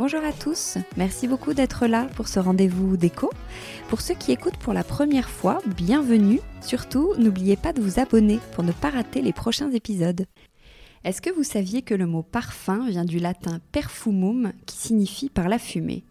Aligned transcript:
Bonjour 0.00 0.24
à 0.24 0.32
tous, 0.32 0.78
merci 0.96 1.28
beaucoup 1.28 1.52
d'être 1.52 1.86
là 1.86 2.06
pour 2.16 2.26
ce 2.26 2.40
rendez-vous 2.40 2.96
déco. 2.96 3.30
Pour 3.90 4.00
ceux 4.00 4.14
qui 4.14 4.32
écoutent 4.32 4.56
pour 4.56 4.72
la 4.72 4.82
première 4.82 5.28
fois, 5.28 5.60
bienvenue. 5.76 6.40
Surtout, 6.62 7.12
n'oubliez 7.18 7.56
pas 7.56 7.74
de 7.74 7.82
vous 7.82 8.00
abonner 8.00 8.40
pour 8.54 8.64
ne 8.64 8.72
pas 8.72 8.88
rater 8.88 9.20
les 9.20 9.34
prochains 9.34 9.70
épisodes. 9.72 10.24
Est-ce 11.04 11.20
que 11.20 11.28
vous 11.28 11.42
saviez 11.42 11.82
que 11.82 11.92
le 11.92 12.06
mot 12.06 12.22
parfum 12.22 12.88
vient 12.88 13.04
du 13.04 13.18
latin 13.18 13.60
perfumum 13.72 14.54
qui 14.64 14.78
signifie 14.78 15.28
par 15.28 15.50
la 15.50 15.58
fumée? 15.58 16.02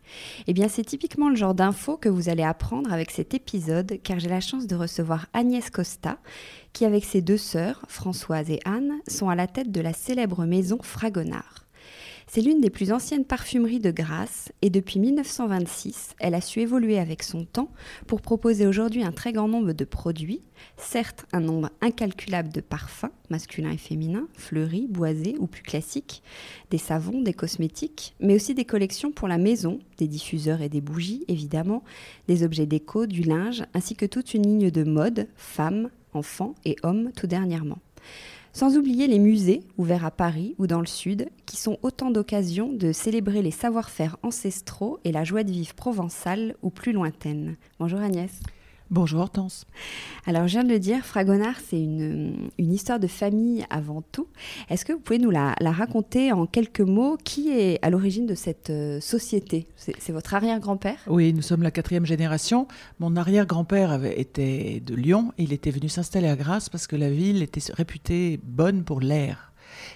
Eh 0.46 0.54
bien 0.54 0.68
c'est 0.68 0.86
typiquement 0.86 1.30
le 1.30 1.36
genre 1.36 1.56
d'infos 1.56 1.98
que 1.98 2.10
vous 2.10 2.30
allez 2.30 2.44
apprendre 2.44 2.94
avec 2.94 3.10
cet 3.10 3.34
épisode 3.34 3.98
car 4.04 4.20
j'ai 4.20 4.30
la 4.30 4.40
chance 4.40 4.68
de 4.68 4.76
recevoir 4.76 5.26
Agnès 5.34 5.68
Costa 5.72 6.20
qui 6.74 6.86
avec 6.86 7.06
ses 7.06 7.24
deux 7.24 7.38
sœurs, 7.38 7.84
Françoise 7.88 8.52
et 8.52 8.60
Anne, 8.66 9.00
sont 9.08 9.30
à 9.30 9.36
la 9.36 9.48
tête 9.48 9.72
de 9.72 9.82
la 9.82 9.94
célèbre 9.94 10.46
maison 10.46 10.78
Fragonard. 10.84 11.66
C'est 12.32 12.42
l'une 12.42 12.62
des 12.62 12.70
plus 12.70 12.92
anciennes 12.92 13.26
parfumeries 13.26 13.80
de 13.80 13.90
Grasse 13.90 14.52
et 14.62 14.70
depuis 14.70 15.00
1926, 15.00 16.14
elle 16.20 16.36
a 16.36 16.42
su 16.42 16.60
évoluer 16.60 17.00
avec 17.00 17.24
son 17.24 17.44
temps 17.44 17.72
pour 18.06 18.22
proposer 18.22 18.68
aujourd'hui 18.68 19.02
un 19.02 19.12
très 19.12 19.34
grand 19.34 19.48
nombre 19.48 19.74
de 19.74 19.84
produits, 19.84 20.44
certes 20.78 21.26
un 21.34 21.40
nombre 21.40 21.72
incalculable 21.82 22.50
de 22.50 22.62
parfums, 22.62 23.10
masculins 23.32 23.72
et 23.72 23.78
féminins, 23.78 24.28
fleuris, 24.38 24.86
boisés 24.88 25.38
ou 25.40 25.48
plus 25.48 25.64
classiques, 25.64 26.22
des 26.70 26.78
savons, 26.78 27.24
des 27.24 27.34
cosmétiques, 27.34 28.14
mais 28.20 28.36
aussi 28.36 28.54
des 28.54 28.66
collections 28.66 29.12
pour 29.12 29.28
la 29.28 29.40
maison, 29.40 29.80
des 29.98 30.08
diffuseurs 30.08 30.62
et 30.62 30.70
des 30.70 30.82
bougies 30.82 31.26
évidemment, 31.30 31.84
des 32.28 32.44
objets 32.44 32.68
déco, 32.68 33.08
du 33.08 33.24
linge, 33.24 33.64
ainsi 33.74 33.96
que 33.96 34.06
toute 34.06 34.36
une 34.36 34.44
ligne 34.44 34.70
de 34.70 34.84
mode, 34.84 35.28
femmes, 35.36 35.90
enfants 36.14 36.54
et 36.64 36.76
hommes 36.84 37.12
tout 37.16 37.26
dernièrement. 37.26 37.80
Sans 38.52 38.78
oublier 38.78 39.08
les 39.08 39.20
musées, 39.20 39.62
ouverts 39.78 40.06
à 40.06 40.12
Paris 40.12 40.56
ou 40.58 40.68
dans 40.68 40.80
le 40.80 40.88
Sud, 40.88 41.30
qui 41.46 41.56
sont 41.56 41.78
autant 41.82 42.10
d'occasions 42.10 42.72
de 42.74 42.92
célébrer 42.92 43.42
les 43.42 43.52
savoir-faire 43.52 44.18
ancestraux 44.24 45.00
et 45.04 45.12
la 45.12 45.24
joie 45.24 45.44
de 45.44 45.52
vivre 45.52 45.76
provençale 45.76 46.56
ou 46.64 46.70
plus 46.70 46.92
lointaine. 46.92 47.58
Bonjour 47.80 48.00
Agnès. 48.00 48.32
Bonjour 48.92 49.20
Hortense. 49.20 49.68
Alors 50.26 50.48
je 50.48 50.54
viens 50.54 50.64
de 50.64 50.70
le 50.70 50.80
dire, 50.80 51.06
Fragonard, 51.06 51.58
c'est 51.64 51.80
une, 51.80 52.50
histoire 52.58 53.00
de 53.00 53.06
famille 53.06 53.64
avant 53.70 54.02
tout. 54.02 54.28
Est-ce 54.68 54.84
que 54.84 54.94
vous 54.94 55.00
pouvez 55.00 55.20
nous 55.20 55.30
la, 55.30 55.54
raconter 55.62 56.32
en 56.32 56.48
quelques 56.48 56.82
mots? 56.82 57.16
Qui 57.24 57.52
est 57.52 57.78
à 57.84 57.92
l'origine 57.92 58.26
de 58.26 58.34
cette 58.34 58.72
euh, 58.72 59.00
société? 59.00 59.68
C'est 59.76 60.12
votre 60.12 60.34
arrière-grand-père? 60.34 60.98
Oui, 61.06 61.34
nous 61.34 61.44
sommes 61.44 61.62
la 61.62 61.70
quatrième 61.70 62.08
génération. 62.08 62.68
Mon 62.98 63.16
arrière-grand-père 63.16 64.04
été 64.06 64.80
de 64.80 64.96
Lyon 64.96 65.34
et 65.38 65.44
il 65.44 65.54
était 65.54 65.70
venu 65.70 65.88
s'installer 65.88 66.28
à 66.28 66.36
Grasse 66.36 66.70
parce 66.70 66.88
que 66.88 66.96
la 66.96 67.12
ville 67.12 67.44
était 67.44 67.62
réputée 67.72 68.40
bonne 68.42 68.84
pour 68.84 69.02
l'air. 69.02 69.54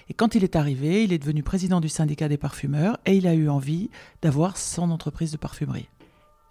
Et 0.08 0.14
quand 0.14 0.36
il 0.36 0.44
est 0.44 0.56
arrivé, 0.56 1.04
il 1.04 1.14
est 1.14 1.18
devenu 1.20 1.42
président 1.42 1.82
du 1.82 1.90
syndicat 1.90 2.30
des 2.30 2.38
parfumeurs 2.38 3.00
et 3.08 3.16
il 3.16 3.26
a 3.26 3.34
eu 3.34 3.50
envie 3.50 3.90
d'avoir 4.22 4.56
son 4.56 4.92
entreprise 4.92 5.32
de 5.32 5.38
parfumerie. 5.38 5.90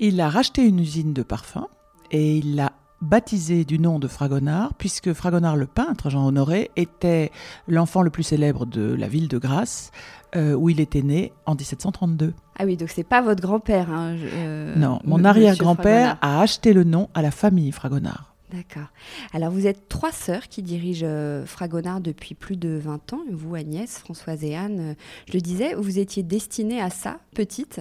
Il 0.00 0.20
a 0.20 0.28
racheté 0.28 0.66
une 0.66 0.80
usine 0.80 1.12
de 1.12 1.22
parfums 1.22 1.68
et 2.12 2.36
il 2.36 2.54
l'a 2.56 2.72
baptisé 3.00 3.64
du 3.64 3.78
nom 3.78 3.98
de 3.98 4.06
Fragonard, 4.06 4.74
puisque 4.74 5.12
Fragonard 5.12 5.56
le 5.56 5.66
peintre, 5.66 6.08
Jean 6.08 6.26
Honoré, 6.26 6.70
était 6.76 7.32
l'enfant 7.66 8.02
le 8.02 8.10
plus 8.10 8.22
célèbre 8.22 8.64
de 8.64 8.94
la 8.94 9.08
ville 9.08 9.26
de 9.26 9.38
Grasse, 9.38 9.90
euh, 10.36 10.54
où 10.54 10.70
il 10.70 10.80
était 10.80 11.02
né 11.02 11.32
en 11.44 11.54
1732. 11.54 12.32
Ah 12.58 12.64
oui, 12.64 12.76
donc 12.76 12.90
c'est 12.90 13.02
pas 13.02 13.20
votre 13.20 13.42
grand-père. 13.42 13.90
Hein, 13.90 14.16
euh, 14.18 14.76
non, 14.76 15.00
mon 15.04 15.24
arrière-grand-père 15.24 16.16
a 16.22 16.40
acheté 16.40 16.72
le 16.72 16.84
nom 16.84 17.10
à 17.12 17.22
la 17.22 17.32
famille 17.32 17.72
Fragonard. 17.72 18.34
D'accord. 18.52 18.88
Alors 19.32 19.50
vous 19.50 19.66
êtes 19.66 19.88
trois 19.88 20.12
sœurs 20.12 20.46
qui 20.46 20.62
dirigent 20.62 21.06
euh, 21.08 21.46
Fragonard 21.46 22.02
depuis 22.02 22.34
plus 22.34 22.56
de 22.56 22.78
20 22.82 23.14
ans. 23.14 23.20
Vous, 23.32 23.54
Agnès, 23.54 23.98
Françoise 23.98 24.44
et 24.44 24.54
Anne, 24.54 24.94
je 25.26 25.32
le 25.32 25.40
disais, 25.40 25.74
vous 25.74 25.98
étiez 25.98 26.22
destinée 26.22 26.80
à 26.80 26.90
ça, 26.90 27.18
petite? 27.34 27.80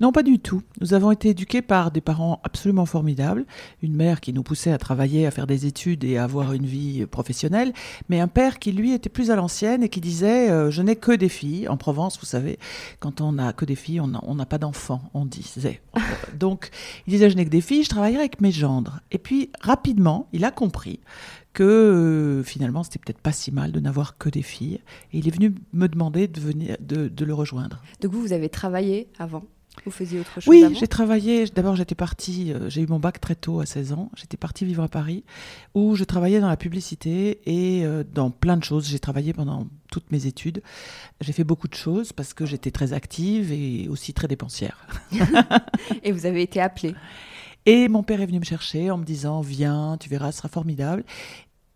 Non, 0.00 0.12
pas 0.12 0.22
du 0.22 0.38
tout. 0.38 0.62
Nous 0.80 0.94
avons 0.94 1.10
été 1.10 1.28
éduqués 1.28 1.60
par 1.60 1.90
des 1.90 2.00
parents 2.00 2.40
absolument 2.42 2.86
formidables. 2.86 3.44
Une 3.82 3.94
mère 3.94 4.22
qui 4.22 4.32
nous 4.32 4.42
poussait 4.42 4.72
à 4.72 4.78
travailler, 4.78 5.26
à 5.26 5.30
faire 5.30 5.46
des 5.46 5.66
études 5.66 6.04
et 6.04 6.16
à 6.16 6.24
avoir 6.24 6.54
une 6.54 6.64
vie 6.64 7.04
professionnelle, 7.04 7.74
mais 8.08 8.18
un 8.18 8.28
père 8.28 8.58
qui, 8.58 8.72
lui, 8.72 8.92
était 8.92 9.10
plus 9.10 9.30
à 9.30 9.36
l'ancienne 9.36 9.82
et 9.82 9.90
qui 9.90 10.00
disait 10.00 10.50
euh, 10.50 10.70
Je 10.70 10.80
n'ai 10.80 10.96
que 10.96 11.12
des 11.12 11.28
filles. 11.28 11.68
En 11.68 11.76
Provence, 11.76 12.18
vous 12.18 12.26
savez, 12.26 12.58
quand 12.98 13.20
on 13.20 13.32
n'a 13.32 13.52
que 13.52 13.66
des 13.66 13.74
filles, 13.74 14.00
on 14.00 14.34
n'a 14.34 14.46
pas 14.46 14.58
d'enfants, 14.58 15.02
on 15.12 15.26
disait. 15.26 15.82
Donc, 16.38 16.70
il 17.06 17.10
disait 17.10 17.28
Je 17.28 17.36
n'ai 17.36 17.44
que 17.44 17.50
des 17.50 17.60
filles, 17.60 17.84
je 17.84 17.90
travaillerai 17.90 18.20
avec 18.20 18.40
mes 18.40 18.52
gendres. 18.52 19.00
Et 19.12 19.18
puis, 19.18 19.50
rapidement, 19.60 20.28
il 20.32 20.46
a 20.46 20.50
compris 20.50 21.00
que 21.52 21.64
euh, 21.64 22.42
finalement 22.44 22.84
c'était 22.84 23.00
peut-être 23.00 23.18
pas 23.18 23.32
si 23.32 23.50
mal 23.50 23.72
de 23.72 23.80
n'avoir 23.80 24.16
que 24.18 24.28
des 24.28 24.42
filles 24.42 24.80
et 25.12 25.18
il 25.18 25.26
est 25.26 25.32
venu 25.32 25.56
me 25.72 25.88
demander 25.88 26.28
de 26.28 26.40
venir 26.40 26.76
de, 26.78 27.08
de 27.08 27.24
le 27.24 27.34
rejoindre. 27.34 27.82
Donc 28.00 28.12
vous 28.12 28.20
vous 28.20 28.32
avez 28.32 28.48
travaillé 28.48 29.08
avant 29.18 29.42
vous 29.84 29.90
faisiez 29.90 30.20
autre 30.20 30.34
chose 30.34 30.48
Oui, 30.48 30.64
j'ai 30.78 30.88
travaillé. 30.88 31.46
D'abord, 31.46 31.76
j'étais 31.76 31.94
partie. 31.94 32.52
Euh, 32.52 32.68
j'ai 32.68 32.82
eu 32.82 32.86
mon 32.86 32.98
bac 32.98 33.20
très 33.20 33.34
tôt, 33.34 33.60
à 33.60 33.66
16 33.66 33.92
ans. 33.92 34.10
J'étais 34.16 34.36
partie 34.36 34.64
vivre 34.64 34.82
à 34.82 34.88
Paris, 34.88 35.24
où 35.74 35.96
je 35.96 36.04
travaillais 36.04 36.40
dans 36.40 36.48
la 36.48 36.56
publicité 36.56 37.40
et 37.46 37.84
euh, 37.84 38.04
dans 38.04 38.30
plein 38.30 38.56
de 38.56 38.64
choses. 38.64 38.88
J'ai 38.88 38.98
travaillé 38.98 39.32
pendant 39.32 39.68
toutes 39.90 40.10
mes 40.12 40.26
études. 40.26 40.62
J'ai 41.20 41.32
fait 41.32 41.44
beaucoup 41.44 41.68
de 41.68 41.74
choses 41.74 42.12
parce 42.12 42.34
que 42.34 42.46
j'étais 42.46 42.70
très 42.70 42.92
active 42.92 43.52
et 43.52 43.88
aussi 43.88 44.12
très 44.12 44.28
dépensière. 44.28 44.86
et 46.02 46.12
vous 46.12 46.26
avez 46.26 46.42
été 46.42 46.60
appelée. 46.60 46.94
Et 47.64 47.88
mon 47.88 48.02
père 48.02 48.20
est 48.20 48.26
venu 48.26 48.40
me 48.40 48.44
chercher 48.44 48.90
en 48.90 48.98
me 48.98 49.04
disant 49.04 49.40
Viens, 49.40 49.96
tu 49.98 50.08
verras, 50.08 50.32
ce 50.32 50.38
sera 50.38 50.48
formidable. 50.48 51.04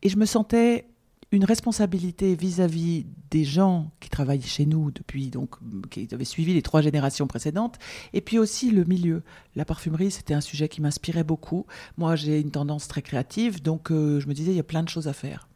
Et 0.03 0.09
je 0.09 0.17
me 0.17 0.27
sentais 0.27 0.87
une 1.35 1.45
responsabilité 1.45 2.35
vis-à-vis 2.35 3.07
des 3.31 3.45
gens 3.45 3.91
qui 4.01 4.09
travaillent 4.09 4.43
chez 4.43 4.67
nous 4.67 4.91
depuis, 4.91 5.29
donc, 5.29 5.57
qui 5.91 6.09
avaient 6.13 6.25
suivi 6.25 6.55
les 6.55 6.63
trois 6.63 6.81
générations 6.81 7.27
précédentes, 7.27 7.79
et 8.13 8.21
puis 8.21 8.39
aussi 8.39 8.71
le 8.71 8.85
milieu. 8.85 9.23
La 9.57 9.65
parfumerie, 9.65 10.11
c'était 10.11 10.35
un 10.35 10.41
sujet 10.41 10.69
qui 10.69 10.81
m'inspirait 10.81 11.25
beaucoup. 11.25 11.67
Moi, 11.97 12.17
j'ai 12.17 12.41
une 12.41 12.51
tendance 12.51 12.89
très 12.89 13.03
créative, 13.03 13.63
donc 13.63 13.91
euh, 13.91 14.21
je 14.21 14.29
me 14.29 14.35
disais, 14.35 14.53
il 14.53 14.57
y 14.57 14.61
a 14.61 14.65
plein 14.65 14.83
de 14.83 14.89
choses 14.89 15.09
à 15.09 15.13
faire. 15.13 15.49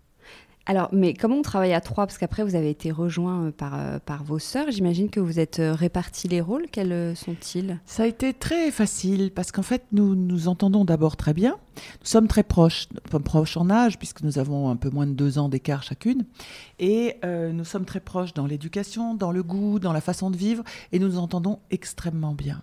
Alors, 0.68 0.90
mais 0.92 1.14
comment 1.14 1.36
on 1.36 1.42
travaille 1.42 1.72
à 1.72 1.80
trois? 1.80 2.06
Parce 2.06 2.18
qu'après, 2.18 2.44
vous 2.44 2.54
avez 2.54 2.70
été 2.70 2.92
rejoint 2.92 3.46
euh, 3.46 3.50
par, 3.50 3.74
euh, 3.74 3.98
par 3.98 4.22
vos 4.22 4.38
sœurs. 4.38 4.70
J'imagine 4.70 5.08
que 5.08 5.18
vous 5.18 5.40
êtes 5.40 5.60
répartis 5.60 6.28
les 6.28 6.40
rôles. 6.40 6.66
Quels 6.70 7.16
sont-ils? 7.16 7.80
Ça 7.86 8.02
a 8.02 8.06
été 8.06 8.34
très 8.34 8.70
facile 8.70 9.32
parce 9.34 9.50
qu'en 9.50 9.62
fait, 9.62 9.82
nous 9.92 10.14
nous 10.14 10.46
entendons 10.46 10.84
d'abord 10.84 11.16
très 11.16 11.32
bien. 11.32 11.56
Nous 12.00 12.06
sommes 12.06 12.28
très 12.28 12.42
proches, 12.42 12.88
proches 13.24 13.56
en 13.56 13.70
âge, 13.70 13.98
puisque 13.98 14.22
nous 14.22 14.38
avons 14.38 14.70
un 14.70 14.76
peu 14.76 14.90
moins 14.90 15.06
de 15.06 15.12
deux 15.12 15.38
ans 15.38 15.48
d'écart 15.48 15.82
chacune. 15.82 16.24
Et 16.78 17.16
euh, 17.24 17.52
nous 17.52 17.64
sommes 17.64 17.84
très 17.84 18.00
proches 18.00 18.34
dans 18.34 18.46
l'éducation, 18.46 19.14
dans 19.14 19.32
le 19.32 19.42
goût, 19.42 19.78
dans 19.78 19.92
la 19.92 20.00
façon 20.00 20.30
de 20.30 20.36
vivre, 20.36 20.62
et 20.92 20.98
nous 20.98 21.08
nous 21.08 21.18
entendons 21.18 21.60
extrêmement 21.70 22.34
bien. 22.34 22.62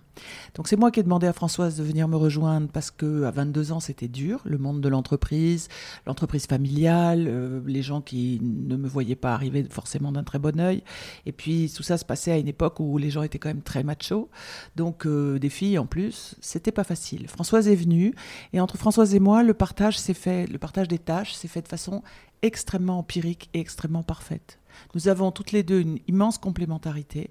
Donc 0.54 0.68
c'est 0.68 0.76
moi 0.76 0.90
qui 0.90 1.00
ai 1.00 1.02
demandé 1.02 1.26
à 1.26 1.32
Françoise 1.32 1.76
de 1.76 1.82
venir 1.82 2.08
me 2.08 2.16
rejoindre 2.16 2.68
parce 2.68 2.90
que 2.90 3.24
à 3.24 3.30
22 3.30 3.72
ans 3.72 3.80
c'était 3.80 4.08
dur, 4.08 4.40
le 4.44 4.56
monde 4.56 4.80
de 4.80 4.88
l'entreprise, 4.88 5.68
l'entreprise 6.06 6.46
familiale, 6.46 7.26
euh, 7.28 7.60
les 7.66 7.82
gens 7.82 7.95
qui 8.00 8.40
ne 8.42 8.76
me 8.76 8.88
voyaient 8.88 9.16
pas 9.16 9.32
arriver 9.32 9.64
forcément 9.70 10.12
d'un 10.12 10.24
très 10.24 10.38
bon 10.38 10.58
œil. 10.60 10.82
Et 11.26 11.32
puis 11.32 11.72
tout 11.74 11.82
ça 11.82 11.98
se 11.98 12.04
passait 12.04 12.32
à 12.32 12.38
une 12.38 12.48
époque 12.48 12.80
où 12.80 12.98
les 12.98 13.10
gens 13.10 13.22
étaient 13.22 13.38
quand 13.38 13.48
même 13.48 13.62
très 13.62 13.82
machos, 13.82 14.28
donc 14.76 15.06
euh, 15.06 15.38
des 15.38 15.50
filles 15.50 15.78
en 15.78 15.86
plus, 15.86 16.36
c'était 16.40 16.72
pas 16.72 16.84
facile. 16.84 17.28
Françoise 17.28 17.68
est 17.68 17.76
venue 17.76 18.14
et 18.52 18.60
entre 18.60 18.76
Françoise 18.76 19.14
et 19.14 19.20
moi, 19.20 19.42
le 19.42 19.54
partage 19.54 19.98
s'est 19.98 20.14
fait, 20.14 20.46
le 20.46 20.58
partage 20.58 20.88
des 20.88 20.98
tâches 20.98 21.34
s'est 21.34 21.48
fait 21.48 21.62
de 21.62 21.68
façon 21.68 22.02
extrêmement 22.42 22.98
empirique 22.98 23.48
et 23.54 23.60
extrêmement 23.60 24.02
parfaite. 24.02 24.58
Nous 24.94 25.08
avons 25.08 25.32
toutes 25.32 25.52
les 25.52 25.62
deux 25.62 25.80
une 25.80 25.98
immense 26.06 26.38
complémentarité 26.38 27.30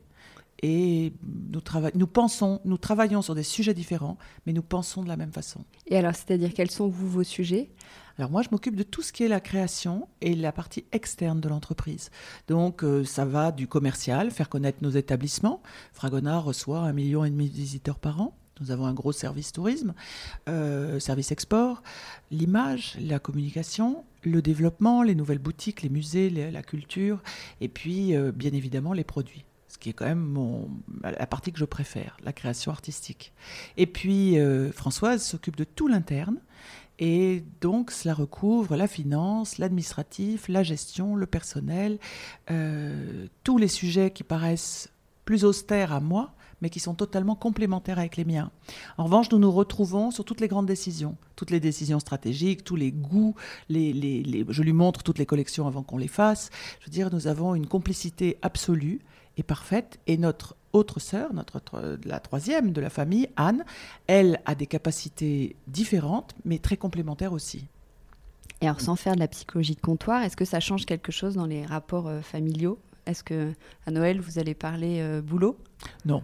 et 0.62 1.14
nous, 1.52 1.62
nous 1.96 2.08
pensons, 2.08 2.62
nous 2.66 2.78
travaillons 2.78 3.22
sur 3.22 3.36
des 3.36 3.44
sujets 3.44 3.74
différents, 3.74 4.18
mais 4.46 4.54
nous 4.54 4.64
pensons 4.64 5.04
de 5.04 5.08
la 5.08 5.18
même 5.18 5.32
façon. 5.32 5.64
Et 5.88 5.98
alors, 5.98 6.16
c'est-à-dire 6.16 6.54
quels 6.54 6.72
sont 6.72 6.88
vous 6.88 7.10
vos 7.10 7.24
sujets? 7.24 7.70
Alors 8.18 8.32
moi, 8.32 8.42
je 8.42 8.50
m'occupe 8.52 8.76
de 8.76 8.84
tout 8.84 9.02
ce 9.02 9.12
qui 9.12 9.24
est 9.24 9.28
la 9.28 9.42
création 9.42 10.08
et 10.22 10.36
la 10.36 10.52
partie 10.52 10.86
externe 10.92 11.42
de 11.42 11.50
l'entreprise. 11.50 12.12
Donc 12.48 12.84
euh, 12.84 13.04
ça 13.04 13.26
va 13.26 13.52
du 13.52 13.68
commercial, 13.68 14.32
faire 14.32 14.48
connaître 14.48 14.78
nos 14.82 14.90
établissements. 14.90 15.62
Fragonard 15.94 16.46
reçoit 16.46 16.80
un 16.80 16.94
million 16.94 17.26
et 17.26 17.30
demi 17.30 17.50
de 17.50 17.56
visiteurs 17.56 18.00
par 18.00 18.22
an. 18.22 18.34
Nous 18.62 18.72
avons 18.72 18.86
un 18.86 18.94
gros 18.94 19.12
service 19.12 19.52
tourisme, 19.52 19.94
euh, 20.48 20.98
service 21.02 21.34
export, 21.34 21.84
l'image, 22.32 22.98
la 23.02 23.20
communication, 23.20 24.06
le 24.24 24.42
développement, 24.42 25.04
les 25.04 25.14
nouvelles 25.14 25.40
boutiques, 25.40 25.82
les 25.82 25.90
musées, 25.90 26.30
la 26.30 26.64
culture, 26.64 27.22
et 27.60 27.68
puis 27.68 28.16
euh, 28.16 28.32
bien 28.32 28.54
évidemment 28.54 28.94
les 28.94 29.04
produits. 29.04 29.44
Ce 29.68 29.78
qui 29.78 29.90
est 29.90 29.94
quand 29.94 30.06
même 30.06 30.20
mon, 30.20 30.70
la 31.04 31.28
partie 31.28 31.52
que 31.52 31.60
je 31.60 31.66
préfère, 31.66 32.16
la 32.24 32.32
création 32.32 32.72
artistique. 32.72 33.34
Et 33.76 33.88
puis 33.88 34.38
Françoise 34.72 35.22
s'occupe 35.22 35.58
de 35.58 35.66
tout 35.66 35.90
l'interne. 35.90 36.40
Et 37.00 37.44
donc, 37.62 37.92
cela 37.92 38.14
recouvre 38.14 38.76
la 38.76 38.88
finance, 38.88 39.58
l'administratif, 39.58 40.48
la 40.48 40.64
gestion, 40.64 41.16
le 41.16 41.26
personnel, 41.26 42.00
tous 43.44 43.58
les 43.58 43.68
sujets 43.68 44.12
qui 44.12 44.24
paraissent 44.24 44.90
plus 45.26 45.44
austères 45.44 45.92
à 45.92 46.00
moi, 46.00 46.32
mais 46.62 46.70
qui 46.70 46.80
sont 46.80 46.94
totalement 46.94 47.36
complémentaires 47.36 48.00
avec 48.00 48.16
les 48.16 48.24
miens. 48.24 48.50
En 48.98 49.06
revanche, 49.06 49.30
nous 49.32 49.40
nous 49.40 49.52
retrouvons 49.52 50.10
sur 50.10 50.24
toutes 50.24 50.40
les 50.40 50.48
grandes 50.48 50.68
décisions, 50.68 51.18
toutes 51.36 51.52
les 51.52 51.60
décisions 51.60 52.00
stratégiques, 52.00 52.64
tous 52.64 52.78
les 52.78 52.92
goûts, 52.92 53.36
je 53.70 54.62
lui 54.62 54.74
montre 54.74 55.04
toutes 55.04 55.18
les 55.18 55.26
collections 55.26 55.68
avant 55.68 55.84
qu'on 55.84 55.98
les 55.98 56.08
fasse. 56.08 56.50
Je 56.80 56.86
veux 56.86 56.92
dire, 56.92 57.12
nous 57.12 57.28
avons 57.28 57.56
une 57.56 57.68
complicité 57.68 58.38
absolue 58.42 59.02
et 59.38 59.44
parfaite, 59.44 60.00
et 60.08 60.18
notre 60.18 60.56
autre 60.76 61.00
sœur, 61.00 61.34
notre, 61.34 61.62
la 62.06 62.20
troisième 62.20 62.72
de 62.72 62.82
la 62.82 62.90
famille, 62.90 63.30
Anne, 63.38 63.64
elle 64.08 64.42
a 64.46 64.56
des 64.56 64.68
capacités 64.68 65.56
différentes, 65.68 66.36
mais 66.44 66.60
très 66.60 66.78
complémentaires 66.78 67.34
aussi. 67.34 67.66
Et 68.62 68.68
alors, 68.68 68.82
sans 68.82 68.96
faire 68.96 69.16
de 69.16 69.20
la 69.20 69.28
psychologie 69.28 69.76
de 69.76 69.82
comptoir, 69.82 70.24
est-ce 70.24 70.38
que 70.38 70.46
ça 70.46 70.60
change 70.60 70.86
quelque 70.86 71.12
chose 71.12 71.36
dans 71.36 71.46
les 71.46 71.66
rapports 71.66 72.08
euh, 72.08 72.22
familiaux? 72.22 72.78
Est-ce 73.06 73.24
que 73.24 73.54
à 73.86 73.92
Noël 73.92 74.20
vous 74.20 74.40
allez 74.40 74.54
parler 74.54 74.98
euh, 75.00 75.22
boulot? 75.22 75.58
Non, 76.06 76.24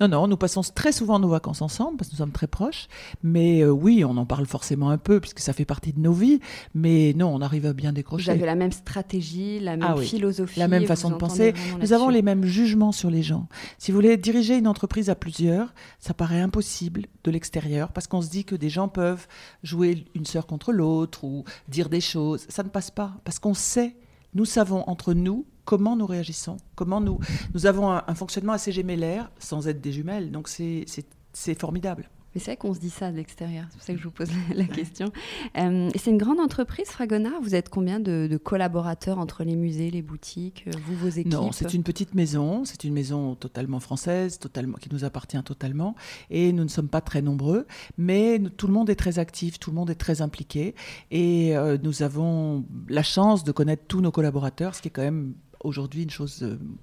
non, 0.00 0.08
non. 0.08 0.26
Nous 0.26 0.36
passons 0.36 0.62
très 0.62 0.92
souvent 0.92 1.18
nos 1.18 1.28
vacances 1.28 1.60
ensemble 1.60 1.96
parce 1.96 2.08
que 2.08 2.14
nous 2.14 2.18
sommes 2.18 2.32
très 2.32 2.46
proches. 2.46 2.88
Mais 3.22 3.62
euh, 3.62 3.70
oui, 3.70 4.04
on 4.04 4.16
en 4.16 4.24
parle 4.24 4.46
forcément 4.46 4.90
un 4.90 4.98
peu 4.98 5.20
puisque 5.20 5.40
ça 5.40 5.52
fait 5.52 5.64
partie 5.64 5.92
de 5.92 6.00
nos 6.00 6.12
vies. 6.12 6.40
Mais 6.74 7.12
non, 7.16 7.34
on 7.34 7.40
arrive 7.40 7.66
à 7.66 7.72
bien 7.72 7.92
décrocher. 7.92 8.24
Vous 8.24 8.30
avez 8.30 8.46
la 8.46 8.54
même 8.54 8.72
stratégie, 8.72 9.60
la 9.60 9.76
même 9.76 9.94
ah 9.98 10.00
philosophie, 10.00 10.58
la 10.58 10.68
même 10.68 10.86
façon 10.86 11.10
de 11.10 11.16
penser. 11.16 11.52
Nous 11.80 11.92
avons 11.92 12.08
les 12.08 12.22
mêmes 12.22 12.44
jugements 12.44 12.92
sur 12.92 13.10
les 13.10 13.22
gens. 13.22 13.48
Si 13.78 13.90
vous 13.90 13.96
voulez 13.96 14.16
diriger 14.16 14.56
une 14.56 14.68
entreprise 14.68 15.10
à 15.10 15.14
plusieurs, 15.14 15.74
ça 15.98 16.14
paraît 16.14 16.40
impossible 16.40 17.06
de 17.24 17.30
l'extérieur 17.30 17.92
parce 17.92 18.06
qu'on 18.06 18.22
se 18.22 18.30
dit 18.30 18.44
que 18.44 18.54
des 18.54 18.70
gens 18.70 18.88
peuvent 18.88 19.26
jouer 19.62 20.06
une 20.14 20.24
sœur 20.24 20.46
contre 20.46 20.72
l'autre 20.72 21.24
ou 21.24 21.44
dire 21.68 21.88
des 21.88 22.00
choses. 22.00 22.46
Ça 22.48 22.62
ne 22.62 22.68
passe 22.68 22.90
pas 22.90 23.12
parce 23.24 23.38
qu'on 23.38 23.54
sait 23.54 23.96
nous 24.34 24.46
savons 24.46 24.84
entre 24.88 25.12
nous 25.12 25.44
comment 25.64 25.96
nous 25.96 26.06
réagissons, 26.06 26.56
comment 26.74 27.00
nous, 27.00 27.18
nous 27.54 27.66
avons 27.66 27.90
un, 27.90 28.14
fonctionnement 28.14 28.52
assez 28.52 28.72
gémellaire 28.72 29.30
sans 29.38 29.68
être 29.68 29.80
des 29.80 29.92
jumelles. 29.92 30.30
Donc 30.30 30.48
c'est 30.48 31.58
formidable. 31.58 32.08
Mais 32.34 32.40
c'est 32.40 32.52
vrai 32.52 32.56
qu'on 32.56 32.72
se 32.72 32.80
dit 32.80 32.90
ça 32.90 33.10
de 33.10 33.16
l'extérieur, 33.16 33.66
c'est 33.70 33.76
pour 33.76 33.84
ça 33.84 33.92
que 33.92 33.98
je 33.98 34.04
vous 34.04 34.10
pose 34.10 34.30
la, 34.54 34.64
question. 34.64 35.12
Euh, 35.58 35.90
c'est 35.94 36.10
une 36.10 36.18
grande 36.18 36.40
entreprise, 36.40 36.88
Fragonard 36.88 37.40
Vous 37.42 37.54
êtes 37.54 37.68
combien 37.68 38.00
de, 38.00 38.38
collaborateurs 38.42 39.18
entre 39.18 39.44
les 39.44 39.54
musées, 39.54 39.90
les 39.90 40.02
boutiques, 40.02 40.64
euh, 40.66 40.70
vous, 40.86 40.96
vos 40.96 41.08
équipes 41.08 41.32
Non, 41.32 41.52
c'est 41.52 41.74
une 41.74 41.82
petite 41.82 42.14
maison, 42.14 42.64
c'est 42.64 42.84
une 42.84 42.94
maison 42.94 43.34
totalement 43.34 43.80
française, 43.80 44.38
totalement, 44.38 44.78
qui 44.78 44.88
nous 44.90 45.04
appartient 45.04 45.42
totalement, 45.42 45.94
et 46.30 46.52
nous 46.52 46.64
ne 46.64 46.68
sommes 46.68 46.88
pas 46.88 47.02
très 47.02 47.20
nombreux, 47.20 47.66
mais 47.98 48.40
tout 48.56 48.66
le 48.66 48.72
monde 48.72 48.88
est 48.88 48.96
très 48.96 49.18
actif, 49.18 49.58
tout 49.58 49.70
le 49.70 49.76
monde 49.76 49.90
est 49.90 49.96
très 49.96 50.22
impliqué, 50.22 50.74
et 51.10 51.54
euh, 51.56 51.76
nous 51.82 52.02
avons 52.02 52.64
la 52.88 53.02
chance 53.02 53.44
de 53.44 53.52
connaître 53.52 53.84
tous 53.88 54.00
nos 54.00 54.10
collaborateurs, 54.10 54.74
ce 54.74 54.80
qui 54.80 54.88
est 54.88 54.92
quand 54.92 55.02
même 55.02 55.34
aujourd'hui 55.62 56.02
une 56.02 56.10
chose 56.10 56.38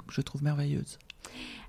que 0.07 0.13
je 0.13 0.21
trouve 0.21 0.43
merveilleuse. 0.43 0.97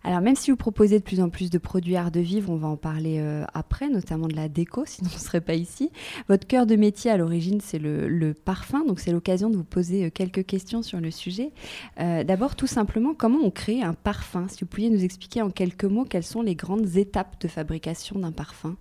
Alors 0.02 0.22
même 0.22 0.34
si 0.34 0.50
vous 0.50 0.56
proposez 0.56 0.98
de 0.98 1.04
plus 1.04 1.20
en 1.20 1.28
plus 1.28 1.50
de 1.50 1.58
produits 1.58 1.96
art 1.96 2.10
de 2.10 2.20
vivre, 2.20 2.50
on 2.50 2.56
va 2.56 2.68
en 2.68 2.76
parler 2.76 3.18
euh, 3.18 3.44
après, 3.52 3.90
notamment 3.90 4.28
de 4.28 4.34
la 4.34 4.48
déco, 4.48 4.84
sinon 4.86 5.10
on 5.12 5.16
ne 5.16 5.20
serait 5.20 5.42
pas 5.42 5.54
ici. 5.54 5.90
Votre 6.28 6.46
cœur 6.46 6.66
de 6.66 6.74
métier 6.76 7.10
à 7.10 7.18
l'origine, 7.18 7.60
c'est 7.60 7.78
le, 7.78 8.32
parfum, 8.32 8.84
donc 8.86 9.00
c'est 9.00 9.12
l'occasion 9.12 9.50
de 9.50 9.56
vous 9.56 9.64
poser 9.64 10.06
euh, 10.06 10.10
quelques 10.10 10.46
questions 10.46 10.82
sur 10.82 11.00
le 11.00 11.10
sujet. 11.10 11.52
Euh, 12.00 12.24
d'abord, 12.24 12.56
tout 12.56 12.66
simplement, 12.66 13.12
comment 13.14 13.40
on 13.42 13.50
crée 13.50 13.82
un 13.82 13.92
parfum? 13.92 14.46
Si 14.48 14.60
vous 14.60 14.66
pouviez 14.66 14.88
nous 14.88 15.04
expliquer 15.04 15.42
en 15.42 15.50
quelques 15.50 15.84
mots 15.84 16.04
quelles 16.04 16.24
sont 16.24 16.42
les 16.42 16.54
grandes 16.54 16.96
étapes 16.96 17.40
de 17.40 17.48
fabrication 17.48 18.18
d'un 18.18 18.32
parfum? 18.32 18.76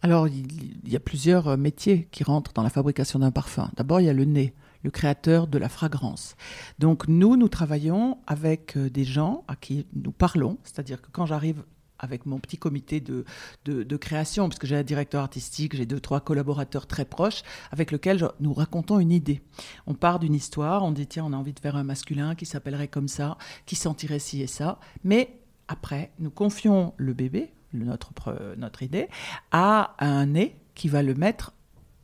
Alors, 0.00 0.28
il 0.28 0.46
y 0.86 0.96
a 0.96 1.00
plusieurs 1.00 1.56
métiers 1.56 2.08
qui 2.12 2.24
rentrent 2.24 2.52
dans 2.52 2.62
la 2.62 2.68
fabrication 2.68 3.18
d'un 3.18 3.30
parfum. 3.30 3.70
D'abord, 3.76 4.00
il 4.00 4.06
y 4.06 4.10
a 4.10 4.12
le 4.12 4.24
nez 4.24 4.52
le 4.84 4.90
créateur 4.90 5.48
de 5.48 5.58
la 5.58 5.68
fragrance. 5.68 6.36
Donc 6.78 7.08
nous, 7.08 7.36
nous 7.36 7.48
travaillons 7.48 8.18
avec 8.26 8.76
euh, 8.76 8.88
des 8.88 9.04
gens 9.04 9.42
à 9.48 9.56
qui 9.56 9.86
nous 9.94 10.12
parlons, 10.12 10.58
c'est-à-dire 10.62 11.02
que 11.02 11.08
quand 11.10 11.26
j'arrive 11.26 11.64
avec 11.98 12.26
mon 12.26 12.38
petit 12.38 12.58
comité 12.58 13.00
de, 13.00 13.24
de, 13.64 13.96
création, 13.96 14.48
parce 14.48 14.58
que 14.58 14.66
j'ai 14.66 14.76
un 14.76 14.82
directeur 14.82 15.22
artistique, 15.22 15.74
j'ai 15.74 15.86
deux, 15.86 16.00
trois 16.00 16.20
collaborateurs 16.20 16.86
très 16.86 17.04
proches, 17.04 17.42
avec 17.70 17.92
lesquels 17.92 18.28
nous 18.40 18.52
racontons 18.52 18.98
une 18.98 19.12
idée. 19.12 19.40
On 19.86 19.94
part 19.94 20.18
d'une 20.18 20.34
histoire, 20.34 20.82
on 20.82 20.90
dit, 20.90 21.06
tiens, 21.06 21.24
on 21.24 21.32
a 21.32 21.36
envie 21.36 21.54
de 21.54 21.60
faire 21.60 21.76
un 21.76 21.84
masculin 21.84 22.34
qui 22.34 22.46
s'appellerait 22.46 22.88
comme 22.88 23.08
ça, 23.08 23.38
qui 23.64 23.76
sentirait 23.76 24.18
ci 24.18 24.42
et 24.42 24.46
ça, 24.46 24.80
mais 25.02 25.38
après, 25.68 26.12
nous 26.18 26.30
confions 26.30 26.92
le 26.98 27.14
bébé, 27.14 27.52
notre, 27.72 28.54
notre 28.58 28.82
idée, 28.82 29.08
à 29.50 29.94
un 29.98 30.26
nez 30.26 30.56
qui 30.74 30.88
va 30.88 31.02
le 31.02 31.14
mettre 31.14 31.54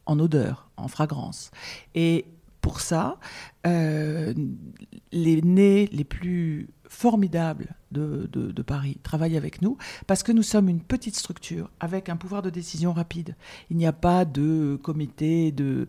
en 0.06 0.18
odeur, 0.18 0.70
en 0.76 0.88
fragrance. 0.88 1.50
Et 1.94 2.26
pour 2.60 2.80
ça, 2.80 3.18
euh, 3.66 4.34
les 5.12 5.42
nez 5.42 5.88
les 5.92 6.04
plus 6.04 6.68
formidables 6.88 7.76
de, 7.92 8.62
Paris 8.62 8.98
travaillent 9.02 9.36
avec 9.36 9.62
nous 9.62 9.78
parce 10.06 10.22
que 10.22 10.32
nous 10.32 10.42
sommes 10.42 10.68
une 10.68 10.80
petite 10.80 11.16
structure 11.16 11.70
avec 11.80 12.08
un 12.08 12.16
pouvoir 12.16 12.42
de 12.42 12.50
décision 12.50 12.92
rapide. 12.92 13.36
Il 13.70 13.76
n'y 13.76 13.86
a 13.86 13.92
pas 13.92 14.24
de 14.24 14.78
comité 14.82 15.52
de, 15.52 15.86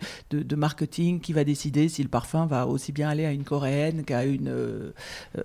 marketing 0.56 1.20
qui 1.20 1.34
va 1.34 1.44
décider 1.44 1.90
si 1.90 2.04
le 2.04 2.10
parfum 2.10 2.46
va 2.46 2.68
aussi 2.68 2.92
bien 2.92 3.10
aller 3.10 3.26
à 3.26 3.32
une 3.32 3.44
coréenne 3.44 4.04
qu'à 4.04 4.26
une 4.26 4.50
euh, 4.50 4.92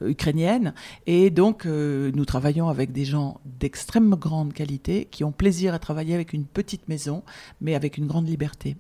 ukrainienne. 0.02 0.75
Et 1.06 1.30
donc, 1.30 1.66
euh, 1.66 2.11
nous 2.14 2.25
travaillons 2.25 2.68
avec 2.68 2.92
des 2.92 3.04
gens 3.04 3.40
d'extrême 3.45 4.14
grande 4.14 4.52
qualité 4.52 5.06
qui 5.11 5.25
ont 5.25 5.33
plaisir 5.33 5.75
à 5.75 5.78
travailler 5.78 6.14
avec 6.14 6.33
une 6.33 6.45
petite 6.45 6.88
maison, 6.88 7.23
mais 7.61 7.75
avec 7.75 7.99
une 7.99 8.06
grande 8.06 8.28
liberté. 8.28 8.76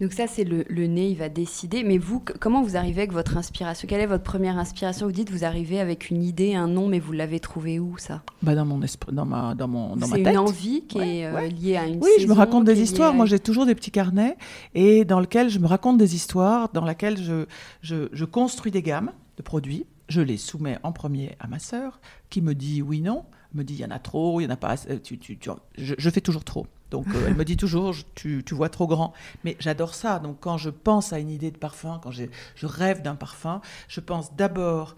Donc 0.00 0.12
ça, 0.12 0.26
c'est 0.26 0.44
le, 0.44 0.86
nez, 0.86 1.10
il 1.10 1.16
va 1.16 1.28
décider. 1.28 1.84
Mais 1.84 1.98
vous, 1.98 2.22
comment 2.40 2.62
vous 2.62 2.76
arrivez 2.76 3.02
avec 3.02 3.12
votre 3.12 3.36
inspiration? 3.36 3.86
Quelle 3.88 4.00
est 4.00 4.06
votre 4.06 4.24
première 4.24 4.58
inspiration? 4.58 5.06
Vous 5.06 5.12
dites, 5.12 5.30
vous 5.30 5.44
arrivez 5.44 5.78
avec 5.78 6.10
une 6.10 6.22
idée, 6.22 6.54
un 6.54 6.66
nom, 6.66 6.88
mais 6.88 6.98
vous 6.98 7.12
l'avez 7.12 7.38
trouvé 7.38 7.78
où 7.78 7.96
ça? 7.96 8.22
Bah 8.42 8.54
dans 8.56 8.64
mon 8.64 8.82
esprit, 8.82 9.12
dans 9.12 9.24
ma, 9.24 9.54
dans 9.54 9.68
mon, 9.68 9.96
dans 9.96 10.08
ma 10.08 10.16
tête. 10.16 10.26
C'est 10.26 10.32
une 10.32 10.38
envie 10.38 10.82
qui 10.82 10.98
est 10.98 11.26
euh, 11.26 11.46
liée 11.48 11.76
à 11.76 11.86
une. 11.86 12.02
Oui, 12.02 12.10
je 12.18 12.26
me 12.26 12.32
raconte 12.32 12.64
des 12.64 12.80
histoires. 12.80 13.14
Moi, 13.14 13.26
j'ai 13.26 13.38
toujours 13.38 13.66
des 13.66 13.74
petits 13.74 13.92
carnets 13.92 14.36
et 14.74 15.04
dans 15.04 15.20
lesquels 15.20 15.48
je 15.48 15.60
me 15.60 15.66
raconte 15.66 15.98
des 15.98 16.16
histoires, 16.16 16.70
dans 16.72 16.84
lesquelles 16.84 17.22
je, 17.22 17.46
je, 17.80 18.08
je 18.12 18.24
construis 18.24 18.72
des 18.72 18.82
gammes 18.82 19.12
de 19.36 19.42
produits. 19.42 19.86
Je 20.08 20.20
les 20.20 20.36
soumets 20.36 20.78
en 20.82 20.92
premier 20.92 21.36
à 21.40 21.46
ma 21.46 21.58
sœur, 21.58 22.00
qui 22.28 22.42
me 22.42 22.54
dit 22.54 22.82
oui 22.82 23.00
non, 23.00 23.24
me 23.54 23.62
dit 23.62 23.74
il 23.74 23.80
y 23.80 23.84
en 23.86 23.90
a 23.90 23.98
trop, 23.98 24.40
il 24.40 24.44
y 24.44 24.46
en 24.46 24.50
a 24.50 24.56
pas. 24.56 24.76
Tu, 24.76 25.18
tu, 25.18 25.38
tu, 25.38 25.50
je, 25.78 25.94
je 25.96 26.10
fais 26.10 26.20
toujours 26.20 26.44
trop. 26.44 26.66
Donc 26.94 27.08
euh, 27.08 27.24
elle 27.26 27.34
me 27.34 27.44
dit 27.44 27.56
toujours, 27.56 27.92
tu, 28.14 28.44
vois 28.52 28.68
trop 28.68 28.86
grand. 28.86 29.14
Mais 29.42 29.56
j'adore 29.58 29.94
ça. 29.94 30.20
Donc 30.20 30.36
quand 30.38 30.58
je 30.58 30.70
pense 30.70 31.12
à 31.12 31.18
une 31.18 31.28
idée 31.28 31.50
de 31.50 31.58
parfum, 31.58 32.00
quand 32.00 32.12
je 32.12 32.66
rêve 32.66 33.02
d'un 33.02 33.16
parfum, 33.16 33.60
je 33.88 33.98
pense 33.98 34.36
d'abord 34.36 34.94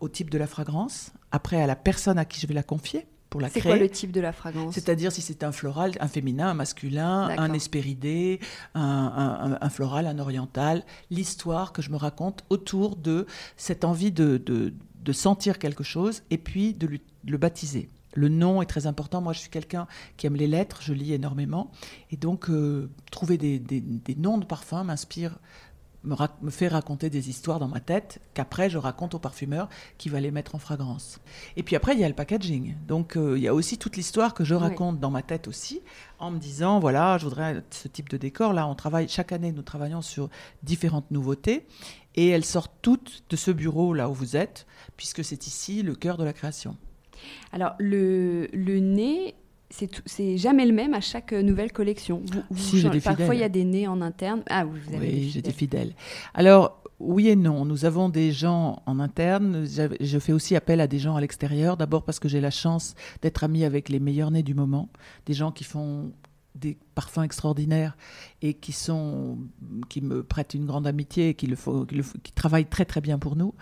au 0.00 0.08
type 0.08 0.30
de 0.30 0.38
la 0.38 0.46
fragrance, 0.46 1.12
après 1.30 1.60
à 1.60 1.66
la 1.66 1.76
personne 1.76 2.16
à 2.16 2.24
qui 2.24 2.40
je 2.40 2.46
vais 2.46 2.54
la 2.54 2.62
confier 2.62 3.06
pour 3.28 3.42
la 3.42 3.50
créer. 3.50 3.62
C'est 3.62 3.68
quoi 3.68 3.76
le 3.76 3.90
type 3.90 4.12
de 4.12 4.20
la 4.22 4.32
fragrance? 4.32 4.72
C'est-à-dire 4.72 5.12
si 5.12 5.20
c'est 5.20 5.44
un 5.44 5.52
floral, 5.52 5.92
un 6.00 6.08
féminin, 6.08 6.48
un 6.48 6.54
masculin, 6.54 7.28
un 7.36 7.52
espéridé, 7.52 8.40
un, 8.74 9.68
floral, 9.68 10.06
un 10.06 10.18
oriental, 10.18 10.84
l'histoire 11.10 11.74
que 11.74 11.82
je 11.82 11.90
me 11.90 11.96
raconte 11.96 12.46
autour 12.48 12.96
de 12.96 13.26
cette 13.58 13.84
envie 13.84 14.10
de, 14.10 14.72
sentir 15.12 15.58
quelque 15.58 15.84
chose 15.84 16.22
et 16.30 16.38
puis 16.38 16.72
de 16.72 16.98
le 17.26 17.36
baptiser. 17.36 17.90
Le 18.12 18.28
nom 18.28 18.62
est 18.62 18.66
très 18.66 18.86
important. 18.86 19.20
Moi, 19.20 19.32
je 19.32 19.40
suis 19.40 19.50
quelqu'un 19.50 19.86
qui 20.16 20.26
aime 20.26 20.36
les 20.36 20.46
lettres, 20.46 20.80
je 20.82 20.92
lis 20.92 21.12
énormément. 21.12 21.70
Et 22.10 22.16
donc, 22.16 22.50
euh, 22.50 22.90
trouver 23.10 23.38
des, 23.38 23.84
noms 24.16 24.38
de 24.38 24.44
parfums 24.44 24.84
m'inspire, 24.84 25.38
me, 26.02 26.50
fait 26.50 26.68
raconter 26.68 27.10
des 27.10 27.28
histoires 27.28 27.58
dans 27.58 27.68
ma 27.68 27.80
tête 27.80 28.20
qu'après, 28.34 28.70
je 28.70 28.78
raconte 28.78 29.14
au 29.14 29.18
parfumeur 29.18 29.68
qui 29.98 30.08
va 30.08 30.20
les 30.20 30.30
mettre 30.30 30.54
en 30.54 30.58
fragrance. 30.58 31.20
Et 31.56 31.62
puis 31.62 31.76
après, 31.76 31.94
il 31.94 32.00
y 32.00 32.04
a 32.04 32.08
le 32.08 32.14
packaging. 32.14 32.74
Donc, 32.88 33.16
euh, 33.16 33.36
il 33.36 33.42
y 33.42 33.48
a 33.48 33.54
aussi 33.54 33.78
toute 33.78 33.96
l'histoire 33.96 34.34
que 34.34 34.44
je 34.44 34.54
raconte 34.54 34.98
dans 34.98 35.10
ma 35.10 35.22
tête 35.22 35.46
aussi, 35.46 35.80
en 36.18 36.30
me 36.30 36.38
disant, 36.38 36.80
voilà, 36.80 37.18
je 37.18 37.24
voudrais 37.24 37.62
ce 37.70 37.86
type 37.86 38.08
de 38.08 38.16
décor. 38.16 38.52
Là, 38.52 38.66
on 38.66 38.74
travaille, 38.74 39.08
chaque 39.08 39.32
année, 39.32 39.52
nous 39.52 39.62
travaillons 39.62 40.02
sur 40.02 40.30
différentes 40.62 41.10
nouveautés. 41.10 41.66
Et 42.16 42.28
elles 42.28 42.44
sortent 42.44 42.74
toutes 42.82 43.22
de 43.30 43.36
ce 43.36 43.52
bureau 43.52 43.94
là 43.94 44.10
où 44.10 44.14
vous 44.14 44.36
êtes, 44.36 44.66
puisque 44.96 45.24
c'est 45.24 45.46
ici 45.46 45.84
le 45.84 45.94
cœur 45.94 46.16
de 46.16 46.24
la 46.24 46.32
création. 46.32 46.76
Alors, 47.52 47.74
le, 47.78 48.48
le 48.52 48.78
nez, 48.78 49.34
c'est 49.70 50.36
jamais 50.36 50.66
le 50.66 50.72
même 50.72 50.94
à 50.94 51.00
chaque 51.00 51.32
nouvelle 51.32 51.72
collection. 51.72 52.22
si, 52.56 52.82
des 52.88 53.00
parfois, 53.00 53.34
il 53.34 53.40
y 53.40 53.44
a 53.44 53.48
des 53.48 53.64
nez 53.64 53.86
en 53.86 54.00
interne. 54.00 54.42
Ah 54.50 54.66
oui, 54.66 54.80
vous 54.84 54.94
avez 54.94 55.08
oui, 55.08 55.30
j'ai 55.32 55.42
des 55.42 55.52
fidèles. 55.52 55.94
Alors, 56.34 56.82
oui 56.98 57.28
et 57.28 57.36
non. 57.36 57.64
Nous 57.64 57.84
avons 57.84 58.08
des 58.08 58.30
gens 58.32 58.82
en 58.86 59.00
interne. 59.00 59.64
Je 60.00 60.18
fais 60.18 60.32
aussi 60.32 60.54
appel 60.54 60.80
à 60.80 60.86
des 60.86 60.98
gens 60.98 61.16
à 61.16 61.20
l'extérieur. 61.20 61.76
D'abord 61.76 62.04
parce 62.04 62.18
que 62.18 62.28
j'ai 62.28 62.40
la 62.40 62.50
chance 62.50 62.94
d'être 63.22 63.42
amie 63.44 63.64
avec 63.64 63.88
les 63.88 64.00
meilleurs 64.00 64.30
nez 64.30 64.42
du 64.42 64.54
moment. 64.54 64.88
Des 65.26 65.34
gens 65.34 65.50
qui 65.50 65.64
font 65.64 66.12
des 66.60 66.78
parfums 66.94 67.22
extraordinaires 67.22 67.96
et 68.42 68.54
qui 68.54 68.72
sont 68.72 69.38
qui 69.88 70.00
me 70.00 70.22
prêtent 70.22 70.54
une 70.54 70.66
grande 70.66 70.86
amitié 70.86 71.30
et 71.30 71.34
qui 71.34 71.46
le, 71.46 71.56
qui, 72.22 72.32
travaillent 72.32 72.68
très 72.68 72.84
très 72.84 73.00
bien 73.00 73.18
pour 73.18 73.36
nous. 73.36 73.54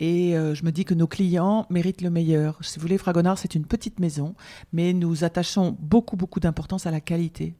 Et 0.00 0.36
euh, 0.36 0.54
je 0.54 0.64
me 0.64 0.72
dis 0.72 0.84
que 0.84 0.94
nos 0.94 1.06
clients 1.06 1.66
méritent 1.70 2.02
le 2.02 2.10
meilleur. 2.10 2.58
Si 2.62 2.78
vous 2.78 2.82
voulez 2.82 2.98
Fragonard 2.98 3.38
c'est 3.38 3.54
une 3.54 3.66
petite 3.66 4.00
maison 4.00 4.34
mais 4.72 4.92
nous 4.92 5.24
attachons 5.24 5.76
beaucoup 5.78 6.16
beaucoup 6.16 6.40
d'importance 6.40 6.86
à 6.86 6.90
la 6.90 7.00
qualité. 7.00 7.54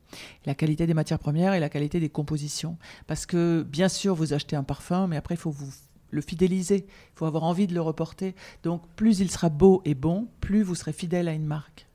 La 0.46 0.54
qualité 0.54 0.86
des 0.86 0.94
matières 0.94 1.18
premières 1.18 1.54
et 1.54 1.60
la 1.60 1.68
qualité 1.68 2.00
des 2.00 2.08
compositions. 2.08 2.78
Parce 3.06 3.26
que 3.26 3.62
bien 3.62 3.88
sûr 3.88 4.14
vous 4.14 4.32
achetez 4.32 4.56
un 4.56 4.64
parfum 4.64 5.06
mais 5.06 5.16
après 5.16 5.34
il 5.34 5.38
faut 5.38 5.50
vous 5.50 5.70
le 6.10 6.20
fidéliser, 6.22 6.86
il 6.88 7.18
faut 7.18 7.26
avoir 7.26 7.44
envie 7.44 7.66
de 7.66 7.74
le 7.74 7.80
reporter. 7.80 8.34
Donc 8.62 8.82
plus 8.96 9.20
il 9.20 9.30
sera 9.30 9.48
beau 9.48 9.82
et 9.84 9.94
bon, 9.94 10.28
plus 10.40 10.62
vous 10.62 10.74
serez 10.74 10.92
fidèle 10.92 11.28
à 11.28 11.32
une 11.32 11.46
marque. 11.46 11.86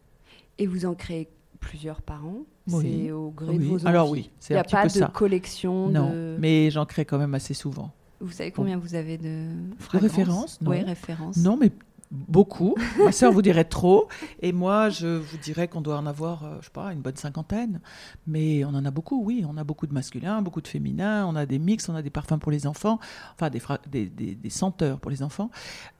Et 0.60 0.68
vous 0.68 0.86
en 0.86 0.94
créez 0.94 1.30
plusieurs 1.64 2.02
par 2.02 2.26
an 2.26 2.44
C'est 2.68 3.12
au 3.12 3.32
gré 3.32 3.58
de 3.58 3.64
vos 3.64 3.76
envies 3.76 3.88
Alors 3.88 4.10
oui, 4.10 4.30
c'est 4.40 4.58
un 4.58 4.64
petit 4.64 4.76
peu 4.76 4.90
ça. 4.90 4.96
Il 4.96 4.98
n'y 4.98 5.04
a 5.04 5.08
pas 5.08 5.14
de 5.14 5.18
collection 5.18 5.90
Non, 5.90 6.38
mais 6.40 6.70
j'en 6.70 6.86
crée 6.86 7.06
quand 7.06 7.18
même 7.18 7.34
assez 7.34 7.54
souvent. 7.54 7.92
Vous 8.20 8.32
savez 8.32 8.52
combien 8.52 8.78
vous 8.78 8.96
avez 8.96 9.18
de, 9.18 9.48
de 9.94 9.98
références 9.98 10.60
Oui, 10.66 10.82
références. 10.82 11.38
Non, 11.38 11.58
mais 11.58 11.72
beaucoup. 12.14 12.76
Ma 13.04 13.12
sœur 13.12 13.32
vous 13.32 13.42
dirait 13.42 13.66
trop. 13.66 14.08
Et 14.42 14.54
moi, 14.54 14.90
je 14.90 15.08
vous 15.08 15.38
dirais 15.38 15.68
qu'on 15.68 15.82
doit 15.82 15.98
en 15.98 16.06
avoir, 16.06 16.46
euh, 16.46 16.58
je 16.62 16.66
sais 16.66 16.72
pas, 16.72 16.94
une 16.94 17.02
bonne 17.02 17.16
cinquantaine. 17.16 17.82
Mais 18.28 18.64
on 18.64 18.70
en 18.70 18.86
a 18.86 18.92
beaucoup, 18.92 19.22
oui. 19.24 19.44
On 19.50 19.58
a 19.58 19.64
beaucoup 19.64 19.88
de 19.88 19.94
masculins, 19.94 20.42
beaucoup 20.42 20.62
de 20.62 20.68
féminins. 20.68 21.26
On 21.28 21.36
a 21.36 21.46
des 21.46 21.60
mix, 21.60 21.90
on 21.90 21.96
a 21.96 22.02
des 22.02 22.12
parfums 22.12 22.40
pour 22.40 22.52
les 22.52 22.68
enfants. 22.68 23.00
Enfin, 23.34 23.50
des, 23.90 24.06
des, 24.06 24.50
senteurs 24.50 25.00
pour 25.00 25.12
les 25.12 25.24
enfants. 25.24 25.50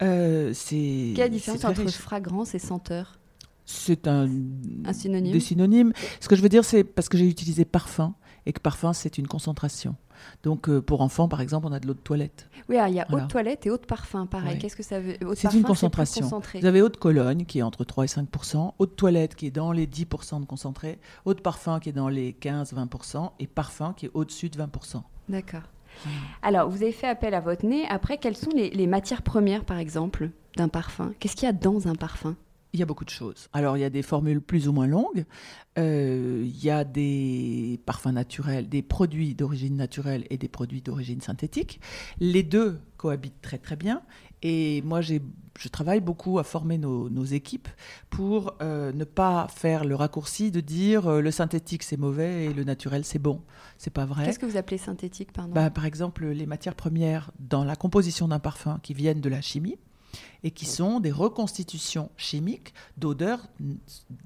Euh, 0.02 0.52
c'est. 0.54 1.14
Quelle 1.16 1.32
différence 1.32 1.66
entre 1.66 1.90
fragrance 1.90 2.56
et 2.56 2.60
senteur? 2.60 3.18
C'est 3.66 4.08
un, 4.08 4.28
synonyme. 4.92 5.32
Des 5.32 5.40
synonymes. 5.40 5.94
Ce 6.20 6.28
que 6.28 6.36
je 6.36 6.42
veux 6.42 6.50
dire, 6.50 6.66
c'est 6.66 6.84
parce 6.84 7.10
que 7.10 7.18
j'ai 7.18 7.28
utilisé 7.28 7.66
parfum 7.66 8.16
et 8.46 8.54
que 8.54 8.60
parfum, 8.60 8.94
c'est 8.94 9.18
une 9.18 9.28
concentration. 9.28 9.96
Donc, 10.44 10.70
euh, 10.70 10.82
pour 10.82 11.02
enfants, 11.02 11.28
par 11.28 11.42
exemple, 11.42 11.68
on 11.68 11.72
a 11.72 11.80
de 11.80 11.88
l'eau 11.88 11.94
de 11.94 12.00
toilette. 12.00 12.50
Oui, 12.70 12.78
il 12.88 12.94
y 12.94 13.00
a 13.00 13.08
eau 13.12 13.20
de 13.20 13.28
toilette 13.28 13.66
et 13.66 13.72
eau 13.72 13.78
de 13.78 13.86
parfum, 13.86 14.26
pareil. 14.26 14.58
Qu'est-ce 14.58 14.76
que 14.76 14.84
ça 14.84 15.00
veut 15.00 15.16
C'est 15.36 15.54
une 15.54 15.64
concentration. 15.64 16.30
Vous 16.30 16.66
avez 16.66 16.82
eau 16.82 16.90
de 16.90 16.98
Cologne 16.98 17.46
qui 17.46 17.60
est 17.60 17.64
entre 17.64 17.84
3 17.84 18.04
et 18.04 18.08
5% 18.08 18.74
eau 18.78 18.86
de 18.86 18.92
toilette 18.92 19.36
qui 19.36 19.48
est 19.48 19.52
dans 19.52 19.72
les 19.72 19.88
10% 19.88 20.42
de 20.42 20.46
concentré, 20.46 21.00
eau 21.26 21.34
de 21.34 21.42
parfum 21.42 21.80
qui 21.80 21.90
est 21.90 21.94
dans 21.94 22.10
les 22.10 22.34
15-20% 22.34 23.32
et 23.40 23.48
parfum 23.48 23.94
qui 23.96 24.08
est 24.08 24.12
au-dessus 24.14 24.50
de 24.50 24.58
20% 24.58 25.02
D'accord. 25.30 25.62
Alors, 26.42 26.70
vous 26.70 26.82
avez 26.82 26.92
fait 26.92 27.08
appel 27.08 27.34
à 27.34 27.40
votre 27.40 27.66
nez. 27.66 27.86
Après, 27.88 28.18
quelles 28.18 28.36
sont 28.36 28.52
les 28.56 28.88
matières 28.88 29.22
premières, 29.22 29.64
par 29.64 29.78
exemple, 29.78 30.32
d'un 30.58 30.68
parfum? 30.68 31.14
Qu'est-ce 31.20 31.36
qu'il 31.36 31.46
y 31.46 31.50
a 31.50 31.54
dans 31.54 31.88
un 31.88 31.96
parfum? 31.96 32.36
Il 32.74 32.80
y 32.80 32.84
a 32.84 32.88
beaucoup 32.88 33.06
de 33.06 33.12
choses. 33.12 33.50
Alors, 33.54 33.78
il 33.78 33.82
y 33.82 33.86
a 33.86 33.92
des 33.92 34.02
formules 34.02 34.42
plus 34.42 34.68
ou 34.68 34.74
moins 34.74 34.88
longues. 34.88 35.26
Euh, 35.78 36.42
il 36.44 36.64
y 36.64 36.72
a 36.72 36.84
des 36.84 37.80
parfums 37.86 38.12
naturels, 38.12 38.68
des 38.68 38.82
produits 38.82 39.36
d'origine 39.36 39.76
naturelle 39.76 40.26
et 40.32 40.38
des 40.38 40.48
produits 40.48 40.82
d'origine 40.82 41.22
synthétique. 41.22 41.80
Les 42.20 42.42
deux 42.42 42.80
cohabitent 42.98 43.42
très 43.44 43.60
très 43.60 43.76
bien. 43.76 44.02
Et 44.42 44.82
moi, 44.82 45.02
je 45.02 45.20
travaille 45.72 46.02
beaucoup 46.02 46.40
à 46.40 46.44
former 46.44 46.80
nos, 46.80 47.26
équipes 47.26 47.70
pour 48.10 48.56
euh, 48.62 48.92
ne 48.92 49.04
pas 49.04 49.48
faire 49.50 49.86
le 49.86 49.96
raccourci 49.96 50.50
de 50.50 50.60
dire 50.60 51.08
euh, 51.08 51.22
le 51.22 51.32
synthétique 51.32 51.84
c'est 51.84 51.96
mauvais 51.96 52.46
et 52.46 52.54
le 52.54 52.64
naturel 52.64 53.06
c'est 53.06 53.20
bon. 53.20 53.42
C'est 53.78 53.94
pas 53.94 54.06
vrai. 54.06 54.26
Qu'est-ce 54.26 54.40
que 54.40 54.46
vous 54.46 54.58
appelez 54.58 54.78
synthétique, 54.78 55.32
pardon? 55.32 55.54
Bah, 55.54 55.70
Par 55.70 55.86
exemple, 55.86 56.26
les 56.26 56.46
matières 56.46 56.76
premières 56.76 57.32
dans 57.40 57.64
la 57.64 57.76
composition 57.76 58.28
d'un 58.28 58.40
parfum 58.40 58.80
qui 58.84 58.94
viennent 58.94 59.22
de 59.22 59.30
la 59.30 59.42
chimie 59.42 59.78
et 60.44 60.52
qui 60.52 60.66
sont 60.66 61.00
des 61.00 61.12
reconstitutions 61.12 62.10
chimiques 62.18 62.74
d'odeurs 62.98 63.48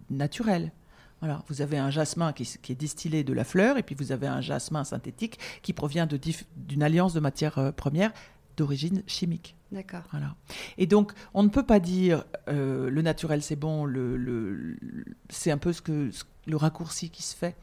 naturelles. 0.09 0.71
Voilà, 1.19 1.43
vous 1.47 1.61
avez 1.61 1.77
un 1.77 1.89
jasmin 1.89 2.31
qui, 2.31 2.43
est 2.43 2.75
distillé 2.75 3.23
de 3.23 3.33
la 3.33 3.43
fleur, 3.43 3.77
et 3.77 3.83
puis 3.83 3.95
vous 3.95 4.11
avez 4.11 4.27
un 4.27 4.41
jasmin 4.41 4.83
synthétique 4.83 5.39
qui 5.63 5.73
provient 5.73 6.07
d'une 6.07 6.83
alliance 6.83 7.13
de 7.13 7.19
matières 7.19 7.57
euh, 7.57 7.71
premières 7.71 8.13
d'origine 8.55 9.03
chimique. 9.07 9.55
D'accord. 9.71 10.03
Voilà. 10.11 10.35
Et 10.77 10.87
donc, 10.87 11.11
on 11.33 11.43
ne 11.43 11.49
peut 11.49 11.65
pas 11.65 11.79
dire 11.79 12.25
euh, 12.47 12.89
le 12.89 13.01
naturel 13.01 13.41
c'est 13.41 13.55
bon, 13.55 13.85
le, 13.85 14.77
c'est 15.29 15.51
un 15.51 15.57
peu 15.57 15.73
ce 15.73 15.81
que, 15.81 16.09
le 16.45 16.57
raccourci 16.57 17.09
qui 17.09 17.23
se 17.23 17.35
fait 17.35 17.55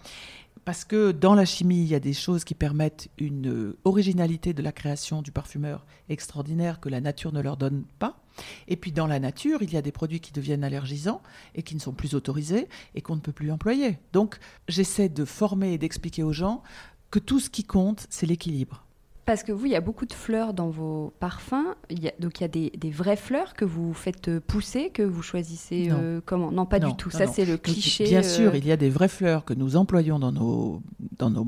parce 0.65 0.85
que 0.85 1.13
dans 1.13 1.35
la 1.35 1.45
chimie, 1.45 1.83
il 1.83 1.89
y 1.89 1.95
a 1.95 2.01
des 2.01 2.13
choses 2.13 2.45
qui 2.45 2.55
permettent 2.55 3.09
une 3.19 3.75
originalité 3.85 4.55
de 4.55 4.63
la 4.63 4.73
création 4.73 5.23
du 5.23 5.31
parfumeur 5.31 5.85
extraordinaire 6.09 6.81
que 6.81 6.89
la 6.89 7.01
nature 7.01 7.33
ne 7.33 7.41
leur 7.41 7.57
donne 7.57 7.85
pas. 7.99 8.21
Et 8.67 8.77
puis 8.77 8.91
dans 8.91 9.07
la 9.07 9.21
nature, 9.21 9.63
il 9.63 9.73
y 9.73 9.77
a 9.77 9.83
des 9.83 9.93
produits 9.93 10.21
qui 10.21 10.33
deviennent 10.33 10.65
allergisants 10.65 11.23
et 11.55 11.63
qui 11.63 11.75
ne 11.75 11.81
sont 11.81 11.93
plus 11.93 12.15
autorisés 12.15 12.69
et 12.95 13.03
qu'on 13.03 13.17
ne 13.17 13.21
peut 13.21 13.33
plus 13.33 13.53
employer. 13.53 13.99
Donc 14.13 14.39
j'essaie 14.69 15.09
de 15.09 15.25
former 15.25 15.73
et 15.75 15.79
d'expliquer 15.79 16.23
aux 16.23 16.33
gens 16.33 16.63
que 17.11 17.19
tout 17.19 17.41
ce 17.41 17.51
qui 17.51 17.65
compte, 17.65 18.07
c'est 18.11 18.27
l'équilibre. 18.27 18.84
Parce 19.27 19.43
que 19.43 19.53
vous, 19.53 19.67
il 19.67 19.73
y 19.73 19.77
a 19.77 19.81
beaucoup 19.81 20.05
de 20.05 20.13
fleurs 20.13 20.53
dans 20.53 20.69
vos 20.69 21.13
parfums. 21.19 21.75
Il 21.89 22.03
y 22.03 22.09
a, 22.09 22.13
donc 22.19 22.41
il 22.41 22.43
y 22.43 22.45
a 22.45 22.49
des, 22.49 22.71
des, 22.77 22.91
vraies 22.91 23.17
fleurs 23.17 23.55
que 23.55 23.65
vous 23.65 23.95
faites 23.95 24.29
euh, 24.29 24.41
pousser, 24.41 24.91
que 24.91 25.03
vous 25.03 25.23
choisissez 25.23 25.89
non. 25.89 25.97
Euh, 25.99 26.21
comment? 26.25 26.51
Non, 26.51 26.67
pas 26.67 26.79
du 26.79 26.95
tout. 26.97 27.11
Ça, 27.11 27.27
c'est 27.27 27.47
le 27.47 27.57
cliché. 27.57 28.05
Bien 28.05 28.23
sûr, 28.23 28.53
euh, 28.53 28.59
il 28.59 28.67
y 28.67 28.73
a 28.73 28.77
des 28.77 28.91
vraies 28.91 29.09
fleurs 29.09 29.45
que 29.45 29.55
nous 29.55 29.77
employons 29.77 30.19
dans 30.19 30.33
nos, 30.33 30.83
dans 31.19 31.31
nos 31.31 31.47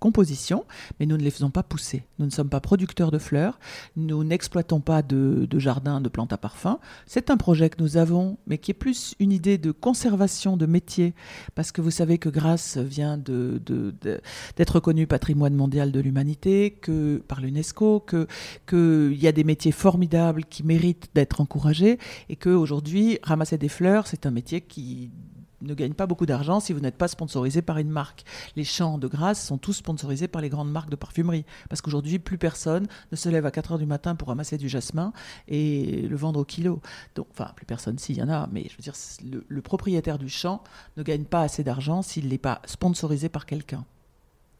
compositions, 0.00 0.64
mais 1.00 1.06
nous 1.06 1.16
ne 1.16 1.22
les 1.22 1.30
faisons 1.30 1.50
pas 1.50 1.62
pousser. 1.62 2.04
Nous 2.18 2.26
ne 2.26 2.30
sommes 2.30 2.50
pas 2.50 2.60
producteurs 2.60 3.10
de 3.10 3.18
fleurs. 3.18 3.58
Nous 3.96 4.22
n'exploitons 4.22 4.80
pas 4.80 5.00
de, 5.02 5.46
de 5.48 5.58
jardin 5.58 6.02
de 6.02 6.08
plantes 6.10 6.32
à 6.34 6.38
parfum. 6.38 6.78
C'est 7.06 7.30
un 7.30 7.38
projet 7.38 7.70
que 7.70 7.82
nous 7.82 7.96
avons, 7.96 8.36
mais 8.46 8.58
qui 8.58 8.70
est 8.70 8.74
plus 8.74 9.14
une 9.18 9.32
idée 9.32 9.56
de 9.56 9.70
conservation 9.70 10.58
de 10.58 10.66
métier, 10.66 11.14
parce 11.54 11.72
que 11.72 11.80
vous 11.80 11.90
savez 11.90 12.18
que 12.18 12.28
Grasse 12.28 12.76
vient 12.76 13.16
d'être 13.16 13.62
de, 13.64 15.04
patrimoine 15.06 15.54
mondial 15.54 15.92
de 15.92 16.00
l'humanité, 16.00 16.70
que 16.70 17.13
par 17.18 17.40
l'UNESCO, 17.40 18.04
qu'il 18.66 19.16
y 19.16 19.26
a 19.26 19.32
des 19.32 19.44
métiers 19.44 19.72
formidables 19.72 20.44
qui 20.44 20.62
méritent 20.62 21.10
d'être 21.14 21.40
encouragés 21.40 21.98
et 22.28 22.36
qu'aujourd'hui, 22.36 23.18
ramasser 23.22 23.58
des 23.58 23.68
fleurs, 23.68 24.06
c'est 24.06 24.26
un 24.26 24.30
métier 24.30 24.60
qui 24.60 25.10
ne 25.62 25.72
gagnent 25.72 25.94
pas 25.94 26.06
beaucoup 26.06 26.26
d'argent 26.26 26.60
si 26.60 26.74
vous 26.74 26.80
n'êtes 26.80 26.98
pas 26.98 27.08
sponsorisé 27.08 27.62
par 27.62 27.78
une 27.78 27.88
marque. 27.88 28.24
Les 28.54 28.64
champs 28.64 28.98
de 28.98 29.08
grâce 29.08 29.46
sont 29.46 29.56
tous 29.56 29.72
sponsorisés 29.72 30.28
par 30.28 30.42
les 30.42 30.50
grandes 30.50 30.70
marques 30.70 30.90
de 30.90 30.96
parfumerie. 30.96 31.46
Parce 31.70 31.80
qu'aujourd'hui, 31.80 32.18
plus 32.18 32.36
personne 32.36 32.86
ne 33.10 33.16
se 33.16 33.30
lève 33.30 33.46
à 33.46 33.50
4 33.50 33.72
heures 33.72 33.78
du 33.78 33.86
matin 33.86 34.14
pour 34.14 34.28
ramasser 34.28 34.58
du 34.58 34.68
jasmin 34.68 35.14
et 35.48 36.02
le 36.02 36.16
vendre 36.16 36.40
au 36.40 36.44
kilo. 36.44 36.82
Donc, 37.14 37.28
enfin, 37.30 37.50
plus 37.56 37.64
personne, 37.64 37.98
s'il 37.98 38.18
y 38.18 38.22
en 38.22 38.28
a, 38.28 38.46
mais 38.52 38.66
je 38.68 38.76
veux 38.76 38.82
dire, 38.82 38.94
le 39.48 39.62
propriétaire 39.62 40.18
du 40.18 40.28
champ 40.28 40.62
ne 40.98 41.02
gagne 41.02 41.24
pas 41.24 41.40
assez 41.40 41.64
d'argent 41.64 42.02
s'il 42.02 42.28
n'est 42.28 42.36
pas 42.36 42.60
sponsorisé 42.66 43.30
par 43.30 43.46
quelqu'un. 43.46 43.86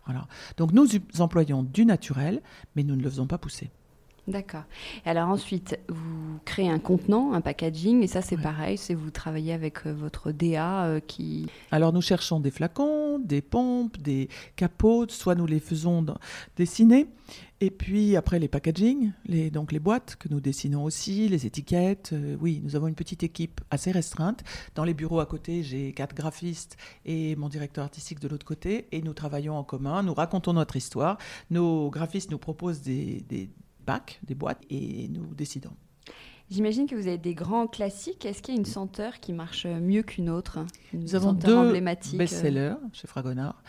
Voilà. 0.07 0.27
Donc 0.57 0.73
nous 0.73 0.87
employons 1.19 1.63
du 1.63 1.85
naturel, 1.85 2.43
mais 2.77 2.83
nous 2.83 2.97
ne 2.97 3.03
le 3.03 3.11
faisons 3.11 3.27
pas 3.27 3.39
pousser. 3.39 3.71
D'accord. 4.27 4.63
Alors 5.05 5.29
ensuite, 5.29 5.79
vous 5.89 6.39
créez 6.47 6.71
un 6.71 6.79
contenant, 6.79 7.35
un 7.35 7.43
packaging, 7.43 8.03
et 8.03 8.07
ça 8.07 8.23
c'est 8.23 8.39
pareil, 8.39 8.79
c'est 8.79 8.95
vous 8.95 9.11
travaillez 9.11 9.53
avec 9.53 9.87
euh, 9.87 9.93
votre 9.93 10.33
DA 10.33 10.85
euh, 10.85 11.01
qui... 11.01 11.47
Alors 11.71 11.93
nous 11.93 12.01
cherchons 12.01 12.41
des 12.41 12.51
flacons, 12.51 13.04
des 13.25 13.43
pompes, 13.43 13.99
des 13.99 14.29
capotes, 14.57 15.11
soit 15.11 15.35
nous 15.35 15.47
les 15.47 15.61
faisons 15.61 16.05
dessiner, 16.57 17.09
et 17.61 17.71
puis 17.71 18.17
après 18.17 18.39
les 18.39 18.49
packaging, 18.49 19.13
les, 19.27 19.51
donc 19.51 19.73
les 19.73 19.79
boîtes 19.79 20.17
que 20.17 20.29
nous 20.29 20.41
dessinons 20.41 20.85
aussi, 20.85 21.29
les 21.29 21.47
étiquettes. 21.47 22.11
Euh, 22.13 22.37
oui, 22.41 22.61
nous 22.63 22.77
avons 22.77 22.89
une 22.89 22.95
petite 22.95 23.23
équipe 23.23 23.61
assez 23.71 23.91
restreinte. 23.91 24.45
Dans 24.75 24.85
les 24.85 24.95
bureaux 24.95 25.21
à 25.21 25.27
côté, 25.27 25.63
j'ai 25.63 25.93
quatre 25.93 26.15
graphistes 26.15 26.77
et 27.05 27.37
mon 27.37 27.49
directeur 27.49 27.85
artistique 27.85 28.21
de 28.21 28.29
l'autre 28.29 28.47
côté, 28.47 28.87
et 28.93 29.03
nous 29.03 29.15
travaillons 29.15 29.57
en 29.57 29.65
commun, 29.65 30.03
nous 30.03 30.15
racontons 30.15 30.53
notre 30.53 30.77
histoire. 30.77 31.19
Nos 31.51 31.91
graphistes 31.91 32.31
nous 32.31 32.39
proposent 32.39 32.83
des 32.83 33.51
bacs, 33.87 34.21
des 34.23 34.35
boîtes, 34.35 34.63
et 34.71 35.09
nous 35.09 35.35
décidons. 35.35 35.73
J'imagine 36.51 36.87
que 36.87 36.95
vous 36.95 37.07
avez 37.07 37.19
des 37.19 37.35
grands 37.35 37.67
classiques. 37.67 38.27
Est-ce 38.27 38.43
qu'il 38.43 38.55
y 38.55 38.57
a 38.57 38.61
une 38.61 38.67
senteur 38.67 39.19
qui 39.21 39.33
marche 39.33 39.67
mieux 39.67 40.03
qu'une 40.03 40.29
autre? 40.31 40.59
Nous 40.93 41.15
avons 41.15 41.33
deux 41.33 41.73
best-sellers 42.17 42.75
chez 42.93 43.07
Fragonard 43.07 43.63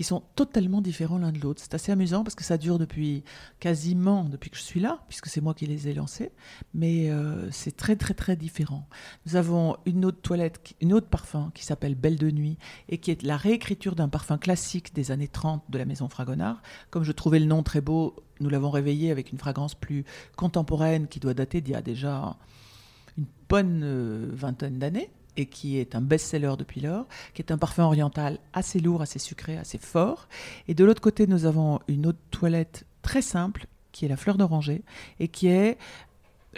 qui 0.00 0.04
sont 0.04 0.22
totalement 0.34 0.80
différents 0.80 1.18
l'un 1.18 1.30
de 1.30 1.38
l'autre. 1.40 1.60
C'est 1.62 1.74
assez 1.74 1.92
amusant 1.92 2.24
parce 2.24 2.34
que 2.34 2.42
ça 2.42 2.56
dure 2.56 2.78
depuis 2.78 3.22
quasiment 3.58 4.24
depuis 4.24 4.48
que 4.48 4.56
je 4.56 4.62
suis 4.62 4.80
là, 4.80 5.04
puisque 5.08 5.26
c'est 5.26 5.42
moi 5.42 5.52
qui 5.52 5.66
les 5.66 5.88
ai 5.88 5.92
lancés, 5.92 6.32
mais 6.72 7.10
euh, 7.10 7.50
c'est 7.50 7.76
très 7.76 7.96
très 7.96 8.14
très 8.14 8.34
différent. 8.34 8.88
Nous 9.26 9.36
avons 9.36 9.76
une 9.84 10.06
autre 10.06 10.22
toilette, 10.22 10.74
une 10.80 10.94
autre 10.94 11.08
parfum 11.08 11.50
qui 11.54 11.66
s'appelle 11.66 11.96
Belle 11.96 12.16
de 12.16 12.30
nuit 12.30 12.56
et 12.88 12.96
qui 12.96 13.10
est 13.10 13.22
la 13.22 13.36
réécriture 13.36 13.94
d'un 13.94 14.08
parfum 14.08 14.38
classique 14.38 14.94
des 14.94 15.10
années 15.10 15.28
30 15.28 15.64
de 15.68 15.76
la 15.76 15.84
maison 15.84 16.08
Fragonard. 16.08 16.62
Comme 16.88 17.04
je 17.04 17.12
trouvais 17.12 17.38
le 17.38 17.44
nom 17.44 17.62
très 17.62 17.82
beau, 17.82 18.16
nous 18.40 18.48
l'avons 18.48 18.70
réveillé 18.70 19.10
avec 19.10 19.32
une 19.32 19.38
fragrance 19.38 19.74
plus 19.74 20.06
contemporaine 20.34 21.08
qui 21.08 21.20
doit 21.20 21.34
dater 21.34 21.60
d'il 21.60 21.72
y 21.72 21.76
a 21.76 21.82
déjà 21.82 22.38
une 23.18 23.26
bonne 23.50 23.82
euh, 23.84 24.30
vingtaine 24.32 24.78
d'années 24.78 25.10
et 25.36 25.46
qui 25.46 25.78
est 25.78 25.94
un 25.94 26.00
best-seller 26.00 26.54
depuis 26.58 26.80
lors, 26.80 27.06
qui 27.34 27.42
est 27.42 27.52
un 27.52 27.58
parfum 27.58 27.84
oriental 27.84 28.38
assez 28.52 28.80
lourd, 28.80 29.02
assez 29.02 29.18
sucré, 29.18 29.56
assez 29.56 29.78
fort. 29.78 30.28
Et 30.68 30.74
de 30.74 30.84
l'autre 30.84 31.00
côté, 31.00 31.26
nous 31.26 31.46
avons 31.46 31.80
une 31.88 32.06
autre 32.06 32.18
toilette 32.30 32.86
très 33.02 33.22
simple, 33.22 33.66
qui 33.92 34.04
est 34.04 34.08
la 34.08 34.16
fleur 34.16 34.36
d'oranger, 34.36 34.82
et 35.18 35.28
qui 35.28 35.48
est 35.48 35.78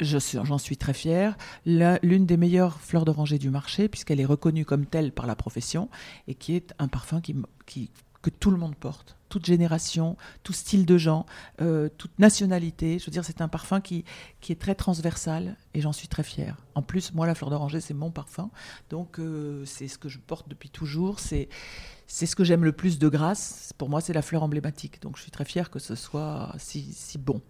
j'en 0.00 0.59
suis 0.59 0.76
très 0.76 0.95
fière, 0.95 1.37
l'une 1.67 2.25
des 2.25 2.37
meilleures 2.37 2.81
fleurs 2.81 3.05
d'oranger 3.05 3.38
du 3.38 3.50
marché, 3.50 3.88
puisqu'elle 3.88 4.21
est 4.21 4.25
reconnue 4.25 4.64
comme 4.64 4.87
telle 4.87 5.12
par 5.12 5.26
la 5.26 5.37
profession, 5.37 5.88
et 6.29 6.35
qui 6.35 6.55
est 6.55 6.73
un 6.79 6.88
parfum 6.88 7.21
qui, 7.21 7.91
que 8.23 8.31
tout 8.31 8.50
le 8.50 8.57
monde 8.57 8.76
porte, 8.76 9.17
toute 9.29 9.45
génération, 9.45 10.17
tout 10.43 10.52
style 10.52 10.87
de 10.87 10.97
gens, 10.97 11.26
euh, 11.61 11.88
toute 11.99 12.19
nationalité. 12.19 12.99
Je 12.99 13.07
veux 13.07 13.12
dire, 13.12 13.25
c'est 13.25 13.41
un 13.41 13.49
parfum 13.49 13.81
qui, 13.81 14.05
qui 14.41 14.52
est 14.52 14.61
très 14.61 14.75
transversal 14.75 15.57
et 15.75 15.81
j'en 15.81 15.93
suis 15.93 16.09
très 16.09 16.23
fière. 16.23 16.57
En 16.75 16.83
plus, 16.83 17.12
moi, 17.12 17.26
la 17.26 17.35
fleur 17.35 17.50
d'oranger, 17.50 17.81
c'est 17.81 17.95
mon 17.95 18.11
parfum. 18.11 18.50
Donc, 18.91 19.19
euh, 19.19 19.64
c'est 19.64 19.88
ce 19.88 19.99
que 19.99 20.09
je 20.09 20.19
porte 20.19 20.49
depuis 20.49 20.71
toujours. 20.71 21.19
C'est, 21.19 21.49
c'est 22.07 22.26
ce 22.26 22.37
que 22.37 22.45
j'aime 22.45 22.64
le 22.64 22.73
plus 22.73 22.99
de 22.99 23.09
grâce. 23.09 23.73
Pour 23.76 23.88
moi, 23.88 24.00
c'est 24.00 24.12
la 24.12 24.23
fleur 24.23 24.43
emblématique. 24.43 25.02
Donc, 25.02 25.17
je 25.17 25.23
suis 25.23 25.33
très 25.33 25.45
fière 25.45 25.71
que 25.71 25.79
ce 25.79 25.95
soit 25.95 26.55
si, 26.59 26.93
si 26.93 27.19
bon. 27.19 27.43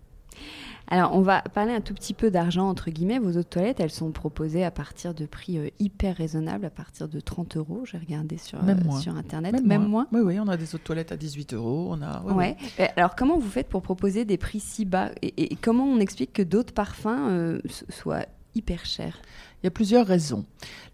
Alors, 0.88 1.14
on 1.14 1.22
va 1.22 1.40
parler 1.40 1.72
un 1.72 1.80
tout 1.80 1.94
petit 1.94 2.12
peu 2.12 2.30
d'argent, 2.30 2.68
entre 2.68 2.90
guillemets. 2.90 3.18
Vos 3.18 3.38
autres 3.38 3.48
toilettes, 3.48 3.80
elles 3.80 3.90
sont 3.90 4.10
proposées 4.10 4.64
à 4.64 4.70
partir 4.70 5.14
de 5.14 5.24
prix 5.26 5.58
euh, 5.58 5.68
hyper 5.78 6.16
raisonnables, 6.16 6.66
à 6.66 6.70
partir 6.70 7.08
de 7.08 7.20
30 7.20 7.56
euros. 7.56 7.84
J'ai 7.84 7.98
regardé 7.98 8.36
sur, 8.36 8.58
euh, 8.62 9.00
sur 9.00 9.16
Internet. 9.16 9.62
Même, 9.64 9.86
moins. 9.86 10.06
Oui, 10.12 10.20
oui, 10.22 10.40
on 10.40 10.48
a 10.48 10.56
des 10.56 10.74
autres 10.74 10.84
toilettes 10.84 11.12
à 11.12 11.16
18 11.16 11.54
euros. 11.54 11.88
On 11.90 12.02
a, 12.02 12.22
ouais, 12.22 12.56
Alors, 12.96 13.14
comment 13.16 13.38
vous 13.38 13.48
faites 13.48 13.68
pour 13.68 13.82
proposer 13.82 14.24
des 14.24 14.36
prix 14.36 14.60
si 14.60 14.84
bas? 14.84 15.12
Et, 15.22 15.56
comment 15.56 15.84
on 15.84 15.98
explique 15.98 16.32
que 16.32 16.42
d'autres 16.42 16.74
parfums 16.74 17.28
euh, 17.30 17.60
soient 17.88 18.26
hyper 18.54 18.84
chers 18.84 19.20
il 19.62 19.66
y 19.66 19.68
a 19.68 19.70
plusieurs 19.70 20.08
raisons. 20.08 20.44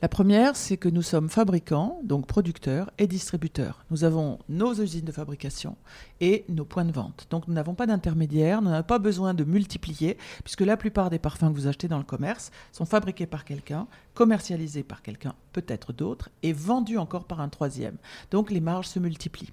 La 0.03 0.11
première, 0.11 0.55
c'est 0.55 0.77
que 0.77 0.91
nous 0.91 1.01
sommes 1.01 1.31
fabricants, 1.31 2.01
donc 2.05 2.27
producteurs 2.27 2.91
et 2.99 3.07
distributeurs. 3.07 3.83
Nous 3.91 4.05
avons 4.05 4.41
nos 4.51 4.75
usines 4.75 5.07
de 5.07 5.13
fabrication 5.13 5.77
et 6.21 6.45
nos 6.51 6.67
points 6.67 6.85
de 6.85 6.93
vente. 6.93 7.27
Donc 7.31 7.49
nous 7.49 7.55
n'avons 7.55 7.75
pas 7.75 7.87
d'intermédiaire, 7.87 8.61
nous 8.61 8.69
n'avons 8.69 8.87
pas 8.87 8.99
besoin 8.99 9.33
de 9.33 9.43
multiplier, 9.43 10.19
puisque 10.45 10.61
la 10.61 10.77
plupart 10.77 11.09
des 11.09 11.19
parfums 11.19 11.49
que 11.49 11.55
vous 11.55 11.67
achetez 11.67 11.89
dans 11.89 11.97
le 11.97 12.05
commerce 12.05 12.51
sont 12.71 12.85
fabriqués 12.85 13.27
par 13.27 13.47
quelqu'un, 13.47 13.87
commercialisés 14.13 14.83
par 14.83 15.01
quelqu'un, 15.01 15.35
peut-être 15.55 15.95
d'autres, 15.95 16.29
et 16.43 16.53
vendus 16.53 16.99
encore 16.99 17.25
par 17.25 17.41
un 17.41 17.49
troisième. 17.49 17.97
Donc 18.31 18.51
les 18.51 18.61
marges 18.61 18.89
se 18.89 18.99
multiplient. 18.99 19.53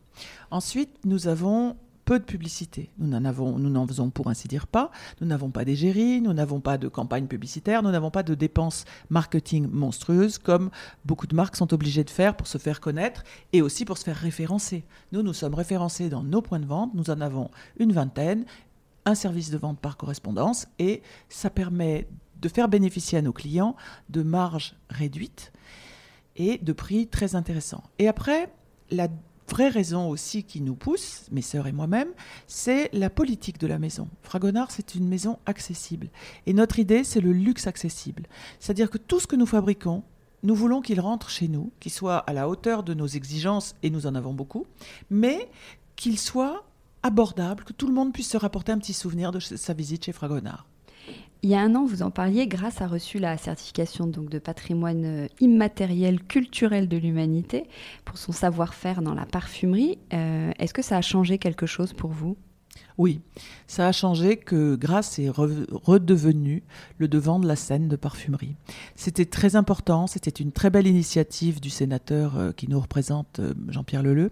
Ensuite, 0.51 0.91
nous 1.05 1.29
avons 1.29 1.77
peu 2.05 2.19
de 2.19 2.23
publicité. 2.23 2.91
Nous 2.99 3.07
n'en 3.07 3.25
avons, 3.25 3.57
nous 3.57 3.69
n'en 3.69 3.85
faisons 3.85 4.11
pour 4.11 4.27
ainsi 4.27 4.47
dire 4.47 4.67
pas. 4.67 4.91
Nous 5.19 5.27
n'avons 5.27 5.49
pas 5.49 5.65
d'égérie, 5.65 6.21
nous 6.21 6.33
n'avons 6.33 6.61
pas 6.61 6.77
de 6.77 6.87
campagne 6.87 7.25
publicitaire, 7.25 7.81
nous 7.81 7.91
n'avons 7.91 8.11
pas 8.11 8.23
de 8.23 8.35
dépenses 8.35 8.85
marketing 9.09 9.67
monstrueuses 9.69 10.37
comme 10.37 10.69
beaucoup 11.03 11.27
de 11.27 11.35
marques 11.35 11.55
sont 11.55 11.73
obligées 11.73 12.03
de 12.03 12.09
faire 12.09 12.37
pour 12.37 12.47
se 12.47 12.59
faire 12.59 12.79
connaître 12.79 13.23
et 13.53 13.61
aussi 13.61 13.85
pour 13.85 13.97
se 13.97 14.03
faire 14.03 14.17
référencer. 14.17 14.85
Nous, 15.11 15.23
nous 15.23 15.33
sommes 15.33 15.55
référencés 15.55 16.09
dans 16.09 16.23
nos 16.23 16.41
points 16.41 16.59
de 16.59 16.65
vente. 16.65 16.93
Nous 16.93 17.09
en 17.09 17.19
avons 17.21 17.49
une 17.77 17.91
vingtaine, 17.91 18.45
un 19.05 19.15
service 19.15 19.49
de 19.49 19.57
vente 19.57 19.79
par 19.79 19.97
correspondance 19.97 20.67
et 20.77 21.01
ça 21.27 21.49
permet 21.49 22.07
de 22.39 22.49
faire 22.49 22.67
bénéficier 22.67 23.17
à 23.17 23.21
nos 23.21 23.33
clients 23.33 23.75
de 24.09 24.21
marges 24.21 24.75
réduites 24.89 25.51
et 26.35 26.59
de 26.59 26.73
prix 26.73 27.07
très 27.07 27.35
intéressants. 27.35 27.83
Et 27.97 28.07
après, 28.07 28.53
la 28.91 29.07
vraie 29.49 29.69
raison 29.69 30.09
aussi 30.09 30.43
qui 30.43 30.61
nous 30.61 30.75
pousse, 30.75 31.25
mes 31.31 31.41
sœurs 31.41 31.67
et 31.67 31.71
moi-même, 31.71 32.09
c'est 32.47 32.89
la 32.93 33.09
politique 33.09 33.59
de 33.59 33.67
la 33.67 33.79
maison. 33.79 34.09
Fragonard, 34.21 34.71
c'est 34.71 34.95
une 34.95 35.07
maison 35.07 35.39
accessible. 35.45 36.09
Et 36.45 36.53
notre 36.53 36.79
idée, 36.79 37.03
c'est 37.03 37.21
le 37.21 37.31
luxe 37.31 37.67
accessible. 37.67 38.23
C'est-à-dire 38.59 38.89
que 38.89 38.97
tout 38.97 39.19
ce 39.19 39.27
que 39.27 39.35
nous 39.35 39.45
fabriquons, 39.45 40.03
nous 40.43 40.55
voulons 40.55 40.81
qu'il 40.81 40.99
rentre 40.99 41.29
chez 41.29 41.47
nous, 41.47 41.71
qu'il 41.79 41.91
soit 41.91 42.17
à 42.17 42.33
la 42.33 42.47
hauteur 42.47 42.83
de 42.83 42.93
nos 42.93 43.07
exigences, 43.07 43.75
et 43.83 43.89
nous 43.89 44.07
en 44.07 44.15
avons 44.15 44.33
beaucoup, 44.33 44.65
mais 45.09 45.49
qu'il 45.95 46.19
soit 46.19 46.65
abordable, 47.03 47.63
que 47.63 47.73
tout 47.73 47.87
le 47.87 47.93
monde 47.93 48.13
puisse 48.13 48.29
se 48.29 48.37
rapporter 48.37 48.71
un 48.71 48.77
petit 48.77 48.93
souvenir 48.93 49.31
de 49.31 49.39
sa 49.39 49.73
visite 49.73 50.05
chez 50.05 50.11
Fragonard. 50.11 50.65
Il 51.45 51.51
y 51.51 51.53
a 51.53 51.61
un 51.61 51.75
an, 51.75 51.85
vous 51.85 52.01
en 52.01 52.09
parliez, 52.09 52.47
Grâce 52.47 52.81
a 52.81 52.87
reçu 52.87 53.19
la 53.19 53.37
certification 53.37 54.07
donc, 54.07 54.29
de 54.31 54.39
patrimoine 54.39 55.05
euh, 55.05 55.27
immatériel 55.39 56.23
culturel 56.23 56.87
de 56.87 56.97
l'humanité 56.97 57.65
pour 58.03 58.17
son 58.17 58.31
savoir-faire 58.31 59.03
dans 59.03 59.13
la 59.13 59.27
parfumerie. 59.27 59.99
Euh, 60.11 60.51
est-ce 60.57 60.73
que 60.73 60.81
ça 60.81 60.97
a 60.97 61.03
changé 61.03 61.37
quelque 61.37 61.67
chose 61.67 61.93
pour 61.93 62.09
vous? 62.09 62.35
Oui, 62.97 63.19
ça 63.67 63.87
a 63.87 63.91
changé 63.91 64.37
que 64.37 64.75
Grasse 64.75 65.19
est 65.19 65.29
redevenu 65.29 66.63
le 66.97 67.07
devant 67.09 67.39
de 67.39 67.47
la 67.47 67.57
scène 67.57 67.89
de 67.89 67.97
parfumerie. 67.97 68.55
C'était 68.95 69.25
très 69.25 69.57
important, 69.57 70.07
c'était 70.07 70.29
une 70.29 70.53
très 70.53 70.69
belle 70.69 70.87
initiative 70.87 71.59
du 71.59 71.69
sénateur 71.69 72.37
euh, 72.37 72.51
qui 72.53 72.69
nous 72.69 72.79
représente, 72.79 73.39
euh, 73.39 73.53
Jean-Pierre 73.67 74.01
Leleu, 74.01 74.31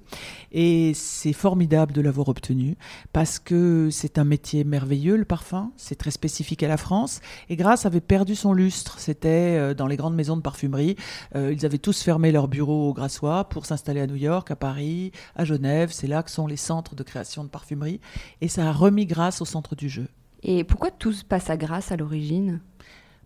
et 0.53 0.93
c'est 0.93 1.33
formidable 1.33 1.91
de 1.91 1.99
l'avoir 1.99 2.29
obtenu 2.29 2.77
parce 3.11 3.37
que 3.37 3.89
c'est 3.91 4.17
un 4.17 4.23
métier 4.23 4.63
merveilleux, 4.63 5.17
le 5.17 5.25
parfum, 5.25 5.71
c'est 5.75 5.95
très 5.95 6.11
spécifique 6.11 6.63
à 6.63 6.69
la 6.69 6.77
France, 6.77 7.19
et 7.49 7.57
Grasse 7.57 7.85
avait 7.85 8.01
perdu 8.01 8.35
son 8.35 8.53
lustre, 8.53 8.99
c'était 8.99 9.57
euh, 9.59 9.73
dans 9.73 9.87
les 9.87 9.97
grandes 9.97 10.15
maisons 10.15 10.37
de 10.37 10.41
parfumerie, 10.41 10.95
ils 11.35 11.65
avaient 11.65 11.77
tous 11.77 12.01
fermé 12.01 12.31
leurs 12.31 12.47
bureaux 12.47 12.89
au 12.89 12.93
Grassois 12.93 13.45
pour 13.45 13.65
s'installer 13.65 14.01
à 14.01 14.07
New 14.07 14.15
York, 14.15 14.51
à 14.51 14.55
Paris, 14.55 15.11
à 15.35 15.43
Genève, 15.45 15.89
c'est 15.91 16.07
là 16.07 16.23
que 16.23 16.31
sont 16.31 16.47
les 16.47 16.57
centres 16.57 16.95
de 16.95 17.03
création 17.03 17.43
de 17.43 17.49
parfumerie, 17.49 17.99
et 18.41 18.47
ça 18.53 18.69
a 18.69 18.71
remis 18.71 19.07
Grasse 19.07 19.41
au 19.41 19.45
centre 19.45 19.75
du 19.75 19.89
jeu. 19.89 20.07
Et 20.43 20.63
pourquoi 20.63 20.91
tout 20.91 21.11
se 21.11 21.25
passe 21.25 21.49
à 21.49 21.57
Grasse 21.57 21.91
à 21.91 21.97
l'origine? 21.97 22.61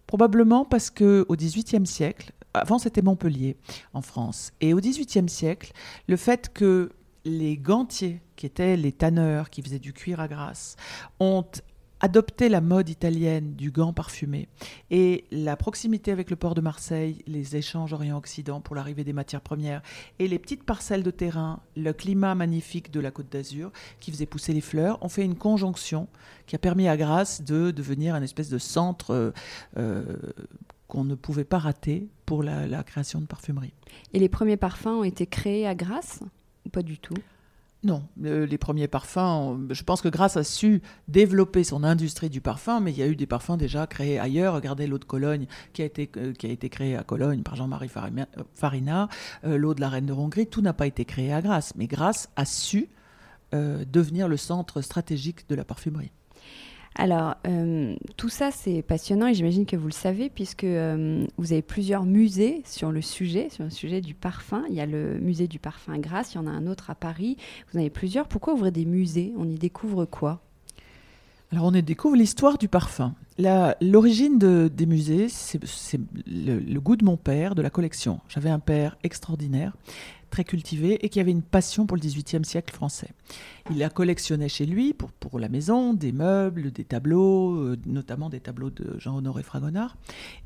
Probablement 0.06 0.63
parce 0.63 0.90
que 0.90 1.26
au 1.28 1.36
XVIIIe 1.36 1.86
siècle, 1.86 2.32
avant 2.54 2.80
c'était 2.80 3.02
Montpellier 3.02 3.58
en 3.94 4.02
France, 4.02 4.54
et 4.62 4.74
au 4.74 4.80
XVIIIe 4.80 5.28
siècle, 5.28 5.74
le 6.08 6.16
fait 6.16 6.54
que 6.54 6.94
les 7.26 7.58
gantiers, 7.58 8.22
qui 8.38 8.46
étaient 8.46 8.78
les 8.78 8.94
tanneurs 8.94 9.50
qui 9.50 9.62
faisaient 9.62 9.80
du 9.80 9.92
cuir 9.92 10.22
à 10.22 10.30
Grasse, 10.30 10.78
ont 11.20 11.44
adopter 12.00 12.50
la 12.50 12.62
mode 12.62 12.90
italienne 12.90 13.56
du 13.56 13.72
gant 13.72 13.94
parfumé 13.94 14.48
et 14.92 15.26
la 15.32 15.56
proximité 15.56 16.12
avec 16.12 16.30
le 16.30 16.36
port 16.36 16.56
de 16.56 16.62
Marseille, 16.62 17.24
les 17.28 17.56
échanges 17.56 17.94
Orient-Occident 17.94 18.62
pour 18.62 18.76
l'arrivée 18.76 19.04
des 19.04 19.14
matières 19.14 19.42
premières 19.42 19.82
et 20.20 20.28
les 20.28 20.40
petites 20.40 20.64
parcelles 20.64 21.04
de 21.04 21.12
terrain, 21.12 21.60
le 21.76 21.94
climat 21.94 22.36
magnifique 22.36 22.92
de 22.92 23.00
la 23.00 23.12
Côte 23.12 23.32
d'Azur 23.32 23.72
qui 24.00 24.12
faisait 24.12 24.26
pousser 24.26 24.54
les 24.54 24.62
fleurs, 24.62 25.04
ont 25.04 25.10
fait 25.10 25.24
une 25.24 25.36
conjonction 25.36 26.08
qui 26.46 26.56
a 26.56 26.60
permis 26.60 26.88
à 26.88 26.98
Grasse 26.98 27.42
de 27.42 27.72
devenir 27.72 28.16
un 28.16 28.22
espèce 28.22 28.50
de 28.50 28.58
centre 28.58 29.12
euh, 29.12 29.32
euh, 29.78 30.04
qu'on 30.88 31.04
ne 31.04 31.16
pouvait 31.16 31.44
pas 31.44 31.58
rater 31.58 32.08
pour 32.26 32.44
la, 32.44 32.84
création 32.84 33.20
de 33.20 33.26
parfumerie. 33.26 33.74
Et 34.14 34.20
les 34.20 34.30
premiers 34.30 34.58
parfums 34.58 34.88
ont 34.88 35.04
été 35.04 35.26
créés 35.28 35.68
à 35.68 35.76
Grasse 35.76 36.22
ou 36.66 36.70
pas 36.70 36.84
du 36.84 36.98
tout? 36.98 37.16
Non, 37.88 38.04
les 38.17 38.58
premiers 38.58 38.89
parfums, 38.89 39.69
je 39.69 39.84
pense 39.84 40.02
que 40.02 40.10
Grasse 40.10 40.36
a 40.36 40.43
su 40.43 40.82
développer 41.08 41.63
son 41.63 41.86
industrie 41.86 42.30
du 42.30 42.41
parfum, 42.41 42.82
mais 42.82 42.91
il 42.91 42.97
y 42.97 43.02
a 43.02 43.08
eu 43.08 43.15
des 43.15 43.26
parfums 43.26 43.56
déjà 43.58 43.88
créés 43.88 44.19
ailleurs. 44.19 44.56
Regardez 44.56 44.88
l'eau 44.88 45.00
de 45.00 45.06
Cologne 45.06 45.47
qui 45.71 45.84
a 45.84 45.86
été, 45.86 46.12
euh, 46.17 46.34
créée 46.34 46.97
à 46.97 47.04
Cologne 47.04 47.43
par 47.43 47.56
Jean-Marie 47.56 47.89
Farina, 48.56 49.08
euh, 49.45 49.58
l'eau 49.58 49.73
de 49.73 49.80
la 49.80 49.88
Reine 49.88 50.06
de 50.06 50.12
Hongrie, 50.12 50.47
tout 50.47 50.62
n'a 50.62 50.73
pas 50.73 50.86
été 50.86 51.06
créé 51.06 51.32
à 51.32 51.41
Grasse, 51.41 51.73
mais 51.78 51.88
Grasse 51.88 52.30
a 52.36 52.43
su 52.43 52.89
euh, 53.54 53.86
devenir 53.89 54.28
le 54.28 54.36
centre 54.36 54.82
stratégique 54.82 55.47
de 55.47 55.56
la 55.56 55.63
parfumerie. 55.63 56.12
Alors, 57.00 57.36
euh, 57.46 57.96
tout 58.18 58.30
ça, 58.30 58.50
c'est 58.50 58.82
passionnant 58.82 59.28
et 59.28 59.36
j'imagine 59.36 59.68
que 59.68 59.76
vous 59.76 59.86
le 59.86 59.94
savez 59.94 60.32
puisque 60.32 60.64
euh, 60.64 61.24
vous 61.38 61.54
avez 61.54 61.62
plusieurs 61.62 62.06
musées 62.06 62.64
sur 62.66 62.92
le 62.92 63.04
sujet, 63.04 63.50
sur 63.52 63.64
le 63.64 63.70
sujet 63.70 64.02
du 64.02 64.16
parfum. 64.16 64.64
Il 64.70 64.76
y 64.76 64.82
a 64.82 64.88
le 64.88 65.20
musée 65.20 65.48
du 65.48 65.60
parfum 65.60 65.96
Grasse, 66.00 66.34
il 66.34 66.38
y 66.38 66.40
en 66.40 66.48
a 66.48 66.50
un 66.50 66.66
autre 66.66 66.90
à 66.90 66.96
Paris. 66.96 67.38
Vous 67.68 67.78
en 67.78 67.82
avez 67.82 67.92
plusieurs. 67.92 68.28
Pourquoi 68.28 68.56
ouvrir 68.56 68.72
des 68.72 68.86
musées? 68.86 69.32
On 69.38 69.48
y 69.48 69.56
découvre 69.56 70.06
quoi? 70.06 70.42
Alors 71.52 71.66
on 71.66 71.74
y 71.74 71.84
découvre 71.84 72.16
l'histoire 72.16 72.58
du 72.58 72.68
parfum. 72.68 73.14
L'origine 73.39 74.39
de, 74.39 74.67
des 74.67 74.86
musées, 74.86 75.28
c'est 75.30 76.00
le, 76.26 76.80
goût 76.80 76.95
de 76.95 77.06
mon 77.06 77.17
père, 77.17 77.54
de 77.54 77.62
la 77.62 77.69
collection. 77.69 78.19
J'avais 78.30 78.50
un 78.50 78.60
père 78.60 78.97
extraordinaire 79.04 79.73
très 80.30 80.43
cultivé 80.43 81.06
et 81.06 81.10
qui 81.10 81.19
avait 81.19 81.32
une 81.32 81.41
passion 81.41 81.86
pour 81.86 81.95
le 81.95 82.02
XVIIIe 82.02 82.43
siècle 82.43 82.73
français. 82.73 83.10
Il 83.71 83.82
a 83.84 83.89
collectionné 83.89 84.50
chez 84.50 84.65
lui, 84.65 84.93
pour, 84.93 85.12
pour 85.12 85.39
la 85.39 85.50
maison, 85.50 85.93
des 85.93 86.12
meubles, 86.12 86.71
des 86.71 86.84
tableaux, 86.84 87.56
euh, 87.56 87.78
notamment 87.86 88.30
des 88.30 88.39
tableaux 88.39 88.69
de 88.69 89.00
Jean-Honoré 89.00 89.43
Fragonard. 89.43 89.97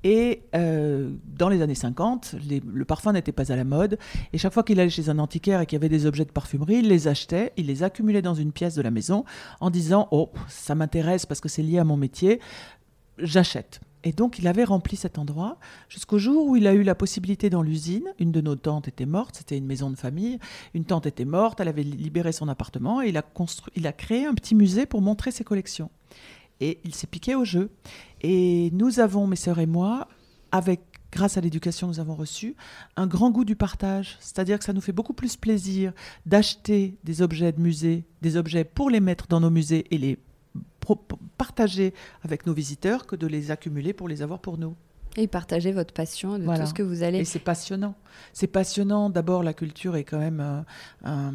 Et 0.04 0.44
euh, 0.56 1.12
dans 1.26 1.50
les 1.50 1.62
années 1.62 1.76
50, 1.76 2.36
le 2.48 2.86
parfum 2.86 3.14
n'était 3.14 3.32
pas 3.32 3.52
à 3.52 3.56
la 3.56 3.64
mode. 3.64 3.98
Et 4.34 4.38
chaque 4.38 4.54
fois 4.54 4.64
qu'il 4.64 4.80
allait 4.80 4.90
chez 4.90 5.10
un 5.10 5.20
antiquaire 5.20 5.62
et 5.62 5.66
qu'il 5.66 5.78
y 5.78 5.80
avait 5.80 5.90
des 5.90 6.06
objets 6.06 6.26
de 6.26 6.32
parfumerie, 6.32 6.78
il 6.78 6.88
les 6.88 7.08
achetait, 7.08 7.54
il 7.58 7.68
les 7.68 7.84
accumulait 7.84 8.22
dans 8.22 8.36
une 8.36 8.52
pièce 8.52 8.76
de 8.76 8.82
la 8.82 8.92
maison 8.92 9.26
en 9.60 9.70
disant 9.70 10.08
Oh, 10.12 10.30
ça 10.48 10.76
m'intéresse 10.76 11.26
parce 11.26 11.42
que 11.42 11.50
c'est 11.50 11.64
lié 11.64 11.80
à 11.80 11.84
mon 11.84 11.98
métier, 11.98 12.40
j'achète. 13.18 13.82
Et 14.04 14.14
donc 14.14 14.40
il 14.40 14.48
avait 14.48 14.64
rempli 14.64 14.98
cet 14.98 15.20
endroit 15.20 15.58
jusqu'au 15.88 16.18
jour 16.18 16.48
où 16.48 16.56
il 16.56 16.66
a 16.66 16.74
eu 16.74 16.84
la 16.84 16.96
possibilité 16.96 17.50
dans 17.50 17.62
l'usine. 17.62 18.14
Une 18.20 18.32
de 18.32 18.42
nos 18.42 18.56
tantes 18.56 18.88
était 18.88 19.06
morte, 19.06 19.36
c'était 19.38 19.58
une 19.58 19.66
maison 19.66 19.90
de 19.90 19.96
famille. 19.96 20.40
Une 20.74 20.86
tante 20.86 21.06
était 21.06 21.26
morte, 21.26 21.60
elle 21.60 21.68
avait 21.68 21.84
libéré 21.84 22.32
son 22.32 22.48
appartement 22.48 23.02
et 23.02 23.10
il 23.10 23.18
a, 23.18 23.22
construit, 23.22 23.72
il 23.76 23.86
a 23.86 23.94
créé 23.94 24.26
un 24.26 24.34
petit 24.34 24.56
musée 24.56 24.86
pour 24.86 25.02
montrer 25.02 25.32
ses 25.32 25.44
collections. 25.44 25.92
Et 26.60 26.80
il 26.84 26.96
s'est 26.96 27.08
piqué 27.08 27.36
au 27.36 27.46
jeu. 27.46 27.72
Et 28.22 28.70
nous 28.74 29.00
avons, 29.00 29.28
mes 29.28 29.36
sœurs 29.36 29.60
et 29.60 29.66
moi, 29.66 30.08
avec 30.52 30.82
grâce 31.12 31.38
à 31.38 31.42
l'éducation 31.42 31.88
nous 31.88 32.00
avons 32.00 32.16
reçu, 32.16 32.56
un 32.96 33.06
grand 33.06 33.32
goût 33.32 33.46
du 33.46 33.56
partage. 33.56 34.18
C'est-à-dire 34.20 34.58
que 34.60 34.66
ça 34.66 34.74
nous 34.74 34.82
fait 34.82 34.92
beaucoup 34.92 35.14
plus 35.14 35.36
plaisir 35.36 35.94
d'acheter 36.26 36.98
des 37.04 37.22
objets 37.22 37.52
de 37.52 37.60
musée, 37.60 38.06
des 38.22 38.38
objets 38.38 38.64
pour 38.64 38.90
les 38.90 39.00
mettre 39.00 39.28
dans 39.28 39.40
nos 39.40 39.50
musées 39.50 39.86
et 39.92 39.98
les 39.98 40.18
partager 41.42 41.96
avec 42.22 42.46
nos 42.46 42.54
visiteurs 42.54 43.08
que 43.08 43.16
de 43.16 43.26
les 43.26 43.50
accumuler 43.50 43.94
pour 43.94 44.08
les 44.08 44.22
avoir 44.22 44.40
pour 44.40 44.60
nous. 44.60 44.76
Et 45.18 45.26
partager 45.26 45.72
votre 45.72 45.92
passion 45.92 46.38
de 46.38 46.46
tout 46.46 46.68
ce 46.68 46.74
que 46.76 46.84
vous 46.84 47.02
allez. 47.02 47.18
Et 47.18 47.26
c'est 47.26 47.40
passionnant. 47.40 47.96
C'est 48.32 48.46
passionnant. 48.46 49.10
D'abord, 49.10 49.42
la 49.42 49.54
culture 49.54 49.96
est 49.96 50.04
quand 50.04 50.20
même 50.20 50.40
un, 50.40 50.66
un, 51.04 51.34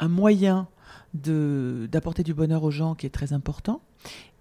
un 0.00 0.08
moyen 0.08 0.68
d'apporter 1.14 2.22
du 2.22 2.34
bonheur 2.34 2.62
aux 2.62 2.70
gens 2.70 2.94
qui 2.94 3.06
est 3.06 3.14
très 3.20 3.32
important. 3.32 3.80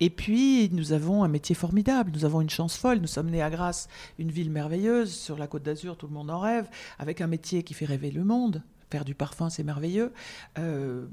Et 0.01 0.09
puis, 0.09 0.69
nous 0.73 0.91
avons 0.91 1.23
un 1.23 1.29
métier 1.29 1.55
formidable, 1.55 2.11
nous 2.13 2.25
avons 2.25 2.41
une 2.41 2.49
chance 2.49 2.75
folle, 2.75 2.99
nous 2.99 3.07
sommes 3.07 3.29
nés 3.29 3.41
à 3.41 3.49
Grasse, 3.49 3.87
une 4.17 4.29
ville 4.29 4.51
merveilleuse, 4.51 5.11
sur 5.11 5.37
la 5.37 5.47
côte 5.47 5.63
d'Azur, 5.63 5.95
tout 5.95 6.07
le 6.07 6.13
monde 6.13 6.29
en 6.29 6.39
rêve, 6.39 6.67
avec 6.97 7.21
un 7.21 7.27
métier 7.27 7.63
qui 7.63 7.73
fait 7.73 7.85
rêver 7.85 8.11
le 8.11 8.23
monde, 8.23 8.61
faire 8.89 9.05
du 9.05 9.15
parfum, 9.15 9.49
c'est 9.49 9.63
merveilleux. 9.63 10.11
Euh, 10.57 11.07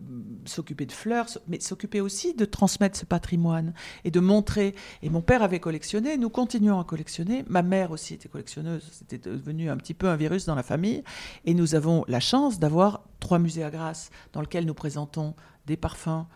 s'occuper 0.44 0.86
de 0.86 0.92
fleurs, 0.92 1.26
mais 1.48 1.60
s'occuper 1.60 2.00
aussi 2.00 2.34
de 2.34 2.44
transmettre 2.44 2.98
ce 2.98 3.04
patrimoine 3.04 3.74
et 4.04 4.10
de 4.10 4.20
montrer. 4.20 4.74
Et 5.02 5.10
mon 5.10 5.20
père 5.20 5.42
avait 5.42 5.60
collectionné, 5.60 6.16
nous 6.16 6.30
continuons 6.30 6.80
à 6.80 6.84
collectionner. 6.84 7.44
Ma 7.48 7.62
mère 7.62 7.90
aussi 7.90 8.14
était 8.14 8.28
collectionneuse, 8.28 8.88
c'était 8.92 9.18
devenu 9.18 9.70
un 9.70 9.76
petit 9.76 9.94
peu 9.94 10.08
un 10.08 10.16
virus 10.16 10.46
dans 10.46 10.54
la 10.54 10.62
famille. 10.62 11.02
Et 11.44 11.54
nous 11.54 11.74
avons 11.74 12.04
la 12.08 12.20
chance 12.20 12.58
d'avoir 12.58 13.04
trois 13.20 13.38
musées 13.38 13.64
à 13.64 13.70
Grasse 13.70 14.10
dans 14.32 14.40
lesquels 14.40 14.66
nous 14.66 14.74
présentons 14.74 15.34
des 15.66 15.76
parfums. 15.76 16.26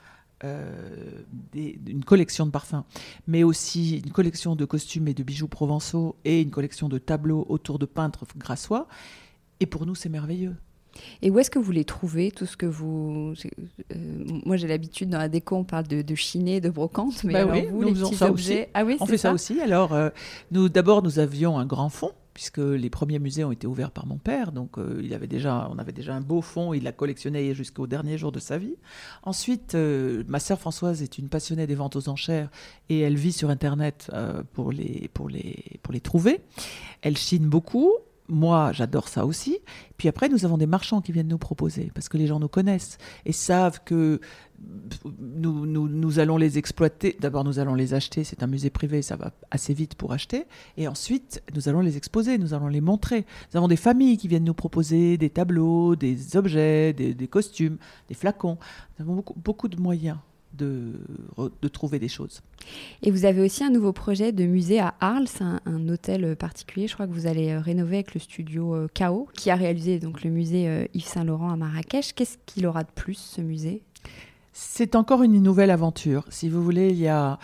Euh, 0.42 1.22
une 1.54 2.02
collection 2.02 2.46
de 2.46 2.50
parfums, 2.50 2.84
mais 3.26 3.42
aussi 3.42 3.98
une 3.98 4.10
collection 4.10 4.56
de 4.56 4.64
costumes 4.64 5.06
et 5.06 5.12
de 5.12 5.22
bijoux 5.22 5.48
provençaux 5.48 6.16
et 6.24 6.40
une 6.40 6.50
collection 6.50 6.88
de 6.88 6.96
tableaux 6.96 7.44
autour 7.50 7.78
de 7.78 7.84
peintres 7.84 8.24
grassois. 8.38 8.88
Et 9.60 9.66
pour 9.66 9.84
nous, 9.84 9.94
c'est 9.94 10.08
merveilleux. 10.08 10.56
Et 11.22 11.30
où 11.30 11.38
est-ce 11.38 11.50
que 11.50 11.58
vous 11.58 11.72
les 11.72 11.84
trouvez, 11.84 12.30
tout 12.30 12.46
ce 12.46 12.56
que 12.56 12.66
vous... 12.66 13.34
Euh, 13.44 13.94
moi, 14.44 14.56
j'ai 14.56 14.68
l'habitude, 14.68 15.08
dans 15.10 15.18
la 15.18 15.28
déco, 15.28 15.56
on 15.56 15.64
parle 15.64 15.86
de, 15.86 16.02
de 16.02 16.14
chiné, 16.14 16.60
de 16.60 16.70
brocante, 16.70 17.24
mais 17.24 17.32
bah 17.32 17.46
oui, 17.46 17.66
vous, 17.70 17.82
les 17.82 17.92
petits 17.92 18.22
objets... 18.22 18.70
Ah 18.74 18.84
oui, 18.84 18.96
on 19.00 19.06
fait 19.06 19.18
ça, 19.18 19.32
aussi. 19.32 19.60
Alors, 19.60 19.92
euh, 19.92 20.10
nous, 20.50 20.68
d'abord, 20.68 21.02
nous 21.02 21.18
avions 21.18 21.58
un 21.58 21.66
grand 21.66 21.88
fond, 21.88 22.12
puisque 22.34 22.58
les 22.58 22.90
premiers 22.90 23.18
musées 23.18 23.44
ont 23.44 23.52
été 23.52 23.66
ouverts 23.66 23.90
par 23.90 24.06
mon 24.06 24.16
père, 24.16 24.52
donc 24.52 24.78
euh, 24.78 25.00
il 25.02 25.12
avait 25.14 25.26
déjà, 25.26 25.68
on 25.72 25.78
avait 25.78 25.92
déjà 25.92 26.14
un 26.14 26.20
beau 26.20 26.40
fond, 26.40 26.72
il 26.72 26.84
l'a 26.84 26.92
collectionné 26.92 27.54
jusqu'au 27.54 27.86
dernier 27.86 28.18
jour 28.18 28.32
de 28.32 28.38
sa 28.38 28.56
vie. 28.56 28.76
Ensuite, 29.24 29.74
ma 29.74 30.38
sœur 30.38 30.58
Françoise 30.58 31.02
est 31.02 31.18
une 31.18 31.28
passionnée 31.28 31.66
des 31.66 31.74
ventes 31.74 31.96
aux 31.96 32.08
enchères, 32.08 32.48
et 32.88 33.00
elle 33.00 33.16
vit 33.16 33.32
sur 33.32 33.50
Internet 33.50 34.10
pour, 34.52 34.72
les, 34.72 35.10
pour, 35.12 35.28
les, 35.28 35.80
pour 35.82 35.92
les 35.92 36.00
trouver. 36.00 36.40
Elle 37.02 37.16
chine 37.16 37.46
beaucoup, 37.46 37.92
moi, 38.30 38.72
j'adore 38.72 39.08
ça 39.08 39.26
aussi. 39.26 39.58
Puis 39.96 40.08
après, 40.08 40.28
nous 40.28 40.44
avons 40.44 40.56
des 40.56 40.66
marchands 40.66 41.00
qui 41.00 41.12
viennent 41.12 41.28
nous 41.28 41.38
proposer, 41.38 41.90
parce 41.94 42.08
que 42.08 42.16
les 42.16 42.26
gens 42.26 42.40
nous 42.40 42.48
connaissent 42.48 42.98
et 43.26 43.32
savent 43.32 43.80
que 43.84 44.20
nous, 45.18 46.18
allons 46.18 46.36
les 46.36 46.58
exploiter. 46.58 47.16
D'abord, 47.20 47.44
nous 47.44 47.58
allons 47.58 47.74
les 47.74 47.94
acheter. 47.94 48.24
C'est 48.24 48.42
un 48.42 48.46
musée 48.46 48.70
privé, 48.70 49.02
ça 49.02 49.16
va 49.16 49.32
assez 49.50 49.74
vite 49.74 49.94
pour 49.94 50.12
acheter. 50.12 50.46
Et 50.76 50.86
ensuite, 50.86 51.42
nous 51.54 51.68
allons 51.68 51.80
les 51.80 51.96
exposer, 51.96 52.38
nous 52.38 52.54
allons 52.54 52.68
les 52.68 52.80
montrer. 52.80 53.26
Nous 53.52 53.58
avons 53.58 53.68
des 53.68 53.76
familles 53.76 54.16
qui 54.16 54.28
viennent 54.28 54.44
nous 54.44 54.54
proposer 54.54 55.16
des 55.18 55.30
tableaux, 55.30 55.96
des 55.96 56.36
objets, 56.36 56.92
des, 56.92 57.28
costumes, 57.28 57.78
des 58.08 58.14
flacons. 58.14 58.58
Nous 58.98 59.04
avons 59.04 59.24
beaucoup 59.36 59.68
de 59.68 59.80
moyens 59.80 60.18
de, 60.52 60.92
de, 61.62 61.68
trouver 61.68 61.98
des 61.98 62.08
choses. 62.08 62.42
Et 63.02 63.10
vous 63.10 63.24
avez 63.24 63.40
aussi 63.40 63.64
un 63.64 63.70
nouveau 63.70 63.92
projet 63.92 64.32
de 64.32 64.44
musée 64.44 64.80
à 64.80 64.94
Arles, 65.00 65.26
un, 65.40 65.60
un 65.64 65.88
hôtel 65.88 66.36
particulier, 66.36 66.88
je 66.88 66.94
crois 66.94 67.06
que 67.06 67.12
vous 67.12 67.26
allez 67.26 67.50
euh, 67.50 67.60
rénover 67.60 67.96
avec 67.96 68.14
le 68.14 68.20
studio 68.20 68.74
euh, 68.74 68.88
KO, 68.94 69.28
qui 69.34 69.50
a 69.50 69.56
réalisé 69.56 69.98
donc 69.98 70.24
le 70.24 70.30
musée 70.30 70.68
euh, 70.68 70.86
Yves 70.94 71.06
Saint-Laurent 71.06 71.50
à 71.50 71.56
Marrakech. 71.56 72.12
Qu'est-ce 72.14 72.38
qu'il 72.46 72.66
aura 72.66 72.84
de 72.84 72.90
plus, 72.94 73.14
ce 73.14 73.40
musée? 73.40 73.82
C'est 74.52 74.96
encore 74.96 75.22
une 75.22 75.40
nouvelle 75.42 75.70
aventure. 75.70 76.24
Si 76.28 76.48
vous 76.48 76.62
voulez, 76.62 76.90
il 76.90 76.98
y 76.98 77.08
a 77.08 77.38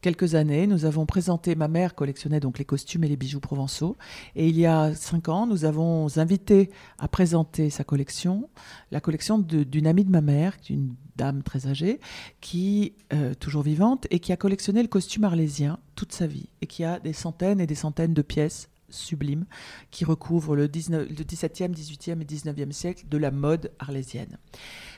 quelques 0.00 0.34
années, 0.34 0.66
nous 0.66 0.84
avons 0.84 1.06
présenté, 1.06 1.54
ma 1.54 1.68
mère 1.68 1.94
collectionnait 1.94 2.40
donc 2.40 2.58
les 2.58 2.64
costumes 2.64 3.04
et 3.04 3.08
les 3.08 3.16
bijoux 3.16 3.40
provençaux, 3.40 3.96
et 4.36 4.48
il 4.48 4.56
y 4.56 4.66
a 4.66 4.94
cinq 4.94 5.28
ans, 5.28 5.46
nous 5.46 5.64
avons 5.64 6.18
invité 6.18 6.70
à 6.98 7.08
présenter 7.08 7.70
sa 7.70 7.84
collection, 7.84 8.48
la 8.90 9.00
collection 9.00 9.38
d'une 9.38 9.86
amie 9.86 10.04
de 10.04 10.10
ma 10.10 10.20
mère, 10.20 10.56
une 10.68 10.94
dame 11.16 11.42
très 11.42 11.66
âgée, 11.66 12.00
qui, 12.40 12.94
euh, 13.12 13.34
toujours 13.34 13.62
vivante, 13.62 14.06
et 14.10 14.20
qui 14.20 14.32
a 14.32 14.36
collectionné 14.36 14.82
le 14.82 14.88
costume 14.88 15.24
arlésien 15.24 15.78
toute 15.96 16.12
sa 16.12 16.26
vie, 16.26 16.48
et 16.62 16.66
qui 16.66 16.84
a 16.84 17.00
des 17.00 17.12
centaines 17.12 17.60
et 17.60 17.66
des 17.66 17.74
centaines 17.74 18.14
de 18.14 18.22
pièces 18.22 18.68
sublimes 18.90 19.46
qui 19.90 20.04
recouvrent 20.04 20.56
le, 20.56 20.68
19, 20.68 21.08
le 21.08 21.24
17e, 21.24 21.74
18e 21.74 22.20
et 22.20 22.24
19e 22.24 22.72
siècle 22.72 23.04
de 23.08 23.18
la 23.18 23.30
mode 23.30 23.70
arlésienne. 23.78 24.38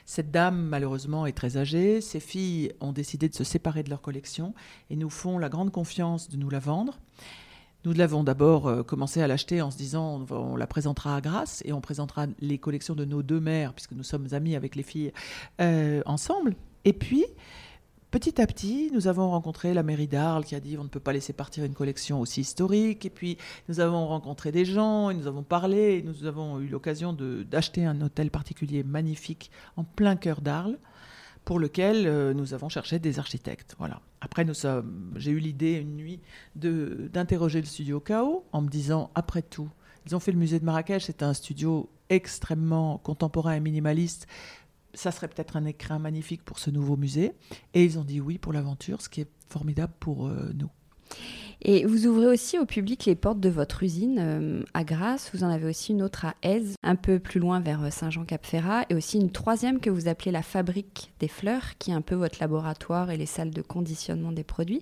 Cette 0.05 0.31
dame, 0.31 0.61
malheureusement, 0.61 1.25
est 1.25 1.31
très 1.31 1.57
âgée. 1.57 2.01
Ses 2.01 2.19
filles 2.19 2.73
ont 2.79 2.91
décidé 2.91 3.29
de 3.29 3.35
se 3.35 3.43
séparer 3.43 3.83
de 3.83 3.89
leur 3.89 4.01
collection 4.01 4.53
et 4.89 4.95
nous 4.95 5.09
font 5.09 5.37
la 5.37 5.49
grande 5.49 5.71
confiance 5.71 6.29
de 6.29 6.37
nous 6.37 6.49
la 6.49 6.59
vendre. 6.59 6.99
Nous 7.83 7.93
l'avons 7.93 8.23
d'abord 8.23 8.67
euh, 8.67 8.83
commencé 8.83 9.21
à 9.23 9.27
l'acheter 9.27 9.61
en 9.61 9.71
se 9.71 9.77
disant 9.77 10.25
on, 10.29 10.55
la 10.55 10.67
présentera 10.67 11.15
à 11.15 11.21
Grasse 11.21 11.63
et 11.65 11.73
on 11.73 11.81
présentera 11.81 12.27
les 12.39 12.59
collections 12.59 12.93
de 12.93 13.05
nos 13.05 13.23
deux 13.23 13.39
mères, 13.39 13.73
puisque 13.73 13.93
nous 13.93 14.03
sommes 14.03 14.27
amis 14.33 14.55
avec 14.55 14.75
les 14.75 14.83
filles, 14.83 15.11
euh, 15.59 16.01
ensemble. 16.05 16.55
Et 16.85 16.93
puis, 16.93 17.25
Petit 18.11 18.41
à 18.41 18.45
petit, 18.45 18.91
nous 18.93 19.07
avons 19.07 19.29
rencontré 19.29 19.73
la 19.73 19.83
mairie 19.83 20.09
d'Arles 20.09 20.43
qui 20.43 20.53
a 20.53 20.59
dit 20.59 20.77
on 20.77 20.83
ne 20.83 20.89
peut 20.89 20.99
pas 20.99 21.13
laisser 21.13 21.31
partir 21.31 21.63
une 21.63 21.73
collection 21.73 22.19
aussi 22.19 22.41
historique. 22.41 23.05
Et 23.05 23.09
puis, 23.09 23.37
nous 23.69 23.79
avons 23.79 24.05
rencontré 24.05 24.51
des 24.51 24.65
gens 24.65 25.09
et 25.09 25.13
nous 25.13 25.27
avons 25.27 25.43
parlé. 25.43 25.95
Et 25.95 26.01
nous 26.01 26.25
avons 26.25 26.59
eu 26.59 26.67
l'occasion 26.67 27.13
d'acheter 27.13 27.85
un 27.85 28.01
hôtel 28.01 28.29
particulier 28.29 28.83
magnifique 28.83 29.49
en 29.77 29.85
plein 29.85 30.17
cœur 30.17 30.41
d'Arles 30.41 30.77
pour 31.45 31.57
lequel 31.57 32.05
euh, 32.05 32.33
nous 32.33 32.53
avons 32.53 32.67
cherché 32.67 32.99
des 32.99 33.17
architectes. 33.17 33.75
Voilà. 33.79 34.01
Après, 34.19 34.45
j'ai 35.15 35.31
eu 35.31 35.39
l'idée 35.39 35.75
une 35.75 35.95
nuit 35.95 36.19
d'interroger 36.55 37.61
le 37.61 37.65
studio 37.65 38.01
KO 38.01 38.43
en 38.51 38.61
me 38.61 38.67
disant 38.67 39.09
après 39.15 39.41
tout, 39.41 39.69
ils 40.05 40.15
ont 40.17 40.19
fait 40.19 40.33
le 40.33 40.37
musée 40.37 40.59
de 40.59 40.65
Marrakech, 40.65 41.03
c'est 41.05 41.23
un 41.23 41.33
studio 41.33 41.89
extrêmement 42.09 42.97
contemporain 42.97 43.53
et 43.53 43.59
minimaliste 43.59 44.27
ça 44.93 45.11
serait 45.11 45.27
peut-être 45.27 45.57
un 45.57 45.65
écrin 45.65 45.99
magnifique 45.99 46.43
pour 46.43 46.59
ce 46.59 46.69
nouveau 46.69 46.97
musée. 46.97 47.33
Et 47.73 47.83
ils 47.83 47.99
ont 47.99 48.03
dit 48.03 48.19
oui 48.19 48.37
pour 48.37 48.53
l'aventure, 48.53 49.01
ce 49.01 49.09
qui 49.09 49.21
est 49.21 49.31
formidable 49.47 49.93
pour 49.99 50.27
euh, 50.27 50.51
nous. 50.53 50.69
Et 51.63 51.85
vous 51.85 52.07
ouvrez 52.07 52.25
aussi 52.25 52.57
au 52.57 52.65
public 52.65 53.05
les 53.05 53.13
portes 53.13 53.39
de 53.39 53.49
votre 53.49 53.83
usine 53.83 54.17
euh, 54.19 54.63
à 54.73 54.83
Grasse. 54.83 55.29
Vous 55.31 55.43
en 55.43 55.49
avez 55.49 55.67
aussi 55.67 55.91
une 55.91 56.01
autre 56.01 56.25
à 56.25 56.33
Aise, 56.41 56.73
un 56.81 56.95
peu 56.95 57.19
plus 57.19 57.39
loin 57.39 57.59
vers 57.59 57.93
Saint-Jean-Cap-Ferrat, 57.93 58.85
et 58.89 58.95
aussi 58.95 59.19
une 59.19 59.31
troisième 59.31 59.79
que 59.79 59.91
vous 59.91 60.07
appelez 60.07 60.31
la 60.31 60.41
fabrique 60.41 61.13
des 61.19 61.27
fleurs, 61.27 61.77
qui 61.77 61.91
est 61.91 61.93
un 61.93 62.01
peu 62.01 62.15
votre 62.15 62.39
laboratoire 62.39 63.11
et 63.11 63.17
les 63.17 63.27
salles 63.27 63.51
de 63.51 63.61
conditionnement 63.61 64.31
des 64.31 64.43
produits. 64.43 64.81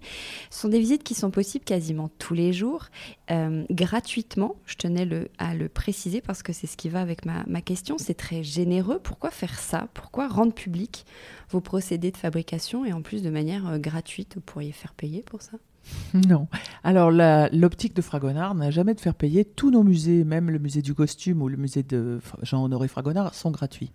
Ce 0.50 0.62
sont 0.62 0.70
des 0.70 0.80
visites 0.80 1.04
qui 1.04 1.16
sont 1.16 1.32
possibles 1.32 1.66
quasiment 1.66 2.10
tous 2.18 2.34
les 2.34 2.54
jours, 2.54 2.86
euh, 3.30 3.66
gratuitement. 3.70 4.56
Je 4.66 4.76
tenais 4.76 5.28
à 5.38 5.56
le 5.56 5.68
préciser 5.68 6.22
parce 6.22 6.44
que 6.44 6.54
c'est 6.54 6.68
ce 6.68 6.78
qui 6.78 6.88
va 6.88 7.02
avec 7.02 7.26
ma, 7.26 7.44
ma 7.46 7.60
question. 7.60 7.98
C'est 7.98 8.14
très 8.14 8.42
généreux. 8.42 9.00
Pourquoi 9.00 9.32
faire 9.32 9.60
ça? 9.60 9.90
Pourquoi 9.94 10.30
rendre 10.30 10.54
public 10.54 11.06
vos 11.50 11.60
procédés 11.60 12.12
de 12.12 12.18
fabrication 12.18 12.86
et 12.86 12.94
en 12.94 13.02
plus 13.02 13.22
de 13.22 13.30
manière 13.30 13.68
euh, 13.68 13.80
gratuite? 13.80 14.36
Vous 14.36 14.42
pourriez 14.42 14.72
faire 14.72 14.94
payer 14.94 15.24
pour 15.24 15.42
ça? 15.42 15.58
Non. 16.28 16.48
Alors, 16.84 17.12
l'optique 17.12 17.96
de 17.96 18.02
Fragonard 18.02 18.56
n'a 18.56 18.72
jamais 18.72 18.94
de 18.94 19.00
faire 19.00 19.16
payer. 19.16 19.46
Tous 19.46 19.72
nos 19.72 19.84
musées, 19.84 20.24
même 20.24 20.50
le 20.50 20.60
musée 20.60 20.82
du 20.82 20.94
costume 20.94 21.42
ou 21.42 21.48
le 21.48 21.58
musée 21.58 21.84
de 21.84 22.20
Jean-Honoré 22.42 22.88
Fragonard, 22.88 23.34
sont 23.34 23.52
gratuits. 23.52 23.92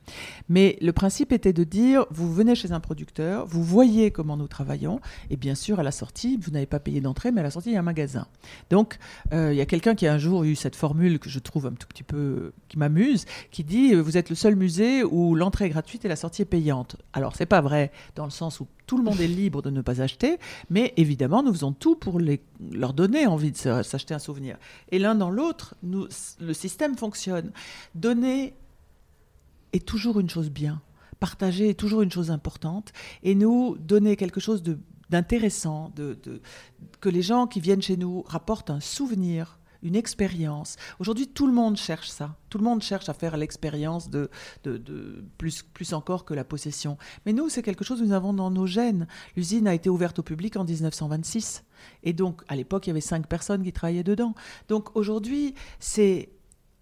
Mais 0.49 0.79
le 0.81 0.93
principe 0.93 1.33
était 1.33 1.53
de 1.53 1.65
dire, 1.65 2.07
vous 2.11 2.33
venez 2.33 2.55
chez 2.55 2.73
un 2.73 2.81
producteur, 2.81 3.47
vous 3.47 3.63
voyez 3.63 4.11
comment 4.11 4.37
nous 4.37 4.49
travaillons, 4.49 5.01
et 5.31 5.37
bien 5.37 5.55
sûr, 5.55 5.81
à 5.81 5.83
la 5.83 5.93
sortie, 5.93 6.37
vous 6.37 6.51
n'avez 6.51 6.67
pas 6.67 6.81
payé 6.81 7.01
d'entrée, 7.01 7.33
mais 7.33 7.41
à 7.41 7.45
la 7.45 7.51
sortie, 7.51 7.71
il 7.71 7.75
y 7.75 7.77
a 7.77 7.81
un 7.81 7.83
magasin. 7.83 8.27
Donc, 8.71 8.99
euh, 9.33 9.53
il 9.53 9.57
y 9.57 9.61
a 9.61 9.67
quelqu'un 9.67 9.95
qui 9.95 10.07
a 10.07 10.13
un 10.13 10.19
jour 10.19 10.45
eu 10.45 10.55
cette 10.55 10.77
formule 10.77 11.19
que 11.19 11.29
je 11.29 11.39
trouve 11.39 11.67
un 11.67 11.73
tout 11.73 11.87
petit 11.89 12.03
peu, 12.03 12.53
qui 12.69 12.79
m'amuse, 12.79 13.25
qui 13.51 13.65
dit, 13.65 13.95
vous 13.95 14.17
êtes 14.17 14.31
le 14.31 14.37
seul 14.37 14.57
musée 14.57 15.05
où 15.05 15.35
l'entrée 15.35 15.67
est 15.67 15.71
gratuite 15.71 16.05
et 16.05 16.09
la 16.09 16.17
sortie 16.17 16.43
est 16.43 16.47
payante. 16.47 16.97
Alors, 17.13 17.35
c'est 17.37 17.47
pas 17.47 17.61
vrai, 17.61 17.91
dans 18.15 18.25
le 18.25 18.31
sens 18.31 18.61
où 18.61 18.67
tout 18.87 18.99
le 18.99 19.05
monde 19.05 19.21
est 19.21 19.27
libre 19.27 19.63
de 19.63 19.71
ne 19.71 19.81
pas 19.81 20.01
acheter, 20.01 20.39
mais 20.71 20.93
évidemment, 20.97 21.43
nous 21.43 21.53
faisons 21.53 21.73
tout 21.73 21.97
pour 21.97 22.19
leur 22.21 22.93
donner 22.93 23.27
envie 23.27 23.53
de 23.53 23.57
s'acheter 23.57 24.15
un 24.15 24.19
souvenir. 24.19 24.57
Et 24.91 24.99
l'un 24.99 25.15
dans 25.15 25.31
l'autre, 25.31 25.75
le 25.83 26.53
système 26.53 26.97
fonctionne. 26.97 27.53
Donner 27.95 28.55
est 29.73 29.87
toujours 29.87 30.21
une 30.21 30.31
chose 30.31 30.51
bien. 30.51 30.81
Partager 31.21 31.71
est 31.71 31.79
toujours 31.79 32.03
une 32.03 32.13
chose 32.13 32.31
importante. 32.31 32.93
Et 33.23 33.35
nous, 33.35 33.77
donner 33.79 34.17
quelque 34.17 34.41
chose 34.41 34.63
d'intéressant, 35.11 35.93
de, 35.97 36.19
que 37.01 37.09
les 37.09 37.23
gens 37.23 37.47
qui 37.47 37.61
viennent 37.61 37.83
chez 37.83 37.97
nous 37.97 38.23
rapportent 38.27 38.71
un 38.71 38.81
souvenir 38.81 39.59
une 39.85 39.95
expérience. 39.95 40.77
Aujourd'hui, 40.99 41.29
tout 41.29 41.47
le 41.47 41.53
monde 41.53 41.77
cherche 41.77 42.09
ça. 42.09 42.37
Tout 42.49 42.59
le 42.59 42.65
monde 42.65 42.83
cherche 42.83 43.09
à 43.09 43.15
faire 43.15 43.37
l'expérience 43.37 44.11
de, 44.11 44.31
plus, 45.39 45.63
plus 45.63 45.93
encore 45.93 46.25
que 46.25 46.35
la 46.35 46.45
possession. 46.45 46.97
Mais 47.27 47.33
nous, 47.33 47.49
c'est 47.49 47.63
quelque 47.63 47.85
chose 47.85 48.01
que 48.01 48.05
nous 48.05 48.13
avons 48.13 48.33
dans 48.33 48.51
nos 48.51 48.67
gènes. 48.67 49.07
L'usine 49.37 49.69
a 49.69 49.75
été 49.75 49.91
ouverte 49.91 50.19
au 50.19 50.23
public 50.23 50.57
en 50.57 50.65
1926. 50.65 51.65
Et 52.03 52.13
donc, 52.13 52.43
à 52.49 52.57
l'époque, 52.57 52.87
il 52.87 52.91
y 52.91 52.93
avait 52.93 53.01
cinq 53.01 53.29
personnes 53.29 53.63
qui 53.63 53.73
travaillaient 53.73 54.03
dedans. 54.03 54.35
Donc, 54.69 54.97
aujourd'hui, 54.97 55.55
c'est 55.79 56.31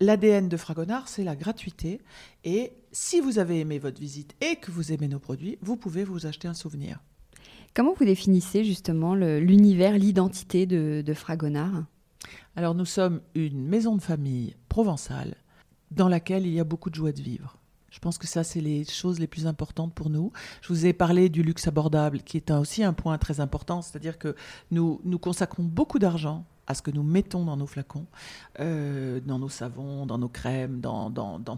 l'ADN 0.00 0.48
de 0.48 0.56
Fragonard, 0.56 1.08
c'est 1.08 1.24
la 1.24 1.36
gratuité. 1.36 2.00
Et 2.44 2.72
si 2.92 3.20
vous 3.20 3.38
avez 3.38 3.60
aimé 3.60 3.78
votre 3.78 4.00
visite 4.00 4.34
et 4.40 4.56
que 4.56 4.70
vous 4.70 4.92
aimez 4.92 5.08
nos 5.08 5.18
produits, 5.18 5.58
vous 5.60 5.76
pouvez 5.76 6.04
vous 6.04 6.26
acheter 6.26 6.48
un 6.48 6.54
souvenir. 6.54 7.00
Comment 7.74 7.94
vous 7.94 8.04
définissez 8.04 8.64
justement 8.64 9.14
l'univers, 9.14 9.96
l'identité 9.96 10.66
de, 10.66 11.02
de 11.04 11.14
Fragonard? 11.14 11.84
Alors 12.56 12.74
nous 12.74 12.84
sommes 12.84 13.20
une 13.34 13.66
maison 13.66 13.96
de 13.96 14.02
famille 14.02 14.56
provençale 14.68 15.36
dans 15.90 16.08
laquelle 16.08 16.46
il 16.46 16.52
y 16.52 16.60
a 16.60 16.64
beaucoup 16.64 16.90
de 16.90 16.94
joie 16.94 17.12
de 17.12 17.20
vivre. 17.22 17.58
Je 17.90 17.98
pense 17.98 18.16
que 18.16 18.26
ça, 18.26 18.42
c'est 18.42 18.62
les 18.62 18.86
choses 18.86 19.18
les 19.18 19.26
plus 19.26 19.46
importantes 19.46 19.92
pour 19.92 20.08
nous. 20.08 20.32
Je 20.62 20.68
vous 20.68 20.86
ai 20.86 20.94
parlé 20.94 21.28
du 21.28 21.42
luxe 21.42 21.68
abordable, 21.68 22.22
qui 22.22 22.38
est 22.38 22.50
aussi 22.50 22.82
un 22.82 22.94
point 22.94 23.18
très 23.18 23.40
important, 23.40 23.82
c'est-à-dire 23.82 24.18
que 24.18 24.34
nous, 24.70 25.02
nous 25.04 25.18
consacrons 25.18 25.62
beaucoup 25.62 25.98
d'argent 25.98 26.46
à 26.72 26.74
ce 26.74 26.82
que 26.82 26.90
nous 26.90 27.02
mettons 27.02 27.44
dans 27.44 27.56
nos 27.56 27.66
flacons, 27.66 28.06
euh, 28.58 29.20
dans 29.20 29.38
nos 29.38 29.48
savons, 29.48 30.06
dans 30.06 30.18
nos 30.18 30.28
crèmes, 30.28 30.80
dans, 30.80 31.10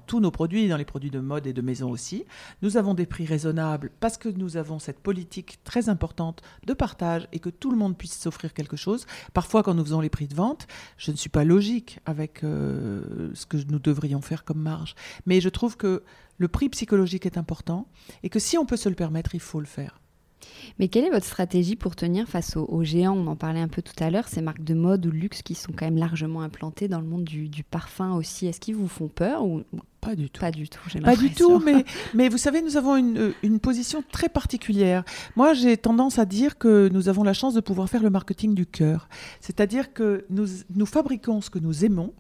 tous 0.07 0.21
nos 0.21 0.31
produits, 0.31 0.69
dans 0.69 0.77
les 0.77 0.85
produits 0.85 1.11
de 1.11 1.21
mode 1.21 1.47
et 1.47 1.53
de 1.53 1.63
maison 1.63 1.91
aussi. 1.91 2.25
Nous 2.63 2.77
avons 2.77 2.95
des 2.95 3.07
prix 3.07 3.25
raisonnables 3.25 3.91
parce 4.01 4.19
que 4.19 4.29
nous 4.29 4.57
avons 4.57 4.79
cette 4.79 4.99
politique 4.99 5.61
très 5.65 5.89
importante 5.89 6.43
de 6.67 6.75
partage 6.75 7.29
et 7.33 7.39
que 7.39 7.49
tout 7.49 7.71
le 7.71 7.77
monde 7.77 7.97
puisse 7.97 8.19
s'offrir 8.19 8.53
quelque 8.53 8.77
chose. 8.77 9.07
Parfois, 9.33 9.63
quand 9.63 9.75
nous 9.75 9.85
faisons 9.85 10.01
les 10.01 10.11
prix 10.11 10.27
de 10.27 10.35
vente, 10.35 10.67
je 10.99 11.13
ne 11.13 11.17
suis 11.17 11.31
pas 11.31 11.45
logique 11.45 12.01
avec 12.07 12.43
euh, 12.43 13.31
ce 13.35 13.47
que 13.47 13.57
nous 13.69 13.79
devrions 13.79 14.21
faire 14.21 14.45
comme 14.45 14.61
marge. 14.61 14.97
Mais 15.27 15.41
je 15.41 15.49
trouve 15.49 15.77
que 15.77 16.03
le 16.39 16.49
prix 16.49 16.69
psychologique 16.69 17.25
est 17.25 17.39
important 17.39 17.87
et 18.25 18.29
que 18.29 18.41
si 18.41 18.59
on 18.59 18.67
peut 18.67 18.77
se 18.77 18.89
le 18.89 18.97
permettre, 18.97 19.35
il 19.35 19.41
faut 19.41 19.61
le 19.61 19.67
faire. 19.67 20.01
Mais 20.79 20.89
quelle 20.89 21.05
est 21.05 21.11
votre 21.11 21.27
stratégie 21.27 21.77
pour 21.77 21.97
tenir 21.97 22.29
face 22.29 22.57
aux, 22.57 22.85
géants? 22.85 23.17
On 23.17 23.27
en 23.27 23.37
parlait 23.37 23.61
un 23.61 23.69
peu 23.69 23.83
tout 23.83 24.03
à 24.03 24.11
l'heure, 24.11 24.29
ces 24.29 24.41
marques 24.41 24.65
de 24.65 24.75
mode 24.75 25.07
ou 25.07 25.11
de 25.11 25.17
luxe 25.17 25.43
qui 25.43 25.55
sont 25.55 25.73
quand 25.73 25.85
même 25.85 25.99
largement 25.99 26.43
implantées 26.43 26.89
dans 26.89 27.01
le 27.01 27.07
monde 27.07 27.25
du, 27.25 27.65
parfum 27.65 28.15
aussi. 28.15 28.47
Est-ce 28.47 28.61
qu'ils 28.61 28.77
vous 28.77 28.89
font 28.89 29.09
peur 29.09 29.45
ou 29.45 29.63
pas 30.05 30.15
du 30.15 30.29
tout. 30.29 30.41
Pas 30.41 30.51
du 30.51 30.69
tout, 30.69 30.79
Pas 31.03 31.17
du 31.17 31.33
tout, 31.33 31.59
mais, 31.61 31.85
mais 32.15 32.29
vous 32.29 32.39
savez, 32.39 32.61
nous 32.61 32.77
avons 32.77 32.97
une, 32.97 33.33
une 33.43 33.59
position 33.59 34.05
très 34.13 34.29
particulière. 34.29 35.03
Moi, 35.35 35.55
j'ai 35.55 35.77
tendance 35.77 36.19
à 36.19 36.27
dire 36.27 36.59
que 36.59 36.91
nous 36.93 37.09
avons 37.09 37.25
la 37.25 37.33
chance 37.33 37.55
de 37.55 37.61
pouvoir 37.61 37.89
faire 37.89 38.03
le 38.03 38.11
marketing 38.11 38.55
du 38.55 38.67
cœur. 38.67 39.09
C'est-à-dire 39.41 39.93
que 39.93 40.27
nous, 40.29 40.47
nous 40.75 40.87
fabriquons 40.87 41.41
ce 41.41 41.49
que 41.49 41.59
nous 41.59 41.85
aimons, 41.85 42.13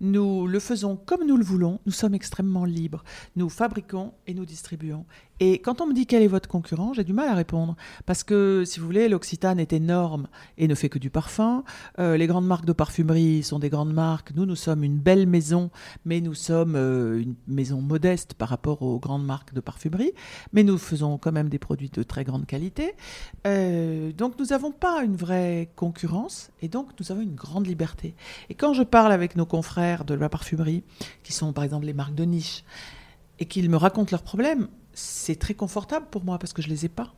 nous 0.00 0.46
le 0.46 0.60
faisons 0.60 0.96
comme 0.96 1.26
nous 1.26 1.36
le 1.36 1.44
voulons, 1.44 1.80
nous 1.86 1.92
sommes 1.92 2.14
extrêmement 2.14 2.64
libres. 2.64 3.02
Nous 3.36 3.48
fabriquons 3.48 4.12
et 4.26 4.34
nous 4.34 4.44
distribuons. 4.44 5.04
Et 5.44 5.58
quand 5.58 5.80
on 5.80 5.86
me 5.86 5.92
dit 5.92 6.06
quel 6.06 6.22
est 6.22 6.28
votre 6.28 6.48
concurrent, 6.48 6.92
j'ai 6.92 7.02
du 7.02 7.12
mal 7.12 7.28
à 7.28 7.34
répondre. 7.34 7.74
Parce 8.06 8.22
que, 8.22 8.62
si 8.64 8.78
vous 8.78 8.86
voulez, 8.86 9.08
l'Occitane 9.08 9.58
est 9.58 9.72
énorme 9.72 10.28
et 10.56 10.68
ne 10.68 10.74
fait 10.76 10.88
que 10.88 11.00
du 11.00 11.10
parfum. 11.10 11.64
Euh, 11.98 12.16
les 12.16 12.28
grandes 12.28 12.46
marques 12.46 12.64
de 12.64 12.72
parfumerie 12.72 13.42
sont 13.42 13.58
des 13.58 13.68
grandes 13.68 13.92
marques. 13.92 14.32
Nous, 14.36 14.46
nous 14.46 14.54
sommes 14.54 14.84
une 14.84 14.98
belle 14.98 15.26
maison, 15.26 15.70
mais 16.04 16.20
nous 16.20 16.34
sommes 16.34 16.76
euh, 16.76 17.20
une 17.20 17.31
maison 17.46 17.80
modeste 17.80 18.34
par 18.34 18.48
rapport 18.48 18.82
aux 18.82 18.98
grandes 18.98 19.24
marques 19.24 19.54
de 19.54 19.60
parfumerie, 19.60 20.12
mais 20.52 20.62
nous 20.62 20.78
faisons 20.78 21.18
quand 21.18 21.32
même 21.32 21.48
des 21.48 21.58
produits 21.58 21.90
de 21.90 22.02
très 22.02 22.24
grande 22.24 22.46
qualité. 22.46 22.94
Euh, 23.46 24.12
donc 24.12 24.38
nous 24.38 24.46
n'avons 24.46 24.72
pas 24.72 25.02
une 25.02 25.16
vraie 25.16 25.70
concurrence 25.76 26.50
et 26.60 26.68
donc 26.68 26.88
nous 27.00 27.12
avons 27.12 27.22
une 27.22 27.34
grande 27.34 27.66
liberté. 27.66 28.14
Et 28.50 28.54
quand 28.54 28.74
je 28.74 28.82
parle 28.82 29.12
avec 29.12 29.36
nos 29.36 29.46
confrères 29.46 30.04
de 30.04 30.14
la 30.14 30.28
parfumerie, 30.28 30.82
qui 31.22 31.32
sont 31.32 31.52
par 31.52 31.64
exemple 31.64 31.86
les 31.86 31.94
marques 31.94 32.14
de 32.14 32.24
niche, 32.24 32.64
et 33.38 33.46
qu'ils 33.46 33.70
me 33.70 33.76
racontent 33.76 34.10
leurs 34.12 34.22
problèmes, 34.22 34.68
c'est 34.92 35.38
très 35.38 35.54
confortable 35.54 36.06
pour 36.10 36.24
moi 36.24 36.38
parce 36.38 36.52
que 36.52 36.62
je 36.62 36.68
les 36.68 36.84
ai 36.84 36.88
pas. 36.88 37.12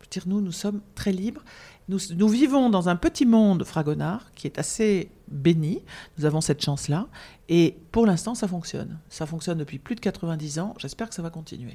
Je 0.00 0.04
veux 0.04 0.10
dire, 0.10 0.22
nous, 0.26 0.40
nous 0.40 0.52
sommes 0.52 0.80
très 0.94 1.12
libres. 1.12 1.42
Nous, 1.88 2.28
vivons 2.28 2.68
dans 2.68 2.90
un 2.90 2.96
petit 2.96 3.24
monde 3.24 3.64
fragonard 3.64 4.30
qui 4.34 4.46
est 4.46 4.58
assez 4.58 5.10
béni. 5.28 5.82
Nous 6.18 6.26
avons 6.26 6.42
cette 6.42 6.62
chance-là. 6.62 7.06
Et 7.48 7.76
pour 7.92 8.04
l'instant, 8.04 8.34
ça 8.34 8.46
fonctionne. 8.46 8.98
Ça 9.08 9.24
fonctionne 9.24 9.56
depuis 9.56 9.78
plus 9.78 9.94
de 9.94 10.00
90 10.00 10.58
ans. 10.58 10.74
J'espère 10.78 11.08
que 11.08 11.14
ça 11.14 11.22
va 11.22 11.30
continuer. 11.30 11.72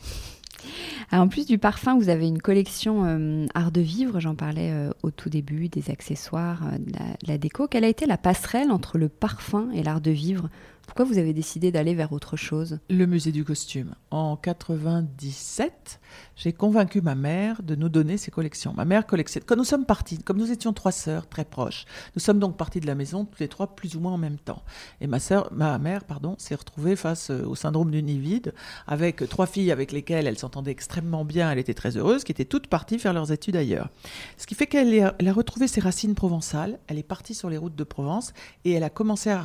en 1.11 1.27
plus 1.27 1.47
du 1.47 1.57
parfum, 1.57 1.97
vous 1.97 2.09
avez 2.09 2.27
une 2.27 2.41
collection 2.41 3.05
euh, 3.05 3.47
art 3.55 3.71
de 3.71 3.81
vivre, 3.81 4.19
j'en 4.19 4.35
parlais 4.35 4.71
euh, 4.71 4.91
au 5.01 5.09
tout 5.09 5.29
début, 5.29 5.67
des 5.67 5.89
accessoires, 5.89 6.61
euh, 6.71 6.77
de, 6.77 6.93
la, 7.27 7.39
déco. 7.39 7.67
Quelle 7.67 7.83
a 7.83 7.89
été 7.89 8.05
la 8.05 8.17
passerelle 8.17 8.71
entre 8.71 8.99
le 8.99 9.09
parfum 9.09 9.71
et 9.71 9.81
l'art 9.81 10.01
de 10.01 10.11
vivre? 10.11 10.47
Pourquoi 10.85 11.05
vous 11.05 11.17
avez 11.17 11.33
décidé 11.33 11.71
d'aller 11.71 11.95
vers 11.95 12.11
autre 12.11 12.37
chose? 12.37 12.79
Le 12.89 13.05
musée 13.05 13.31
du 13.31 13.43
costume. 13.43 13.95
En 14.11 14.35
97, 14.35 15.99
j'ai 16.35 16.53
convaincu 16.53 17.01
ma 17.01 17.15
mère 17.15 17.63
de 17.63 17.75
nous 17.75 17.89
donner 17.89 18.17
ses 18.17 18.31
collections. 18.31 18.73
Ma 18.73 18.85
mère 18.85 19.07
collectionne. 19.07 19.43
Quand 19.45 19.55
nous 19.55 19.63
sommes 19.63 19.85
partis, 19.85 20.19
comme 20.19 20.37
nous 20.37 20.51
étions 20.51 20.73
trois 20.73 20.91
sœurs 20.91 21.27
très 21.27 21.45
proches, 21.45 21.85
nous 22.15 22.19
sommes 22.19 22.37
donc 22.37 22.57
partis 22.57 22.79
de 22.79 22.85
la 22.85 22.95
maison 22.95 23.25
toutes 23.25 23.39
les 23.39 23.47
trois 23.47 23.75
plus 23.75 23.95
ou 23.95 24.01
moins 24.01 24.11
en 24.11 24.17
même 24.17 24.37
temps. 24.37 24.61
Et 25.01 25.07
ma 25.07 25.19
sœur, 25.19 25.51
ma 25.51 25.79
mère, 25.79 26.03
pardon, 26.03 26.35
s'est 26.37 26.55
retrouvée 26.55 26.95
face 26.95 27.31
euh, 27.31 27.45
au 27.45 27.55
syndrome 27.55 27.89
du 27.89 28.03
nid 28.03 28.19
vide 28.19 28.53
avec 28.85 29.27
trois 29.29 29.47
filles 29.47 29.71
avec 29.71 29.91
lesquelles 29.93 30.27
elle 30.27 30.37
s'entendait 30.37 30.71
extrêmement 30.71 31.25
bien. 31.25 31.49
Elle 31.49 31.59
était 31.59 31.73
très 31.73 31.97
heureuse, 31.97 32.23
qui 32.23 32.31
étaient 32.31 32.45
toutes 32.45 32.67
parties 32.67 32.99
faire 32.99 33.13
leurs 33.13 33.31
études 33.31 33.55
ailleurs. 33.55 33.89
Ce 34.37 34.45
qui 34.45 34.53
fait 34.53 34.67
qu'elle 34.67 35.01
a 35.01 35.33
retrouvé 35.33 35.67
ses 35.67 35.81
racines 35.81 36.13
provençales. 36.13 36.77
Elle 36.87 36.99
est 36.99 37.03
partie 37.03 37.33
sur 37.33 37.49
les 37.49 37.57
routes 37.57 37.75
de 37.75 37.83
Provence 37.83 38.33
et 38.65 38.73
elle 38.73 38.83
a 38.83 38.89
commencé 38.89 39.29
à 39.29 39.41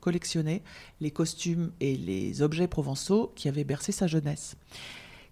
recollectionner 0.00 0.62
les 1.00 1.10
costumes 1.10 1.72
et 1.80 1.96
les 1.96 2.40
objets 2.40 2.66
provençaux 2.68 3.32
qui 3.36 3.48
avaient 3.48 3.64
bercé 3.64 3.92
sa 3.92 4.06
jeunesse. 4.06 4.56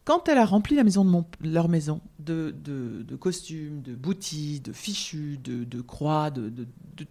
Quand 0.04 0.28
elle 0.28 0.38
a 0.38 0.46
rempli 0.46 0.74
la 0.74 0.85
maison 0.85 1.04
de 1.04 1.50
leur 1.50 1.68
maison 1.68 2.00
de, 2.18 2.54
de, 2.64 3.16
costumes, 3.16 3.83
de 3.83 3.94
boutis, 3.94 4.61
de 4.61 4.72
fichus, 4.72 5.38
de, 5.38 5.81
croix, 5.83 6.31
de, 6.31 6.50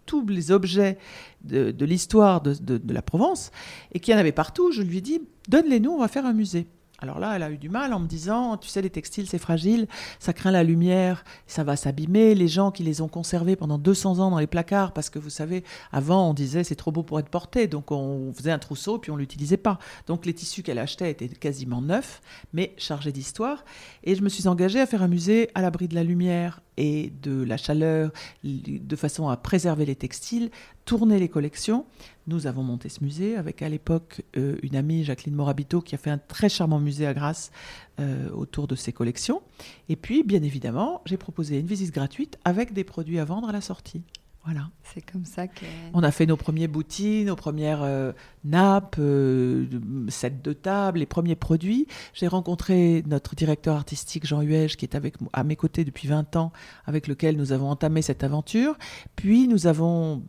tous 0.05 0.25
les 0.25 0.51
objets 0.51 0.97
de, 1.43 1.85
l'histoire 1.85 2.41
de, 2.41 2.93
la 2.93 3.01
Provence, 3.03 3.51
et 3.91 3.99
qu'il 3.99 4.13
y 4.13 4.17
en 4.17 4.19
avait 4.19 4.31
partout, 4.31 4.71
je 4.71 4.81
lui 4.81 4.97
ai 4.97 5.01
dit, 5.01 5.21
donne-les-nous, 5.47 5.91
on 5.91 5.99
va 5.99 6.07
faire 6.07 6.25
un 6.25 6.33
musée. 6.33 6.67
Alors 6.99 7.19
là, 7.19 7.35
elle 7.35 7.43
a 7.43 7.51
eu 7.51 7.57
du 7.57 7.69
mal 7.69 7.93
en 7.93 7.99
me 7.99 8.07
disant, 8.07 8.57
tu 8.57 8.69
sais, 8.69 8.81
les 8.81 8.89
textiles, 8.89 9.27
c'est 9.27 9.37
fragile, 9.37 9.87
ça 10.19 10.33
craint 10.33 10.49
la 10.49 10.63
lumière, 10.63 11.23
ça 11.45 11.63
va 11.63 11.75
s'abîmer. 11.75 12.33
Les 12.33 12.47
gens 12.47 12.71
qui 12.71 12.81
les 12.81 13.01
ont 13.01 13.07
conservés 13.07 13.55
pendant 13.55 13.77
200 13.77 14.17
ans 14.17 14.31
dans 14.31 14.39
les 14.39 14.47
placards, 14.47 14.93
parce 14.93 15.11
que 15.11 15.19
vous 15.19 15.29
savez, 15.29 15.63
avant, 15.91 16.29
on 16.29 16.33
disait, 16.33 16.63
c'est 16.63 16.75
trop 16.75 16.91
beau 16.91 17.03
pour 17.03 17.19
être 17.19 17.29
porté, 17.29 17.67
donc 17.67 17.91
on 17.91 18.33
faisait 18.33 18.51
un 18.51 18.57
trousseau, 18.57 18.97
puis 18.97 19.11
on 19.11 19.15
l'utilisait 19.15 19.57
pas. 19.57 19.77
Donc 20.07 20.25
les 20.25 20.33
tissus 20.33 20.63
qu'elle 20.63 20.79
achetait 20.79 21.11
étaient 21.11 21.27
quasiment 21.27 21.81
neufs, 21.81 22.21
mais 22.51 22.73
chargés 22.77 23.11
d'histoire. 23.11 23.63
Et 24.03 24.15
je 24.15 24.23
me 24.23 24.29
suis 24.29 24.47
engagée 24.47 24.81
à 24.81 24.87
faire 24.87 25.03
un 25.03 25.07
musée 25.07 25.49
à 25.53 25.61
l'abri 25.61 25.87
de 25.87 25.93
la 25.93 26.03
lumière, 26.03 26.61
et 26.77 27.11
de 27.23 27.43
la 27.43 27.57
chaleur, 27.57 28.11
de 28.43 28.95
façon 28.95 29.27
à 29.27 29.35
préserver 29.35 29.85
les 29.85 29.95
textiles, 29.95 30.51
tourner 30.87 31.19
les 31.19 31.27
collections. 31.27 31.85
Nous 32.27 32.47
avons 32.47 32.63
monté 32.63 32.87
ce 32.87 33.03
musée 33.03 33.35
avec 33.35 33.61
à 33.61 33.67
l'époque 33.67 34.23
euh, 34.37 34.55
une 34.63 34.75
amie, 34.75 35.03
Jacqueline 35.03 35.35
Morabito, 35.35 35.81
qui 35.81 35.93
a 35.95 35.97
fait 35.97 36.09
un 36.09 36.17
très 36.17 36.47
charmant 36.47 36.79
musée 36.79 37.05
à 37.05 37.13
Grasse 37.13 37.51
euh, 37.99 38.29
autour 38.31 38.67
de 38.67 38.75
ces 38.75 38.93
collections. 38.93 39.41
Et 39.89 39.97
puis, 39.97 40.23
bien 40.23 40.41
évidemment, 40.41 41.01
j'ai 41.05 41.17
proposé 41.17 41.59
une 41.59 41.67
visite 41.67 41.93
gratuite 41.93 42.39
avec 42.45 42.71
des 42.71 42.85
produits 42.85 43.19
à 43.19 43.25
vendre 43.25 43.49
à 43.49 43.51
la 43.51 43.59
sortie. 43.59 44.01
Voilà. 44.45 44.69
C'est 44.83 45.01
comme 45.01 45.25
ça 45.25 45.49
que. 45.49 45.65
On 45.93 46.03
a 46.03 46.11
fait 46.11 46.25
nos 46.25 46.37
premiers 46.37 46.69
boutiques, 46.69 47.27
nos 47.27 47.35
premières 47.35 47.83
euh, 47.83 48.13
nappes, 48.45 48.95
euh, 48.97 49.65
sets 50.07 50.39
de 50.41 50.53
table, 50.53 50.99
les 50.99 51.05
premiers 51.05 51.35
produits. 51.35 51.85
J'ai 52.13 52.27
rencontré 52.27 53.03
notre 53.07 53.35
directeur 53.35 53.75
artistique 53.75 54.25
Jean 54.25 54.41
Huège, 54.41 54.77
qui 54.77 54.85
est 54.85 54.95
avec, 54.95 55.15
à 55.33 55.43
mes 55.43 55.57
côtés 55.57 55.83
depuis 55.83 56.07
20 56.07 56.37
ans, 56.37 56.53
avec 56.85 57.07
lequel 57.07 57.35
nous 57.35 57.51
avons 57.51 57.69
entamé 57.69 58.01
cette 58.01 58.23
aventure. 58.23 58.77
Puis 59.17 59.49
nous 59.49 59.67
avons 59.67 60.23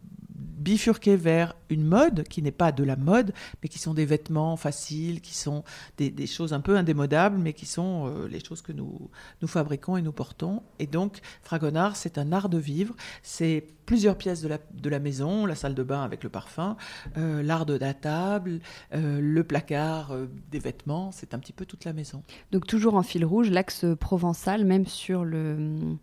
bifurquer 0.59 1.16
vers 1.16 1.55
une 1.71 1.85
mode 1.85 2.25
qui 2.25 2.42
n'est 2.42 2.51
pas 2.51 2.73
de 2.73 2.85
la 2.85 2.97
mode, 2.97 3.33
mais 3.62 3.68
qui 3.68 3.79
sont 3.79 3.94
des 3.94 4.07
vêtements 4.07 4.57
faciles, 4.57 5.21
qui 5.21 5.35
sont 5.35 5.64
des, 5.97 6.27
choses 6.27 6.53
un 6.53 6.61
peu 6.61 6.77
indémodables, 6.77 7.38
mais 7.38 7.53
qui 7.53 7.66
sont 7.66 8.07
euh, 8.07 8.29
les 8.29 8.42
choses 8.42 8.62
que 8.62 8.73
nous, 8.73 9.11
nous 9.42 9.49
fabriquons 9.49 9.97
et 9.97 10.03
nous 10.03 10.12
portons. 10.12 10.62
Et 10.79 10.87
donc, 10.87 11.21
Fragonard, 11.42 11.97
c'est 11.97 12.18
un 12.18 12.33
art 12.33 12.49
de 12.49 12.59
vivre. 12.59 12.94
C'est 13.23 13.66
plusieurs 13.87 14.16
pièces 14.16 14.42
de 14.42 14.49
la, 14.49 14.59
de 14.73 14.88
la 14.90 14.99
maison, 14.99 15.47
la 15.47 15.55
salle 15.55 15.75
de 15.75 15.83
bain 15.83 16.03
avec 16.03 16.23
le 16.23 16.29
parfum, 16.29 16.77
euh, 17.16 17.42
l'art 17.42 17.64
de 17.64 17.75
la 17.75 17.94
table, 17.94 18.61
euh, 18.94 19.21
le 19.21 19.44
placard 19.44 20.14
des 20.51 20.59
vêtements. 20.59 21.12
C'est 21.12 21.35
un 21.35 21.38
petit 21.38 21.53
peu 21.53 21.64
toute 21.64 21.85
la 21.85 21.92
maison. 21.92 22.23
Donc, 22.53 22.66
toujours 22.66 22.94
en 22.94 23.03
fil 23.03 23.25
rouge, 23.25 23.51
l'axe 23.51 23.87
provençal, 23.99 24.64
même 24.64 24.87
sur 24.87 25.25
le, 25.25 25.97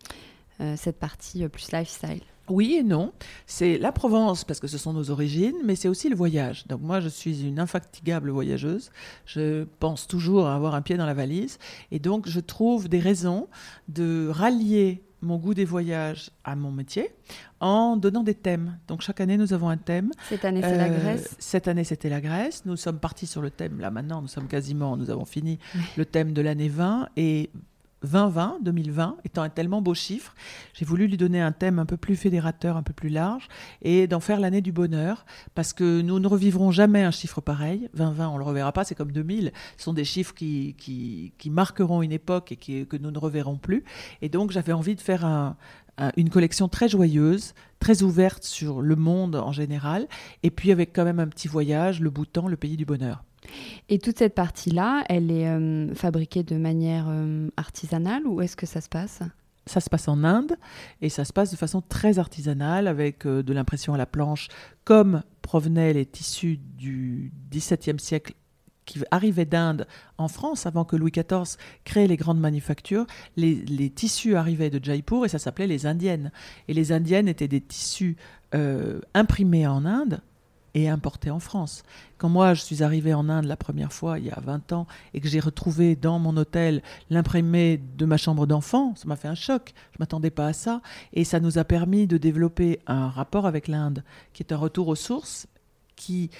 cette 0.76 0.98
partie 0.98 1.46
plus 1.48 1.70
lifestyle. 1.72 2.22
Oui 2.48 2.76
et 2.78 2.82
non. 2.82 3.12
C'est 3.46 3.78
la 3.78 3.92
Provence 3.92 4.44
parce 4.44 4.60
que 4.60 4.66
ce 4.66 4.78
sont 4.78 4.92
nos 4.92 5.10
origines, 5.10 5.56
mais 5.64 5.76
c'est 5.76 5.88
aussi 5.88 6.08
le 6.08 6.16
voyage. 6.16 6.66
Donc 6.66 6.80
moi, 6.80 7.00
je 7.00 7.08
suis 7.08 7.46
une 7.46 7.58
infatigable 7.58 8.30
voyageuse. 8.30 8.90
Je 9.24 9.64
pense 9.78 10.06
toujours 10.06 10.46
à 10.46 10.54
avoir 10.54 10.74
un 10.74 10.82
pied 10.82 10.96
dans 10.96 11.06
la 11.06 11.14
valise. 11.14 11.58
Et 11.90 11.98
donc, 11.98 12.28
je 12.28 12.40
trouve 12.40 12.88
des 12.88 13.00
raisons 13.00 13.48
de 13.88 14.28
rallier 14.30 15.02
mon 15.22 15.38
goût 15.38 15.54
des 15.54 15.64
voyages 15.64 16.30
à 16.44 16.56
mon 16.56 16.70
métier 16.70 17.10
en 17.60 17.96
donnant 17.96 18.22
des 18.22 18.34
thèmes. 18.34 18.78
Donc 18.86 19.00
chaque 19.00 19.20
année, 19.20 19.36
nous 19.36 19.52
avons 19.52 19.68
un 19.68 19.76
thème. 19.76 20.10
Cette 20.28 20.44
année, 20.44 20.60
c'est 20.62 20.76
la 20.76 20.84
euh, 20.84 20.98
Grèce. 21.00 21.36
Cette 21.38 21.68
année, 21.68 21.84
c'était 21.84 22.08
la 22.08 22.20
Grèce. 22.20 22.64
Nous 22.66 22.76
sommes 22.76 22.98
partis 22.98 23.26
sur 23.26 23.42
le 23.42 23.50
thème, 23.50 23.80
là 23.80 23.90
maintenant, 23.90 24.22
nous 24.22 24.28
sommes 24.28 24.46
quasiment, 24.46 24.96
nous 24.96 25.10
avons 25.10 25.24
fini 25.24 25.58
le 25.96 26.04
thème 26.04 26.32
de 26.32 26.42
l'année 26.42 26.68
20 26.68 27.08
et 27.16 27.50
2020, 28.06 28.58
2020, 28.62 29.16
étant 29.24 29.42
un 29.42 29.48
tellement 29.48 29.82
beau 29.82 29.94
chiffre, 29.94 30.34
j'ai 30.74 30.84
voulu 30.84 31.06
lui 31.06 31.16
donner 31.16 31.40
un 31.40 31.52
thème 31.52 31.78
un 31.78 31.86
peu 31.86 31.96
plus 31.96 32.16
fédérateur, 32.16 32.76
un 32.76 32.82
peu 32.82 32.92
plus 32.92 33.08
large, 33.08 33.48
et 33.82 34.06
d'en 34.06 34.20
faire 34.20 34.40
l'année 34.40 34.60
du 34.60 34.72
bonheur, 34.72 35.26
parce 35.54 35.72
que 35.72 36.00
nous 36.00 36.18
ne 36.18 36.26
revivrons 36.26 36.70
jamais 36.70 37.02
un 37.02 37.10
chiffre 37.10 37.40
pareil. 37.40 37.88
2020, 37.94 38.28
on 38.28 38.34
ne 38.34 38.38
le 38.38 38.44
reverra 38.44 38.72
pas, 38.72 38.84
c'est 38.84 38.94
comme 38.94 39.12
2000. 39.12 39.52
Ce 39.76 39.84
sont 39.84 39.92
des 39.92 40.04
chiffres 40.04 40.34
qui, 40.34 40.74
qui, 40.78 41.50
marqueront 41.50 42.02
une 42.02 42.12
époque 42.12 42.52
et 42.52 42.56
que 42.56 42.96
nous 42.96 43.10
ne 43.10 43.18
reverrons 43.18 43.56
plus. 43.56 43.84
Et 44.20 44.28
donc, 44.28 44.50
j'avais 44.50 44.72
envie 44.72 44.94
de 44.94 45.00
faire 45.00 45.54
une 46.16 46.30
collection 46.30 46.68
très 46.68 46.88
joyeuse, 46.88 47.54
très 47.78 48.02
ouverte 48.02 48.44
sur 48.44 48.82
le 48.82 48.96
monde 48.96 49.36
en 49.36 49.52
général, 49.52 50.06
et 50.42 50.50
puis 50.50 50.72
avec 50.72 50.92
quand 50.92 51.04
même 51.04 51.20
un 51.20 51.28
petit 51.28 51.48
voyage, 51.48 52.00
le 52.00 52.10
Bhoutan, 52.10 52.48
le 52.48 52.56
pays 52.56 52.76
du 52.76 52.84
bonheur. 52.84 53.24
Et 53.88 53.98
toute 53.98 54.18
cette 54.18 54.34
partie-là, 54.34 55.04
elle 55.08 55.30
est 55.30 55.48
euh, 55.48 55.94
fabriquée 55.94 56.42
de 56.42 56.56
manière 56.56 57.06
euh, 57.08 57.48
artisanale 57.56 58.26
ou 58.26 58.40
est-ce 58.40 58.56
que 58.56 58.66
ça 58.66 58.80
se 58.80 58.88
passe? 58.88 59.20
Ça 59.66 59.80
se 59.80 59.90
passe 59.90 60.08
en 60.08 60.22
Inde 60.22 60.56
et 61.02 61.08
ça 61.08 61.24
se 61.24 61.32
passe 61.32 61.50
de 61.50 61.56
façon 61.56 61.80
très 61.80 62.18
artisanale 62.18 62.86
avec 62.86 63.26
euh, 63.26 63.42
de 63.42 63.52
l'impression 63.52 63.94
à 63.94 63.98
la 63.98 64.06
planche 64.06 64.48
comme 64.84 65.22
provenaient 65.42 65.92
les 65.92 66.06
tissus 66.06 66.58
du 66.76 67.32
XVIIe 67.50 67.98
siècle 67.98 68.34
qui 68.84 69.00
arrivaient 69.10 69.44
d'Inde 69.44 69.88
en 70.16 70.28
France 70.28 70.66
avant 70.66 70.84
que 70.84 70.94
Louis 70.94 71.10
XIV 71.10 71.56
crée 71.82 72.06
les 72.06 72.16
grandes 72.16 72.38
manufactures. 72.38 73.06
Les, 73.36 73.56
les, 73.56 73.90
tissus 73.90 74.36
arrivaient 74.36 74.70
de 74.70 74.82
Jaipur 74.82 75.24
et 75.24 75.28
ça 75.28 75.40
s'appelait 75.40 75.66
les 75.66 75.86
indiennes. 75.86 76.30
Et 76.68 76.74
les 76.74 76.92
indiennes 76.92 77.26
étaient 77.26 77.48
des 77.48 77.60
tissus 77.60 78.16
imprimés 79.12 79.66
en 79.66 79.84
Inde 79.84 80.22
et 80.76 80.90
importé 80.90 81.30
en 81.30 81.40
France. 81.40 81.84
Quand 82.18 82.28
moi, 82.28 82.52
je 82.52 82.60
suis 82.60 82.82
arrivé 82.82 83.14
en 83.14 83.30
Inde 83.30 83.46
la 83.46 83.56
première 83.56 83.94
fois, 83.94 84.18
il 84.18 84.26
y 84.26 84.30
a 84.30 84.38
20 84.38 84.72
ans, 84.72 84.86
et 85.14 85.22
que 85.22 85.26
j'ai 85.26 85.40
retrouvé 85.40 85.96
dans 85.96 86.18
mon 86.18 86.36
hôtel 86.36 86.82
l'imprimé 87.08 87.80
de 87.96 88.04
ma 88.04 88.18
chambre 88.18 88.46
d'enfant, 88.46 88.94
ça 88.94 89.08
m'a 89.08 89.16
fait 89.16 89.26
un 89.26 89.34
choc. 89.34 89.72
Je 89.92 89.96
ne 89.96 90.02
m'attendais 90.02 90.30
pas 90.30 90.48
à 90.48 90.52
ça. 90.52 90.82
Et 91.14 91.24
ça 91.24 91.40
nous 91.40 91.56
a 91.56 91.64
permis 91.64 92.06
de 92.06 92.18
développer 92.18 92.80
un 92.86 93.08
rapport 93.08 93.46
avec 93.46 93.68
l'Inde, 93.68 94.04
qui 94.34 94.42
est 94.42 94.52
un 94.52 94.58
retour 94.58 94.88
aux 94.88 94.96
sources, 94.96 95.46
qui 95.96 96.30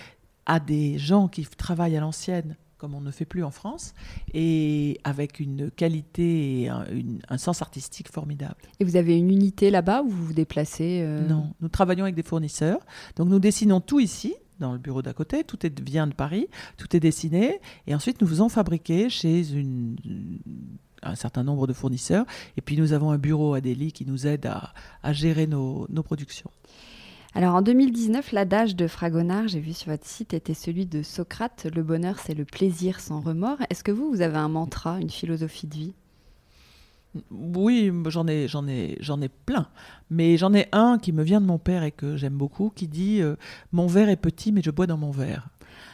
a 0.45 0.61
des 0.61 0.99
gens 0.99 1.29
qui 1.29 1.47
travaillent 1.47 1.97
à 1.97 2.01
l'ancienne, 2.01 2.57
comme 2.79 2.95
on 2.95 3.01
ne 3.01 3.11
fait 3.11 3.25
plus 3.25 3.43
en 3.43 3.51
France, 3.51 3.95
et 4.35 4.99
avec 5.05 5.41
une 5.41 5.71
qualité 5.71 6.63
et 6.63 6.69
un, 6.69 7.39
sens 7.39 7.63
artistique 7.63 8.11
formidable. 8.11 8.57
Et 8.81 8.85
vous 8.85 8.97
avez 8.97 9.17
une 9.17 9.31
unité 9.31 9.71
là-bas 9.71 10.03
où 10.03 10.09
vous 10.09 10.27
vous 10.27 10.33
déplacez 10.35 11.01
euh 11.03 11.27
Non, 11.27 11.55
nous 11.61 11.69
travaillons 11.69 12.05
avec 12.05 12.15
des 12.15 12.23
fournisseurs. 12.23 12.81
Donc 13.17 13.29
nous 13.29 13.39
dessinons 13.39 13.81
tout 13.81 14.01
ici, 14.01 14.35
dans 14.61 14.73
le 14.73 14.79
bureau 14.79 15.03
d'à 15.03 15.13
côté, 15.13 15.45
tout 15.45 15.67
est, 15.67 15.81
vient 15.81 16.07
de 16.07 16.15
Paris, 16.15 16.49
tout 16.77 16.95
est 16.97 17.01
dessiné, 17.01 17.61
et 17.87 17.95
ensuite 17.95 18.21
nous 18.21 18.27
faisons 18.27 18.49
fabriquer 18.49 19.09
chez 19.11 19.45
un 21.03 21.15
certain 21.15 21.45
nombre 21.45 21.67
de 21.67 21.73
fournisseurs, 21.73 22.27
et 22.57 22.61
puis 22.61 22.77
nous 22.77 22.93
avons 22.93 23.11
un 23.11 23.19
bureau 23.19 23.55
à 23.55 23.61
Delhi 23.61 23.93
qui 23.93 24.05
nous 24.07 24.27
aide 24.27 24.47
à, 24.47 25.13
gérer 25.13 25.47
nos 25.47 25.87
productions. 26.03 26.51
Alors 27.37 27.57
en 27.57 27.61
2019, 27.61 28.33
l'adage 28.33 28.77
de 28.77 28.87
Fragonard, 28.87 29.47
j'ai 29.47 29.61
vu 29.61 29.75
sur 29.75 29.91
votre 29.91 30.07
site, 30.07 30.33
était 30.33 30.55
celui 30.55 30.87
de 30.87 31.03
Socrate, 31.03 31.67
le 31.75 31.83
bonheur 31.83 32.19
c'est 32.19 32.33
le 32.33 32.47
plaisir 32.47 32.99
sans 32.99 33.21
remords. 33.21 33.59
Est-ce 33.69 33.85
que 33.85 33.93
vous, 33.93 34.09
vous 34.11 34.23
avez 34.23 34.39
un 34.39 34.49
mantra, 34.49 34.99
une 35.01 35.11
philosophie 35.11 35.67
de 35.67 35.75
vie? 35.75 35.93
Oui, 37.31 37.93
j'en 38.07 38.27
ai, 38.27 38.49
j'en 38.49 38.67
ai, 38.67 38.97
j'en 39.01 39.21
ai 39.21 39.29
plein. 39.29 39.69
Mais 40.09 40.39
j'en 40.39 40.55
ai 40.55 40.69
un 40.73 40.99
qui 40.99 41.13
me 41.13 41.23
vient 41.23 41.43
de 41.43 41.47
mon 41.47 41.59
père 41.59 41.83
et 41.83 41.93
que 41.93 42.17
j'aime 42.17 42.39
beaucoup, 42.39 42.73
qui 42.75 42.89
dit 42.89 43.21
euh, 43.21 43.37
Mon 43.71 43.87
verre 43.87 44.09
est 44.09 44.17
petit, 44.17 44.51
mais 44.51 44.63
je 44.63 44.71
bois 44.71 44.87
dans 44.87 44.97
mon 44.97 45.11
verre. 45.11 45.51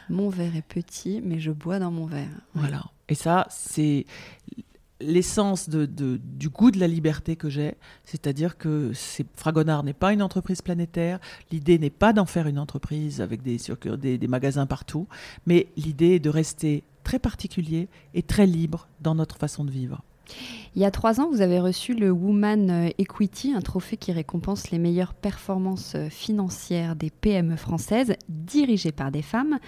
Mon 0.09 0.29
verre 0.29 0.55
est 0.55 0.65
petit, 0.65 1.21
mais 1.21 1.41
je 1.41 1.51
bois 1.51 1.77
dans 1.77 1.91
mon 1.91 2.05
verre. 2.05 2.39
Voilà. 2.53 2.85
Et 3.09 3.15
ça, 3.15 3.47
c'est 3.49 4.05
l'essence 5.05 5.69
du 5.69 6.49
goût 6.49 6.71
de 6.71 6.79
la 6.79 6.87
liberté 6.87 7.35
que 7.35 7.49
j'ai, 7.49 7.75
c'est-à-dire 8.03 8.57
que 8.57 8.91
Fragonard 9.35 9.83
n'est 9.83 9.93
pas 9.93 10.13
une 10.13 10.21
entreprise 10.21 10.61
planétaire, 10.61 11.19
l'idée 11.51 11.77
n'est 11.77 11.89
pas 11.89 12.13
d'en 12.13 12.25
faire 12.25 12.47
une 12.47 12.59
entreprise 12.59 13.21
avec 13.21 13.41
des, 13.41 13.57
des 14.17 14.27
magasins 14.27 14.65
partout, 14.65 15.07
mais 15.45 15.67
l'idée 15.77 16.15
est 16.15 16.19
de 16.19 16.29
rester 16.29 16.83
très 17.03 17.19
particulier 17.19 17.89
et 18.13 18.23
très 18.23 18.45
libre 18.45 18.87
dans 19.01 19.15
notre 19.15 19.37
façon 19.37 19.65
de 19.65 19.71
vivre. 19.71 20.03
Il 20.75 20.81
y 20.81 20.85
a 20.85 20.91
trois 20.91 21.21
ans, 21.21 21.29
vous 21.29 21.41
avez 21.41 21.59
reçu 21.59 21.93
le 21.93 22.09
Woman 22.09 22.89
Equity, 22.97 23.53
un 23.53 23.61
trophée 23.61 23.97
qui 23.97 24.11
récompense 24.11 24.71
les 24.71 24.79
meilleures 24.79 25.13
performances 25.13 25.95
financières 26.09 26.95
des 26.95 27.11
PME 27.11 27.57
françaises 27.57 28.13
dirigées 28.27 28.91
par 28.91 29.11
des 29.11 29.21
femmes. 29.21 29.59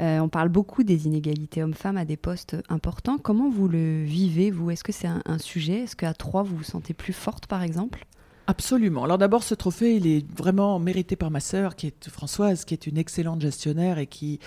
Euh, 0.00 0.20
on 0.20 0.28
parle 0.28 0.48
beaucoup 0.48 0.84
des 0.84 1.06
inégalités 1.06 1.62
hommes-femmes 1.62 1.96
à 1.96 2.04
des 2.04 2.16
postes 2.16 2.56
importants. 2.68 3.18
Comment 3.18 3.50
vous 3.50 3.68
le 3.68 4.04
vivez, 4.04 4.50
vous? 4.50 4.70
Est-ce 4.70 4.84
que 4.84 4.92
c'est 4.92 5.08
un, 5.08 5.22
un, 5.26 5.38
sujet? 5.38 5.80
Est-ce 5.80 5.96
qu'à 5.96 6.14
trois, 6.14 6.42
vous 6.42 6.56
vous 6.56 6.62
sentez 6.62 6.94
plus 6.94 7.12
forte, 7.12 7.46
par 7.46 7.62
exemple? 7.62 8.06
Absolument. 8.48 9.04
Alors 9.04 9.18
d'abord, 9.18 9.44
ce 9.44 9.54
trophée, 9.54 9.94
il 9.94 10.06
est 10.06 10.26
vraiment 10.36 10.78
mérité 10.80 11.14
par 11.14 11.30
ma 11.30 11.38
sœur, 11.38 11.76
qui 11.76 11.86
est 11.86 12.08
Françoise, 12.08 12.64
qui 12.64 12.74
est 12.74 12.88
une 12.88 12.98
excellente 12.98 13.40
gestionnaire 13.40 13.98
et 13.98 14.08
qui 14.08 14.40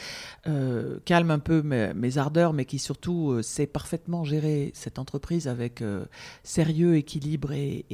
euh, 0.47 0.99
calme 1.05 1.31
un 1.31 1.39
peu 1.39 1.61
mes, 1.61 2.17
ardeurs, 2.17 2.51
mais 2.51 2.65
qui 2.65 2.77
surtout 2.77 3.31
euh, 3.31 3.41
sait 3.41 3.67
parfaitement 3.67 4.25
gérer 4.25 4.71
cette 4.73 4.99
entreprise 4.99 5.47
avec 5.47 5.81
euh, 5.81 6.05
sérieux, 6.43 6.97
équilibre 6.97 7.53
et, 7.53 7.85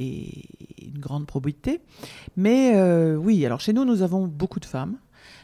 une 0.82 0.98
grande 0.98 1.26
probité. 1.26 1.80
Mais 2.36 2.74
oui, 3.14 3.46
alors 3.46 3.60
chez 3.60 3.72
nous, 3.72 3.84
nous 3.84 4.02
avons 4.02 4.26
beaucoup 4.26 4.60
de 4.60 4.64
femmes. 4.64 4.96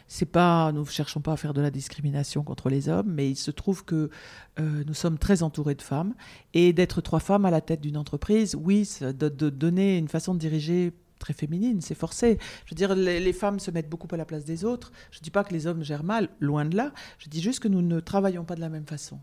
C'est 0.09 0.27
pas, 0.27 0.73
nous 0.73 0.81
ne 0.81 0.87
cherchons 0.87 1.21
pas 1.21 1.33
à 1.33 1.37
faire 1.37 1.55
de 1.55 1.61
la 1.61 1.71
discrimination 1.71 2.43
contre 2.43 2.71
les 2.71 2.89
hommes, 2.89 3.13
mais 3.13 3.31
il 3.31 3.37
se 3.37 3.51
trouve 3.51 3.85
que 3.85 4.11
euh, 4.59 4.83
nous 4.87 4.95
sommes 4.95 5.19
très 5.19 5.43
entourés 5.43 5.75
de 5.75 5.83
femmes. 5.83 6.15
Et 6.55 6.73
d'être 6.73 7.01
trois 7.01 7.21
femmes 7.21 7.45
à 7.45 7.51
la 7.51 7.61
tête 7.61 7.81
d'une 7.81 7.97
entreprise, 7.97 8.57
oui, 8.59 8.89
de, 9.01 9.29
de, 9.29 9.51
donner 9.51 9.99
une 9.99 10.09
façon 10.09 10.35
de 10.35 10.39
diriger 10.39 10.93
très 11.19 11.35
féminine, 11.35 11.81
c'est 11.81 11.95
forcé. 11.95 12.39
Je 12.65 12.75
veux 12.75 12.77
dire, 12.77 12.95
les, 12.95 13.33
femmes 13.33 13.61
se 13.61 13.71
mettent 13.71 13.91
beaucoup 13.91 14.09
à 14.11 14.17
la 14.17 14.25
place 14.25 14.45
des 14.45 14.65
autres. 14.65 14.93
Je 15.11 15.19
ne 15.19 15.23
dis 15.23 15.31
pas 15.31 15.45
que 15.45 15.53
les 15.53 15.67
hommes 15.67 15.83
gèrent 15.83 16.05
mal, 16.05 16.29
loin 16.41 16.65
de 16.65 16.77
là. 16.77 16.93
Je 17.19 17.29
dis 17.29 17.43
juste 17.43 17.61
que 17.61 17.69
nous 17.69 17.83
ne 17.83 18.01
travaillons 18.01 18.45
pas 18.45 18.55
de 18.55 18.61
la 18.61 18.69
même 18.69 18.87
façon. 18.87 19.19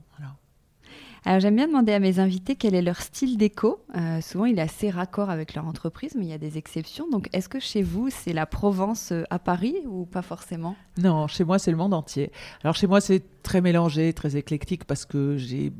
Alors 1.27 1.39
j'aime 1.39 1.55
bien 1.55 1.67
demander 1.67 1.91
à 1.91 1.99
mes 1.99 2.19
invités 2.19 2.55
quel 2.55 2.75
est 2.75 2.83
leur 2.83 3.01
style 3.01 3.35
déco. 3.35 3.79
Euh, 3.95 4.21
souvent 4.21 4.45
il 4.45 4.59
est 4.59 4.61
assez 4.61 4.91
raccord 4.91 5.31
avec 5.31 5.55
leur 5.55 5.65
entreprise, 5.65 6.13
mais 6.15 6.25
il 6.25 6.29
y 6.29 6.33
a 6.33 6.37
des 6.37 6.59
exceptions. 6.59 7.09
Donc 7.09 7.29
est-ce 7.33 7.49
que 7.49 7.59
chez 7.59 7.81
vous 7.81 8.11
c'est 8.11 8.31
la 8.31 8.45
Provence 8.45 9.11
euh, 9.11 9.23
à 9.31 9.39
Paris 9.39 9.75
ou 9.87 10.05
pas 10.05 10.21
forcément? 10.21 10.75
Non, 10.99 11.25
chez 11.25 11.43
moi 11.43 11.57
c'est 11.57 11.71
le 11.71 11.77
monde 11.77 11.95
entier. 11.95 12.31
Alors 12.63 12.75
chez 12.75 12.85
moi 12.85 13.01
c'est 13.01 13.23
très 13.41 13.59
mélangé, 13.59 14.13
très 14.13 14.37
éclectique 14.37 14.85
parce 14.85 15.05
que 15.05 15.35
j'ai 15.35 15.73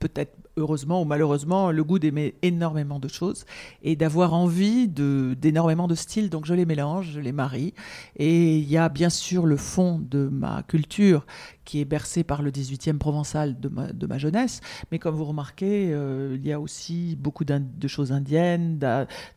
peut-être 0.00 0.36
heureusement 0.56 1.02
ou 1.02 1.04
malheureusement, 1.04 1.70
le 1.70 1.84
goût 1.84 1.98
d'aimer 1.98 2.34
énormément 2.42 2.98
de 2.98 3.08
choses 3.08 3.44
et 3.82 3.96
d'avoir 3.96 4.34
envie 4.34 4.88
d'énormément 4.88 5.88
de 5.88 5.94
styles. 5.94 6.30
Donc 6.30 6.46
je 6.46 6.54
les 6.54 6.64
mélange, 6.64 7.10
je 7.12 7.20
les 7.20 7.32
marie. 7.32 7.74
Et 8.16 8.58
il 8.58 8.70
y 8.70 8.76
a 8.76 8.88
bien 8.88 9.10
sûr 9.10 9.46
le 9.46 9.56
fond 9.56 9.98
de 9.98 10.28
ma 10.30 10.62
culture 10.62 11.26
qui 11.64 11.80
est 11.80 11.84
bercé 11.84 12.24
par 12.24 12.42
le 12.42 12.50
18e 12.50 12.98
provençal 12.98 13.58
de 13.58 14.06
ma, 14.06 14.18
jeunesse. 14.18 14.60
Mais 14.92 14.98
comme 14.98 15.14
vous 15.14 15.24
remarquez, 15.24 15.92
euh, 15.92 16.36
il 16.36 16.46
y 16.46 16.52
a 16.52 16.60
aussi 16.60 17.16
beaucoup 17.16 17.44
de 17.44 17.88
choses 17.88 18.12
indiennes, 18.12 18.78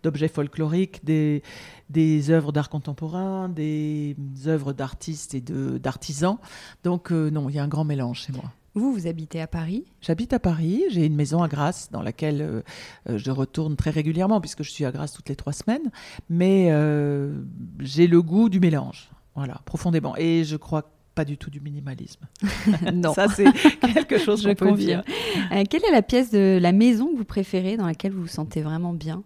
d'objets 0.03 0.27
folkloriques, 0.27 1.03
des, 1.05 1.41
des 1.89 2.29
œuvres 2.29 2.51
d'art 2.51 2.69
contemporain, 2.69 3.49
des 3.49 4.15
œuvres 4.45 4.73
d'artistes 4.73 5.33
et 5.33 5.41
d'artisans. 5.41 6.37
Donc 6.83 7.11
euh, 7.11 7.29
non, 7.29 7.49
il 7.49 7.55
y 7.55 7.59
a 7.59 7.63
un 7.63 7.67
grand 7.67 7.85
mélange 7.85 8.21
chez 8.21 8.33
moi. 8.33 8.51
Vous, 8.77 8.93
vous 8.93 9.07
habitez 9.07 9.41
à 9.41 9.47
Paris 9.47 9.85
J'habite 10.01 10.33
à 10.33 10.39
Paris. 10.39 10.83
J'ai 10.91 11.03
une 11.07 11.15
maison 11.15 11.41
à 11.41 11.47
Grasse 11.47 11.89
dans 11.91 12.03
laquelle 12.03 12.41
euh, 12.43 12.61
euh, 13.09 13.17
je 13.17 13.31
retourne 13.31 13.75
très 13.75 13.89
régulièrement 13.89 14.39
puisque 14.39 14.61
je 14.61 14.69
suis 14.69 14.85
à 14.85 14.91
Grasse 14.91 15.13
toutes 15.13 15.29
les 15.29 15.35
trois 15.35 15.51
semaines. 15.51 15.89
Mais 16.29 16.67
euh, 16.69 17.33
j'ai 17.79 18.05
le 18.05 18.21
goût 18.21 18.49
du 18.49 18.59
mélange, 18.59 19.09
voilà, 19.33 19.61
profondément. 19.65 20.15
Et 20.15 20.43
je 20.43 20.55
crois 20.57 20.91
pas 21.15 21.25
du 21.25 21.39
tout 21.39 21.49
du 21.49 21.59
minimalisme. 21.59 22.27
non. 22.93 23.15
Ça, 23.15 23.27
c'est 23.29 23.51
quelque 23.95 24.19
chose 24.19 24.43
je 24.47 24.51
peut 24.51 24.71
dire. 24.73 25.01
quelle 25.49 25.83
est 25.83 25.91
la 25.91 26.03
pièce 26.03 26.29
de 26.29 26.59
la 26.61 26.71
maison 26.71 27.11
que 27.11 27.17
vous 27.17 27.25
préférez, 27.25 27.77
dans 27.77 27.87
laquelle 27.87 28.11
vous 28.11 28.21
vous 28.21 28.27
sentez 28.27 28.61
vraiment 28.61 28.93
bien? 28.93 29.23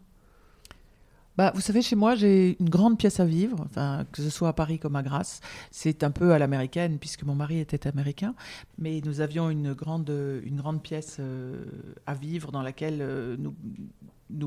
Bah, 1.38 1.52
vous 1.56 1.62
savez, 1.62 1.82
chez 1.82 1.96
moi, 1.96 2.16
j'ai 2.16 2.58
une 2.60 2.70
grande 2.70 2.98
pièce 2.98 3.20
à 3.20 3.26
vivre, 3.26 3.58
enfin, 3.62 4.06
que 4.12 4.22
ce 4.22 4.30
soit 4.30 4.50
à 4.50 4.54
Paris 4.54 4.80
comme 4.80 4.96
à 4.96 5.04
Grasse. 5.04 5.40
C'est 5.72 6.04
un 6.04 6.12
peu 6.12 6.34
à 6.34 6.40
l'américaine, 6.40 6.98
puisque 7.00 7.24
mon 7.24 7.36
mari 7.36 7.60
était 7.60 7.88
américain. 7.88 8.36
Mais 8.78 9.02
nous 9.06 9.22
avions 9.22 9.50
une 9.50 9.74
grande, 9.74 10.10
une 10.44 10.58
grande 10.58 10.84
pièce 10.84 11.18
euh, 11.20 11.64
à 12.06 12.14
vivre 12.14 12.52
dans 12.52 12.62
laquelle 12.62 13.00
euh, 13.02 13.38
nous, 13.40 13.56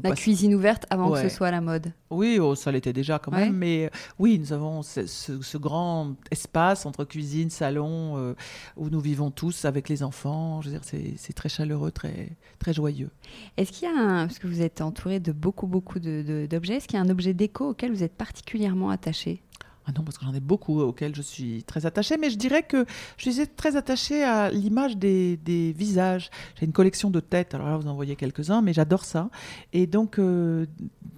la 0.03 0.15
cuisine 0.15 0.55
ouverte 0.55 0.87
avant 0.91 1.13
que 1.13 1.21
ce 1.23 1.29
soit 1.29 1.51
la 1.51 1.61
mode. 1.61 1.93
Oui, 2.11 2.39
oh, 2.41 2.55
ça 2.55 2.71
l'était 2.71 2.93
déjà 2.93 3.19
quand 3.19 3.33
même, 3.33 3.57
mais 3.57 3.87
euh, 3.87 3.89
oui, 4.19 4.39
nous 4.39 4.53
avons 4.53 4.83
ce, 4.83 5.57
grand 5.57 6.15
espace 6.31 6.87
entre 6.87 7.05
cuisine, 7.05 7.51
salon, 7.51 8.17
euh, 8.17 8.35
où 8.77 8.91
nous 8.91 9.01
vivons 9.01 9.31
tous 9.31 9.65
avec 9.65 9.89
les 9.89 10.03
enfants. 10.03 10.61
Je 10.63 10.71
veux 10.71 10.79
dire, 10.79 10.85
c'est 11.17 11.33
très 11.33 11.49
chaleureux, 11.49 11.91
très, 11.91 12.31
très 12.59 12.73
joyeux. 12.73 13.11
Est-ce 13.57 13.73
qu'il 13.73 13.89
y 13.89 13.91
a 13.91 13.97
un, 13.97 14.27
parce 14.27 14.39
que 14.39 14.47
vous 14.47 14.63
êtes 14.63 14.81
entouré 14.81 15.21
de 15.21 15.33
beaucoup, 15.33 15.67
beaucoup 15.67 15.99
d'objets, 15.99 16.47
de, 16.47 16.73
est-ce 16.73 16.89
qu'il 16.89 16.99
y 16.99 17.03
a 17.03 17.05
un 17.05 17.11
objet 17.11 17.35
déco 17.35 17.71
auquel 17.71 17.93
vous 17.93 18.03
êtes 18.03 18.15
particulièrement 18.15 18.91
attaché? 18.91 19.43
Ah 19.87 19.93
non, 19.97 20.03
parce 20.03 20.17
que 20.17 20.25
j'en 20.25 20.33
ai 20.33 20.41
beaucoup 20.41 20.81
auxquels 20.81 21.15
je 21.15 21.21
suis 21.21 21.63
très 21.65 21.85
attachée, 21.85 22.17
mais 22.17 22.31
je 22.31 22.39
dirais 22.39 22.63
que 22.63 22.87
je 23.19 23.31
suis 23.31 23.47
très 23.49 23.77
attachée 23.77 24.23
à 24.23 24.51
l'image 24.51 24.97
des, 24.97 25.39
visages. 25.77 26.31
J'ai 26.59 26.65
une 26.65 26.73
collection 26.73 27.11
de 27.11 27.21
têtes, 27.21 27.55
alors 27.55 27.69
là 27.69 27.77
vous 27.77 27.89
en 27.89 27.95
voyez 27.95 28.17
quelques-uns, 28.17 28.63
mais 28.63 28.73
j'adore 28.73 29.05
ça. 29.05 29.29
Et 29.75 29.87
donc, 29.87 30.19
euh, 30.19 30.65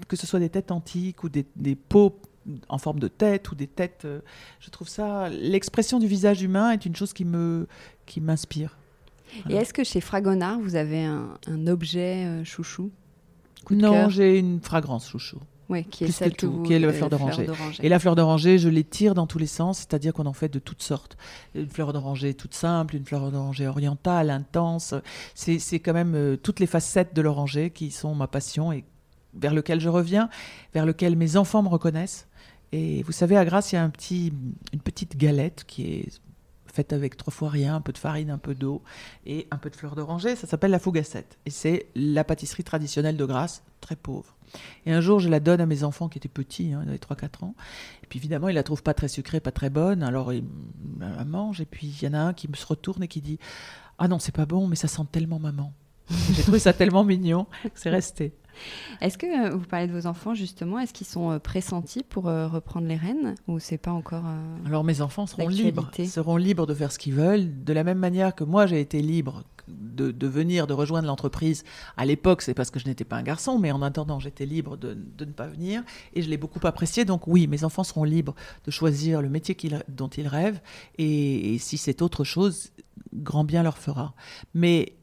que 0.09 0.17
ce 0.17 0.27
soit 0.27 0.41
des 0.41 0.49
têtes 0.49 0.73
antiques 0.73 1.23
ou 1.23 1.29
des, 1.29 1.45
peaux 1.75 2.21
en 2.69 2.79
forme 2.79 2.99
de 2.99 3.09
tête 3.09 3.51
ou 3.53 3.55
des 3.55 3.69
têtes, 3.69 4.03
euh, 4.05 4.21
je 4.59 4.71
trouve 4.71 4.89
ça, 4.89 5.29
l'expression 5.29 6.01
du 6.01 6.09
visage 6.09 6.43
humain 6.43 6.71
est 6.73 6.87
une 6.87 6.97
chose 6.97 7.13
qui 7.13 7.25
me 7.25 7.69
qui 8.05 8.21
m'inspire. 8.21 8.77
Et 9.49 9.55
est-ce 9.55 9.75
que 9.75 9.85
chez 9.85 10.01
Fragonard, 10.01 10.59
vous 10.61 10.77
avez 10.77 11.05
un, 11.05 11.67
objet 11.67 12.25
euh, 12.25 12.45
chouchou 12.45 12.91
Non, 13.71 14.09
j'ai 14.09 14.39
une 14.39 14.61
fragrance 14.61 15.09
chouchou. 15.09 15.41
Oui, 15.69 15.85
qui 15.85 16.05
est 16.05 16.11
celle 16.13 16.35
tout, 16.35 16.63
qui 16.63 16.75
est 16.75 16.79
la 16.79 16.93
fleur 16.93 17.11
d'oranger. 17.11 17.47
Et 17.83 17.89
la 17.89 17.99
fleur 17.99 18.15
d'oranger, 18.15 18.59
je 18.59 18.69
les 18.69 18.85
tire 18.85 19.15
dans 19.15 19.27
tous 19.27 19.39
les 19.39 19.47
sens, 19.47 19.79
c'est-à-dire 19.79 20.13
qu'on 20.13 20.27
en 20.27 20.33
fait 20.33 20.49
de 20.49 20.59
toutes 20.59 20.83
sortes. 20.83 21.17
Une 21.55 21.69
fleur 21.69 21.93
d'oranger 21.93 22.35
toute 22.35 22.55
simple, 22.55 22.97
une 22.97 23.05
fleur 23.05 23.31
d'oranger 23.31 23.67
orientale, 23.67 24.31
intense. 24.31 24.95
C'est 25.35 25.81
quand 25.81 25.93
même 25.93 26.15
euh, 26.15 26.37
toutes 26.37 26.61
les 26.61 26.67
facettes 26.67 27.15
de 27.15 27.23
l'oranger 27.23 27.71
qui 27.71 27.91
sont 27.91 28.15
ma 28.15 28.29
passion 28.29 28.73
et 28.73 28.85
vers 29.35 29.55
lequel 29.55 29.81
je 29.81 29.89
reviens, 29.89 30.29
vers 30.73 30.87
lequel 30.87 31.17
mes 31.17 31.37
enfants 31.37 31.63
me 31.63 31.69
reconnaissent. 31.69 32.29
Et 32.73 33.03
vous 33.03 33.13
savez, 33.13 33.37
à 33.37 33.45
Grasse, 33.45 33.73
il 33.73 33.77
y 33.77 33.79
a 33.79 33.83
un 33.83 33.91
petit, 33.91 34.33
une 34.73 34.81
petite 34.81 35.17
galette 35.17 35.65
qui 35.67 35.85
est 35.85 36.21
faite 36.77 36.93
avec 36.93 37.17
trois 37.17 37.33
fois 37.33 37.49
rien, 37.49 37.75
un 37.75 37.81
peu 37.81 37.93
de 37.93 37.99
farine, 37.99 38.31
un 38.31 38.39
peu 38.39 38.55
d'eau 38.55 38.83
et 39.25 39.49
un 39.51 39.57
peu 39.57 39.71
de 39.71 39.77
fleur 39.77 39.97
d'oranger. 39.97 40.37
Ça 40.37 40.47
s'appelle 40.47 40.71
la 40.71 40.79
fougassette. 40.79 41.39
Et 41.47 41.51
c'est 41.51 41.87
la 41.95 42.23
pâtisserie 42.23 42.65
traditionnelle 42.65 43.17
de 43.17 43.25
Grasse, 43.25 43.63
très 43.81 43.97
pauvre. 43.97 44.37
Et 44.85 44.93
un 44.93 45.01
jour, 45.01 45.19
je 45.19 45.29
la 45.29 45.41
donne 45.41 45.61
à 45.61 45.67
mes 45.67 45.83
enfants 45.83 46.09
qui 46.09 46.19
étaient 46.19 46.29
petits, 46.29 46.73
hein, 46.73 46.83
ils 46.85 46.89
avaient 46.89 46.99
3-4 46.99 47.45
ans. 47.45 47.55
Et 48.03 48.07
puis 48.07 48.19
évidemment, 48.19 48.49
ils 48.49 48.55
la 48.55 48.63
trouvent 48.63 48.83
pas 48.83 48.95
très 48.95 49.09
sucrée, 49.09 49.41
pas 49.41 49.53
très 49.53 49.71
bonne. 49.71 50.03
Alors 50.03 50.33
ils 50.33 50.45
la 51.01 51.25
mangent. 51.25 51.61
Et 51.61 51.67
puis 51.67 51.87
il 51.87 52.05
y 52.05 52.09
en 52.09 52.15
a 52.15 52.21
un 52.21 52.33
qui 52.35 52.49
me 52.49 52.55
se 52.55 52.67
retourne 52.67 53.03
et 53.03 53.09
qui 53.09 53.21
dit 53.21 53.39
Ah 53.99 54.07
non, 54.07 54.19
c'est 54.19 54.35
pas 54.35 54.47
bon, 54.47 54.67
mais 54.69 54.77
ça 54.77 54.89
sent 54.89 55.03
tellement 55.11 55.39
maman. 55.39 55.73
J'ai 56.33 56.43
trouvé 56.43 56.59
ça 56.59 56.73
tellement 56.73 57.03
mignon 57.03 57.47
c'est 57.75 57.91
resté. 57.91 58.33
Est-ce 59.01 59.19
que 59.19 59.27
euh, 59.27 59.57
vous 59.57 59.67
parlez 59.67 59.87
de 59.87 59.93
vos 59.93 60.07
enfants 60.07 60.35
justement 60.35 60.79
Est-ce 60.79 60.93
qu'ils 60.93 61.07
sont 61.07 61.31
euh, 61.31 61.39
pressentis 61.39 62.03
pour 62.03 62.29
euh, 62.29 62.49
reprendre 62.49 62.87
les 62.87 62.97
rênes 62.97 63.35
ou 63.49 63.59
c'est 63.59 63.79
pas 63.79 63.93
encore 63.93 64.25
Alors 64.65 64.85
mes 64.85 65.01
enfants 65.01 65.27
seront 65.27 65.49
libres, 65.49 65.91
seront 66.07 66.37
libres 66.37 66.67
de 66.67 66.75
faire 66.75 66.93
ce 66.93 66.99
qu'ils 66.99 67.15
veulent, 67.15 67.65
de 67.65 67.73
la 67.73 67.85
même 67.85 67.99
manière 67.99 68.35
que 68.35 68.45
moi 68.45 68.67
j'ai 68.67 68.81
été 68.81 69.03
libre 69.03 69.45
de, 69.69 70.27
venir, 70.29 70.69
de 70.69 70.75
rejoindre 70.75 71.09
l'entreprise. 71.09 71.65
À 71.97 72.05
l'époque, 72.07 72.43
c'est 72.43 72.55
parce 72.55 72.71
que 72.71 72.79
je 72.79 72.87
n'étais 72.87 73.05
pas 73.05 73.17
un 73.17 73.25
garçon, 73.25 73.59
mais 73.59 73.73
en 73.73 73.83
attendant, 73.83 74.21
j'étais 74.21 74.47
libre 74.47 74.77
de, 74.77 74.97
ne 75.19 75.33
pas 75.33 75.49
venir 75.49 75.83
et 76.15 76.23
je 76.23 76.31
l'ai 76.31 76.37
beaucoup 76.37 76.65
apprécié. 76.65 77.05
Donc 77.05 77.27
oui, 77.27 77.49
mes 77.49 77.65
enfants 77.65 77.83
seront 77.83 78.05
libres 78.05 78.35
de 78.65 78.71
choisir 78.71 79.23
le 79.23 79.29
métier 79.29 79.57
dont 79.89 80.09
ils 80.09 80.29
rêvent 80.29 80.61
et 80.99 81.57
si 81.59 81.79
c'est 81.79 82.01
autre 82.01 82.23
chose, 82.23 82.71
grand 83.13 83.45
bien 83.45 83.63
leur 83.63 83.79
fera. 83.79 84.15
Mais 84.55 84.95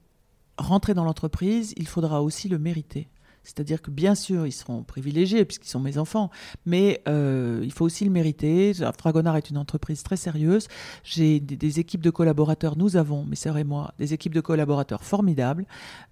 rentrer 0.58 0.94
dans 0.94 1.04
l'entreprise, 1.04 1.74
il 1.78 1.88
faudra 1.88 2.22
aussi 2.22 2.48
le 2.48 2.60
mériter. 2.60 3.08
C'est-à-dire 3.44 3.82
que 3.82 3.92
bien 3.92 4.16
sûr, 4.16 4.48
ils 4.48 4.52
seront 4.52 4.84
privilégiés 4.84 5.46
puisqu'ils 5.46 5.70
sont 5.70 5.80
mes 5.80 5.98
enfants, 5.98 6.30
mais 6.66 7.02
euh, 7.08 7.62
il 7.64 7.72
faut 7.72 7.86
aussi 7.86 8.06
le 8.06 8.12
mériter. 8.12 8.74
Fragonard 8.98 9.38
est 9.38 9.50
une 9.50 9.58
entreprise 9.58 10.04
très 10.04 10.18
sérieuse. 10.18 10.68
J'ai 11.04 11.40
des, 11.40 11.80
équipes 11.80 12.02
de 12.02 12.10
collaborateurs, 12.10 12.78
nous 12.78 12.96
avons, 12.96 13.26
mes 13.26 13.36
sœurs 13.36 13.58
et 13.58 13.64
moi, 13.64 13.94
des 14.00 14.14
équipes 14.14 14.34
de 14.34 14.42
collaborateurs 14.42 15.04
formidables. 15.04 15.66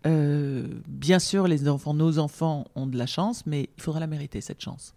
Euh, 0.06 0.68
bien 0.88 1.20
sûr, 1.20 1.48
les 1.48 1.68
enfants, 1.70 1.94
nos 1.94 2.20
enfants 2.20 2.66
ont 2.76 2.88
de 2.88 2.98
la 2.98 3.06
chance, 3.06 3.46
mais 3.46 3.70
il 3.78 3.82
faudra 3.82 4.00
la 4.00 4.08
mériter, 4.08 4.42
cette 4.42 4.62
chance. 4.62 4.94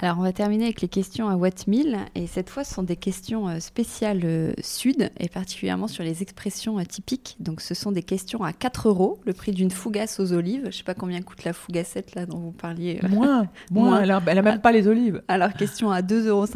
Alors, 0.00 0.18
on 0.18 0.22
va 0.22 0.32
terminer 0.32 0.64
avec 0.64 0.80
les 0.80 0.88
questions 0.88 1.28
à 1.28 1.34
Wattmill. 1.34 1.98
Et 2.14 2.28
cette 2.28 2.50
fois, 2.50 2.62
ce 2.62 2.72
sont 2.72 2.84
des 2.84 2.96
questions 2.96 3.48
euh, 3.48 3.58
spéciales 3.58 4.20
euh, 4.24 4.52
sud, 4.62 5.10
et 5.18 5.28
particulièrement 5.28 5.88
sur 5.88 6.04
les 6.04 6.22
expressions 6.22 6.78
euh, 6.78 6.84
typiques. 6.84 7.36
Donc, 7.40 7.60
ce 7.60 7.74
sont 7.74 7.90
des 7.90 8.04
questions 8.04 8.44
à 8.44 8.52
4 8.52 8.88
euros, 8.88 9.18
le 9.24 9.32
prix 9.32 9.50
d'une 9.50 9.72
fougasse 9.72 10.20
aux 10.20 10.32
olives. 10.32 10.60
Je 10.62 10.66
ne 10.66 10.72
sais 10.72 10.84
pas 10.84 10.94
combien 10.94 11.20
coûte 11.22 11.42
la 11.42 11.52
fougassette 11.52 12.14
là 12.14 12.26
dont 12.26 12.38
vous 12.38 12.52
parliez. 12.52 13.00
Moins, 13.08 13.48
moins. 13.72 14.00
Elle 14.02 14.08
n'a 14.08 14.42
même 14.42 14.60
pas 14.60 14.70
les 14.70 14.86
olives. 14.86 15.22
Alors, 15.26 15.52
question 15.52 15.90
à 15.90 16.00
2,50 16.00 16.28
euros. 16.28 16.46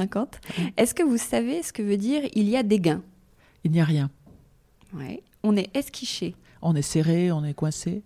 Est-ce 0.77 0.95
que 0.95 1.03
vous 1.03 1.19
savez 1.19 1.65
ce 1.65 1.73
que 1.73 1.83
veut 1.83 1.97
dire 1.97 2.23
il 2.35 2.49
y 2.49 2.57
a 2.57 2.63
des 2.63 2.79
gains 2.79 3.03
Il 3.65 3.73
n'y 3.73 3.81
a 3.81 3.85
rien. 3.85 4.09
Ouais. 4.95 5.23
On 5.43 5.57
est 5.57 5.75
esquiché. 5.77 6.37
On 6.61 6.77
est 6.77 6.83
serré, 6.83 7.33
on 7.33 7.45
est 7.45 7.55
coincé. 7.55 8.03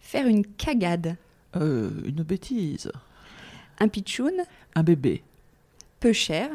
Faire 0.00 0.26
une 0.26 0.46
cagade. 0.46 1.16
une 1.54 2.22
bêtise. 2.22 2.90
Un 3.80 3.88
pitchoun. 3.88 4.32
Un 4.74 4.82
bébé. 4.82 5.22
Peu 6.00 6.12
cher. 6.12 6.50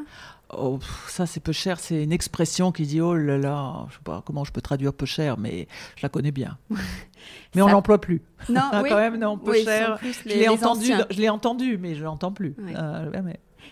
Oh, 0.52 0.80
ça 1.08 1.28
c'est 1.28 1.40
peu 1.40 1.52
cher, 1.52 1.80
c'est 1.80 2.04
une 2.04 2.12
expression 2.12 2.72
qui 2.72 2.84
dit 2.84 3.02
oh 3.02 3.14
là 3.14 3.38
là, 3.38 3.86
je 3.90 3.96
sais 3.96 4.02
pas 4.04 4.24
comment 4.26 4.44
je 4.44 4.52
peux 4.52 4.62
traduire 4.62 4.94
peu 4.94 5.06
cher, 5.06 5.38
mais 5.38 5.68
je 5.96 6.02
la 6.02 6.10
connais 6.10 6.32
bien. 6.32 6.58
mais 7.56 7.62
on 7.62 7.68
l'emploie 7.68 8.02
plus. 8.02 8.24
Non, 8.50 8.62
oui. 8.82 8.90
quand 8.90 8.98
même 8.98 9.18
non, 9.18 9.38
peu 9.38 9.54
cher. 9.54 10.00
je 10.02 10.28
l'ai 10.28 10.48
entendu, 10.48 10.92
je 11.12 11.18
l'ai 11.18 11.30
entendu, 11.30 11.78
mais 11.78 11.94
je 11.94 12.04
l'entends 12.04 12.32
plus. 12.32 12.56
Euh, 12.76 13.12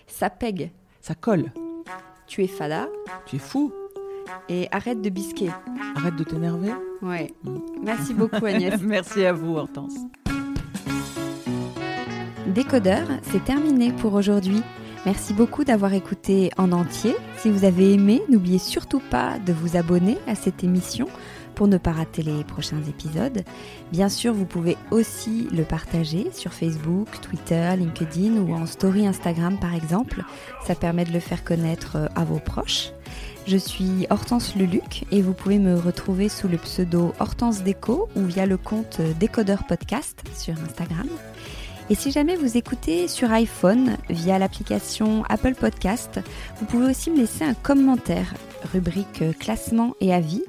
ça 0.06 0.30
pègue. 0.30 0.70
Ça 1.00 1.16
colle. 1.16 1.52
Tu 2.28 2.44
es 2.44 2.48
fada. 2.48 2.86
Tu 3.26 3.36
es 3.36 3.40
fou. 3.40 3.72
Et 4.48 4.68
arrête 4.70 5.00
de 5.00 5.08
bisquer. 5.08 5.50
Arrête 5.96 6.16
de 6.16 6.24
t'énerver. 6.24 6.72
Ouais. 7.02 7.32
Mm. 7.42 7.58
Merci 7.82 8.14
beaucoup 8.14 8.44
Agnès. 8.44 8.80
Merci 8.82 9.24
à 9.24 9.32
vous 9.32 9.56
Hortense. 9.56 9.94
Décodeur, 12.48 13.06
c'est 13.30 13.44
terminé 13.44 13.92
pour 13.92 14.14
aujourd'hui. 14.14 14.62
Merci 15.04 15.34
beaucoup 15.34 15.64
d'avoir 15.64 15.92
écouté 15.92 16.50
en 16.56 16.72
entier. 16.72 17.14
Si 17.36 17.50
vous 17.50 17.64
avez 17.64 17.92
aimé, 17.92 18.22
n'oubliez 18.30 18.58
surtout 18.58 19.02
pas 19.10 19.38
de 19.38 19.52
vous 19.52 19.76
abonner 19.76 20.16
à 20.26 20.34
cette 20.34 20.64
émission 20.64 21.08
pour 21.54 21.68
ne 21.68 21.76
pas 21.76 21.92
rater 21.92 22.22
les 22.22 22.44
prochains 22.44 22.82
épisodes. 22.88 23.44
Bien 23.92 24.08
sûr, 24.08 24.32
vous 24.32 24.46
pouvez 24.46 24.78
aussi 24.90 25.46
le 25.52 25.64
partager 25.64 26.30
sur 26.32 26.54
Facebook, 26.54 27.08
Twitter, 27.20 27.70
LinkedIn 27.76 28.38
ou 28.40 28.54
en 28.54 28.64
story 28.64 29.06
Instagram 29.06 29.58
par 29.60 29.74
exemple. 29.74 30.22
Ça 30.64 30.74
permet 30.74 31.04
de 31.04 31.12
le 31.12 31.20
faire 31.20 31.44
connaître 31.44 31.96
euh, 31.96 32.06
à 32.16 32.24
vos 32.24 32.38
proches. 32.38 32.92
Je 33.46 33.56
suis 33.56 34.06
Hortense 34.10 34.54
Luluc 34.56 35.04
et 35.10 35.20
vous 35.20 35.32
pouvez 35.32 35.58
me 35.58 35.74
retrouver 35.74 36.28
sous 36.28 36.48
le 36.48 36.58
pseudo 36.58 37.12
Hortense 37.18 37.62
Déco 37.62 38.08
ou 38.16 38.24
via 38.24 38.46
le 38.46 38.56
compte 38.56 39.00
Décodeur 39.18 39.66
Podcast 39.66 40.22
sur 40.34 40.54
Instagram. 40.62 41.08
Et 41.90 41.94
si 41.94 42.10
jamais 42.10 42.36
vous 42.36 42.58
écoutez 42.58 43.08
sur 43.08 43.32
iPhone 43.32 43.96
via 44.10 44.38
l'application 44.38 45.24
Apple 45.30 45.54
Podcast, 45.54 46.20
vous 46.58 46.66
pouvez 46.66 46.90
aussi 46.90 47.10
me 47.10 47.16
laisser 47.16 47.44
un 47.44 47.54
commentaire. 47.54 48.34
rubrique 48.72 49.22
classement 49.38 49.94
et 50.00 50.12
avis, 50.12 50.42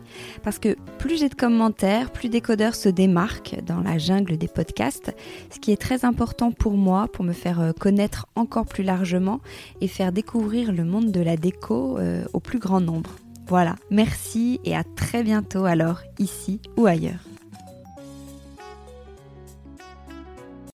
parce 0.44 0.60
que 0.60 0.76
plus 0.98 1.18
j'ai 1.18 1.30
de 1.30 1.36
commentaires, 1.36 2.12
plus 2.12 2.28
Décodeur 2.28 2.76
se 2.76 2.90
démarque 2.90 3.56
dans 3.66 3.80
la 3.82 4.00
jungle 4.00 4.36
des 4.38 4.48
podcasts, 4.48 5.16
ce 5.52 5.60
qui 5.60 5.72
est 5.72 5.82
très 5.82 6.04
important 6.04 6.52
pour 6.52 6.74
moi, 6.74 7.08
pour 7.08 7.24
me 7.24 7.34
faire 7.34 7.62
euh, 7.62 7.72
connaître 7.72 8.26
encore 8.36 8.66
plus 8.66 8.84
largement 8.84 9.40
et 9.80 9.88
faire 9.88 10.12
découvrir 10.12 10.74
le 10.74 10.84
monde 10.84 11.12
de 11.12 11.22
la 11.22 11.38
déco 11.38 12.00
euh, 12.00 12.26
au 12.34 12.40
plus 12.40 12.60
grand 12.60 12.82
nombre. 12.82 13.12
Voilà, 13.48 13.76
merci 13.92 14.60
et 14.66 14.76
à 14.76 14.84
très 14.84 15.24
bientôt 15.24 15.66
alors, 15.66 16.02
ici 16.18 16.60
ou 16.78 16.88
ailleurs. 16.88 17.29